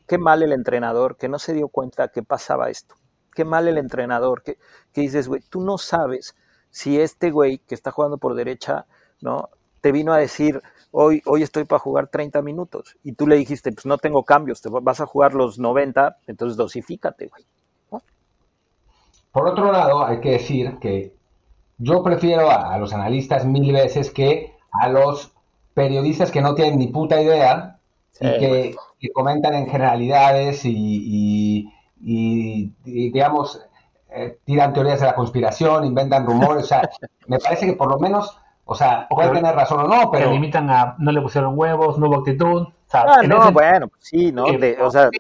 qué 0.07 0.17
mal 0.17 0.43
el 0.43 0.51
entrenador, 0.51 1.17
que 1.17 1.29
no 1.29 1.39
se 1.39 1.53
dio 1.53 1.69
cuenta 1.69 2.09
que 2.09 2.23
pasaba 2.23 2.69
esto 2.69 2.95
qué 3.37 3.45
mal 3.45 3.67
el 3.67 3.77
entrenador, 3.77 4.41
que, 4.41 4.57
dices, 4.95 5.27
güey, 5.27 5.43
tú 5.47 5.61
no 5.61 5.77
sabes 5.77 6.35
si 6.71 6.99
este 6.99 7.29
güey 7.29 7.59
que 7.59 7.75
está 7.75 7.91
jugando 7.91 8.17
por 8.17 8.33
derecha, 8.33 8.87
¿no? 9.21 9.49
Te 9.79 9.91
vino 9.91 10.11
a 10.11 10.17
decir, 10.17 10.59
hoy, 10.89 11.21
hoy 11.23 11.43
estoy 11.43 11.65
para 11.65 11.77
jugar 11.77 12.07
30 12.07 12.41
minutos, 12.41 12.97
y 13.03 13.11
tú 13.13 13.27
le 13.27 13.35
dijiste, 13.35 13.71
pues 13.71 13.85
no 13.85 13.99
tengo 13.99 14.23
cambios, 14.23 14.59
te 14.61 14.69
vas 14.69 15.01
a 15.01 15.05
jugar 15.05 15.35
los 15.35 15.59
90, 15.59 16.17
entonces 16.25 16.57
dosifícate, 16.57 17.27
güey. 17.27 17.45
Por 19.37 19.49
otro 19.49 19.71
lado, 19.71 20.03
hay 20.03 20.19
que 20.19 20.31
decir 20.31 20.79
que 20.81 21.13
yo 21.77 22.01
prefiero 22.01 22.49
a, 22.49 22.75
los 22.79 22.91
analistas 22.91 23.45
mil 23.45 23.71
veces 23.71 24.09
que 24.09 24.55
a 24.71 24.89
los 24.89 25.31
periodistas 25.75 26.31
que 26.31 26.41
no 26.41 26.55
tienen 26.55 26.79
ni 26.79 26.87
puta 26.87 27.21
idea 27.21 27.77
y 28.19 28.25
que, 28.39 28.75
comentan 29.13 29.53
en 29.53 29.69
generalidades 29.69 30.65
y, 30.65 31.71
y, 32.01 32.73
digamos, 32.83 33.61
eh, 34.09 34.39
tiran 34.43 34.73
teorías 34.73 35.01
de 35.01 35.05
la 35.05 35.13
conspiración, 35.13 35.85
inventan 35.85 36.25
rumores, 36.25 36.63
o 36.63 36.67
sea, 36.67 36.89
me 37.27 37.37
parece 37.37 37.67
que 37.67 37.73
por 37.73 37.91
lo 37.91 37.99
menos, 37.99 38.39
o 38.65 38.73
sea, 38.73 39.07
puede 39.07 39.29
tener 39.29 39.53
razón 39.53 39.81
o 39.81 39.87
no, 39.87 40.09
pero... 40.09 40.29
Se 40.29 40.33
limitan 40.33 40.67
a, 40.71 40.95
no 40.97 41.11
le 41.11 41.21
pusieron 41.21 41.53
huevos, 41.55 41.99
no 41.99 42.07
hubo 42.07 42.15
actitud, 42.15 42.63
o 42.63 42.73
sea, 42.87 43.05
ah, 43.07 43.21
no, 43.21 43.51
bueno, 43.51 43.87
pues 43.87 44.03
sí, 44.03 44.31
¿no? 44.31 44.45
o 44.45 44.89
sea... 44.89 45.11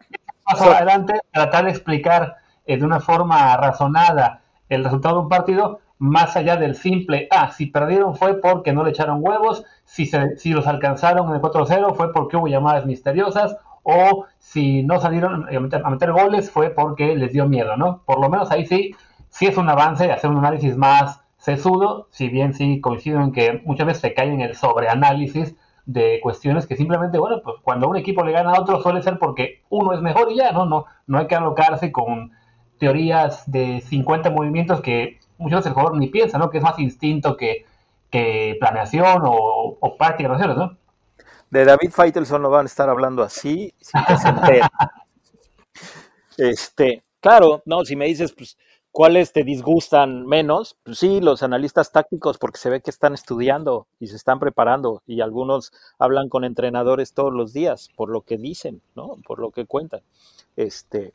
Paso 0.43 0.71
adelante, 0.71 1.13
tratar 1.31 1.65
de 1.65 1.71
explicar 1.71 2.23
eh, 2.23 2.46
de 2.67 2.83
una 2.83 2.99
forma 2.99 3.55
razonada 3.55 4.41
el 4.69 4.83
resultado 4.83 5.15
de 5.15 5.21
un 5.21 5.29
partido, 5.29 5.79
más 5.99 6.35
allá 6.35 6.57
del 6.57 6.75
simple, 6.75 7.27
ah, 7.31 7.51
si 7.51 7.67
perdieron 7.67 8.15
fue 8.15 8.39
porque 8.41 8.73
no 8.73 8.83
le 8.83 8.91
echaron 8.91 9.19
huevos, 9.21 9.63
si, 9.85 10.05
se, 10.05 10.37
si 10.37 10.51
los 10.51 10.67
alcanzaron 10.67 11.29
en 11.29 11.35
el 11.35 11.41
4-0 11.41 11.95
fue 11.95 12.11
porque 12.11 12.37
hubo 12.37 12.47
llamadas 12.47 12.85
misteriosas, 12.85 13.57
o 13.83 14.25
si 14.37 14.83
no 14.83 14.99
salieron 14.99 15.47
a 15.49 15.89
meter, 15.89 16.11
goles 16.11 16.51
fue 16.51 16.71
porque 16.71 17.15
les 17.15 17.31
dio 17.31 17.47
miedo, 17.47 17.77
¿no? 17.77 18.01
Por 18.05 18.19
lo 18.19 18.29
menos 18.29 18.51
ahí 18.51 18.65
sí, 18.65 18.93
sí 19.29 19.45
es 19.45 19.57
un 19.57 19.69
avance 19.69 20.11
hacer 20.11 20.29
un 20.29 20.39
análisis 20.39 20.75
más 20.75 21.21
sesudo, 21.37 22.07
si 22.11 22.27
bien 22.27 22.53
sí 22.53 22.81
coincido 22.81 23.21
en 23.21 23.31
que 23.31 23.61
muchas 23.65 23.87
veces 23.87 24.01
se 24.01 24.13
cae 24.13 24.27
en 24.27 24.41
el 24.41 24.55
sobreanálisis 24.55 25.55
de 25.85 26.19
cuestiones 26.21 26.67
que 26.67 26.75
simplemente, 26.75 27.17
bueno, 27.17 27.41
pues 27.41 27.55
cuando 27.63 27.87
un 27.87 27.95
equipo 27.95 28.25
le 28.25 28.33
gana 28.33 28.51
a 28.51 28.59
otro 28.59 28.81
suele 28.81 29.01
ser 29.01 29.17
porque 29.19 29.63
uno 29.69 29.93
es 29.93 30.01
mejor 30.01 30.33
y 30.33 30.35
ya, 30.35 30.51
¿no? 30.51 30.65
No, 30.65 30.85
no 31.07 31.19
hay 31.19 31.27
que 31.27 31.35
alocarse 31.35 31.93
con 31.93 32.33
teorías 32.77 33.49
de 33.49 33.81
50 33.81 34.29
movimientos 34.29 34.81
que 34.81 35.19
muchas 35.37 35.59
veces 35.59 35.67
el 35.67 35.73
jugador 35.73 35.97
ni 35.97 36.07
piensa, 36.07 36.37
¿no? 36.37 36.49
Que 36.49 36.57
es 36.57 36.63
más 36.63 36.79
instinto 36.79 37.37
que, 37.37 37.65
que 38.09 38.57
planeación 38.59 39.21
o, 39.25 39.77
o 39.79 39.97
práctica, 39.97 40.29
¿no? 40.29 40.77
De 41.49 41.63
David 41.63 41.91
Feitelson 41.91 42.41
no 42.41 42.49
van 42.49 42.65
a 42.65 42.67
estar 42.67 42.89
hablando 42.89 43.23
así, 43.23 43.73
sin 43.79 44.03
que 44.05 44.17
se 44.17 44.29
Este, 46.37 47.03
claro, 47.19 47.63
no, 47.65 47.83
si 47.85 47.95
me 47.95 48.05
dices, 48.05 48.33
pues, 48.33 48.57
¿cuáles 48.91 49.31
te 49.31 49.43
disgustan 49.43 50.25
menos? 50.25 50.77
Pues 50.83 50.99
sí, 50.99 51.19
los 51.21 51.41
analistas 51.41 51.91
tácticos, 51.91 52.37
porque 52.37 52.59
se 52.59 52.69
ve 52.69 52.81
que 52.81 52.91
están 52.91 53.13
estudiando 53.13 53.87
y 53.99 54.07
se 54.07 54.17
están 54.17 54.39
preparando, 54.39 55.01
y 55.07 55.21
algunos 55.21 55.71
hablan 55.97 56.29
con 56.29 56.43
entrenadores 56.43 57.13
todos 57.13 57.33
los 57.33 57.53
días, 57.53 57.89
por 57.95 58.09
lo 58.09 58.21
que 58.21 58.37
dicen, 58.37 58.81
¿no? 58.95 59.15
Por 59.25 59.39
lo 59.39 59.51
que 59.51 59.65
cuentan. 59.65 60.01
Este, 60.55 61.13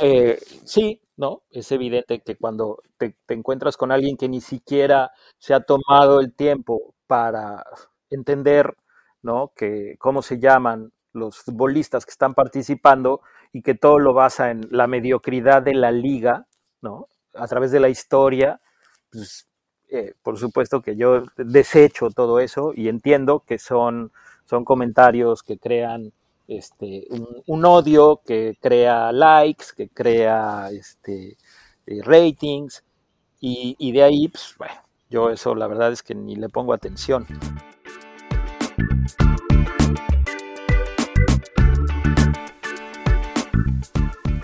eh, 0.00 0.38
sí, 0.64 1.00
¿no? 1.16 1.42
Es 1.50 1.72
evidente 1.72 2.20
que 2.20 2.36
cuando 2.36 2.82
te, 2.98 3.16
encuentras 3.28 3.76
con 3.76 3.92
alguien 3.92 4.16
que 4.16 4.28
ni 4.28 4.40
siquiera 4.40 5.12
se 5.38 5.54
ha 5.54 5.60
tomado 5.60 6.20
el 6.20 6.34
tiempo 6.34 6.94
para 7.06 7.64
entender, 8.10 8.76
¿no? 9.22 9.52
Que 9.56 9.96
cómo 9.98 10.22
se 10.22 10.38
llaman 10.38 10.92
los 11.12 11.38
futbolistas 11.38 12.06
que 12.06 12.12
están 12.12 12.34
participando 12.34 13.20
y 13.52 13.62
que 13.62 13.74
todo 13.74 13.98
lo 13.98 14.14
basa 14.14 14.50
en 14.50 14.66
la 14.70 14.86
mediocridad 14.86 15.62
de 15.62 15.74
la 15.74 15.90
liga, 15.92 16.46
¿no? 16.80 17.08
A 17.34 17.46
través 17.48 17.70
de 17.72 17.80
la 17.80 17.88
historia, 17.88 18.60
pues, 19.10 19.48
eh, 19.90 20.14
por 20.22 20.38
supuesto 20.38 20.80
que 20.82 20.96
yo 20.96 21.24
desecho 21.36 22.10
todo 22.10 22.40
eso 22.40 22.72
y 22.74 22.88
entiendo 22.88 23.40
que 23.46 23.58
son, 23.58 24.12
son 24.46 24.64
comentarios 24.64 25.42
que 25.42 25.58
crean 25.58 26.12
este, 26.56 27.06
un, 27.46 27.64
odio 27.64 28.20
que 28.24 28.56
crea 28.60 29.12
likes, 29.12 29.66
que 29.76 29.88
crea 29.88 30.68
este, 30.72 31.36
eh, 31.86 32.00
ratings, 32.02 32.82
y, 33.44 33.90
de 33.90 34.02
ahí, 34.04 34.28
pues, 34.28 34.54
bueno, 34.56 34.74
yo 35.10 35.30
eso 35.30 35.56
la 35.56 35.66
verdad 35.66 35.90
es 35.90 36.04
que 36.04 36.14
ni 36.14 36.36
le 36.36 36.48
pongo 36.48 36.72
atención. 36.72 37.26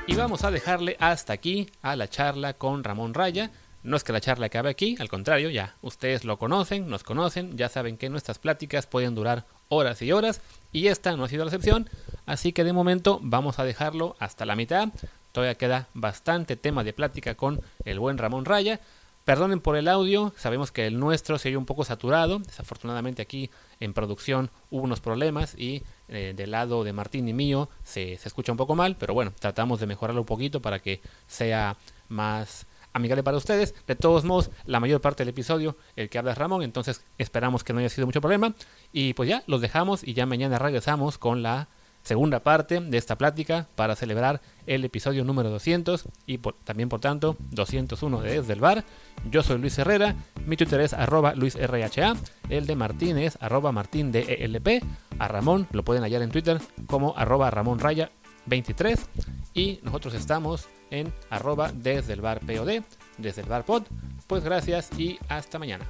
Y 0.04 0.16
vamos 0.16 0.42
a 0.42 0.50
dejarle 0.50 0.96
hasta 0.98 1.32
aquí 1.32 1.70
a 1.80 1.94
la 1.94 2.08
charla 2.08 2.54
con 2.54 2.82
Ramón 2.82 3.14
Raya. 3.14 3.52
No 3.84 3.96
es 3.96 4.02
que 4.02 4.12
la 4.12 4.20
charla 4.20 4.46
acabe 4.46 4.70
aquí, 4.70 4.96
al 4.98 5.08
contrario, 5.08 5.48
ya 5.48 5.76
ustedes 5.80 6.24
lo 6.24 6.36
conocen, 6.38 6.88
nos 6.88 7.04
conocen, 7.04 7.56
ya 7.56 7.68
saben 7.68 7.96
que 7.96 8.08
nuestras 8.08 8.40
pláticas 8.40 8.88
pueden 8.88 9.14
durar 9.14 9.46
horas 9.68 10.02
y 10.02 10.12
horas 10.12 10.40
y 10.72 10.88
esta 10.88 11.16
no 11.16 11.24
ha 11.24 11.28
sido 11.28 11.44
la 11.44 11.50
excepción, 11.50 11.88
así 12.26 12.52
que 12.52 12.64
de 12.64 12.72
momento 12.72 13.20
vamos 13.22 13.58
a 13.58 13.64
dejarlo 13.64 14.16
hasta 14.18 14.44
la 14.46 14.56
mitad. 14.56 14.88
Todavía 15.32 15.56
queda 15.56 15.88
bastante 15.94 16.56
tema 16.56 16.84
de 16.84 16.92
plática 16.92 17.34
con 17.34 17.60
el 17.84 17.98
buen 17.98 18.18
Ramón 18.18 18.44
Raya. 18.44 18.80
Perdonen 19.24 19.60
por 19.60 19.76
el 19.76 19.88
audio, 19.88 20.32
sabemos 20.38 20.72
que 20.72 20.86
el 20.86 20.98
nuestro 20.98 21.38
se 21.38 21.48
oye 21.48 21.58
un 21.58 21.66
poco 21.66 21.84
saturado. 21.84 22.38
Desafortunadamente 22.38 23.20
aquí 23.20 23.50
en 23.78 23.92
producción 23.92 24.50
hubo 24.70 24.82
unos 24.82 25.00
problemas 25.00 25.54
y 25.54 25.82
eh, 26.08 26.32
del 26.34 26.52
lado 26.52 26.82
de 26.82 26.94
Martín 26.94 27.28
y 27.28 27.34
mío 27.34 27.68
se, 27.84 28.16
se 28.16 28.28
escucha 28.28 28.52
un 28.52 28.58
poco 28.58 28.74
mal, 28.74 28.96
pero 28.96 29.12
bueno, 29.12 29.32
tratamos 29.38 29.80
de 29.80 29.86
mejorarlo 29.86 30.22
un 30.22 30.26
poquito 30.26 30.62
para 30.62 30.78
que 30.78 31.02
sea 31.26 31.76
más 32.08 32.66
amigable 32.92 33.22
para 33.22 33.36
ustedes. 33.36 33.74
De 33.86 33.94
todos 33.94 34.24
modos, 34.24 34.50
la 34.64 34.80
mayor 34.80 35.00
parte 35.00 35.22
del 35.22 35.30
episodio, 35.30 35.76
el 35.96 36.08
que 36.08 36.18
habla 36.18 36.32
es 36.32 36.38
Ramón, 36.38 36.62
entonces 36.62 37.04
esperamos 37.18 37.64
que 37.64 37.72
no 37.72 37.80
haya 37.80 37.88
sido 37.88 38.06
mucho 38.06 38.20
problema. 38.20 38.54
Y 38.92 39.14
pues 39.14 39.28
ya, 39.28 39.42
los 39.46 39.60
dejamos 39.60 40.06
y 40.06 40.14
ya 40.14 40.26
mañana 40.26 40.58
regresamos 40.58 41.18
con 41.18 41.42
la 41.42 41.68
segunda 42.02 42.40
parte 42.40 42.80
de 42.80 42.96
esta 42.96 43.18
plática 43.18 43.68
para 43.74 43.94
celebrar 43.94 44.40
el 44.66 44.84
episodio 44.84 45.24
número 45.24 45.50
200 45.50 46.04
y 46.26 46.38
también 46.38 46.88
por 46.88 47.00
tanto 47.00 47.36
201 47.50 48.22
de 48.22 48.40
Desde 48.40 48.52
el 48.52 48.60
Bar. 48.60 48.84
Yo 49.30 49.42
soy 49.42 49.58
Luis 49.58 49.78
Herrera, 49.78 50.16
mi 50.46 50.56
Twitter 50.56 50.80
es 50.80 50.94
arroba 50.94 51.34
luisrha, 51.34 52.14
el 52.48 52.66
de 52.66 52.76
Martín 52.76 53.18
es 53.18 53.36
arroba 53.40 53.72
martindelp, 53.72 54.84
a 55.18 55.28
Ramón 55.28 55.66
lo 55.72 55.84
pueden 55.84 56.02
hallar 56.02 56.22
en 56.22 56.30
Twitter 56.30 56.60
como 56.86 57.14
arroba 57.16 57.50
ramonraya 57.50 58.10
23 58.46 59.06
y 59.52 59.80
nosotros 59.82 60.14
estamos 60.14 60.66
en 60.90 61.12
arroba 61.30 61.72
desde 61.72 62.12
el 62.12 62.20
bar 62.20 62.40
POD, 62.40 62.82
desde 63.18 63.42
el 63.42 63.48
bar 63.48 63.64
pod. 63.64 63.84
Pues 64.26 64.44
gracias 64.44 64.90
y 64.98 65.18
hasta 65.28 65.58
mañana. 65.58 65.84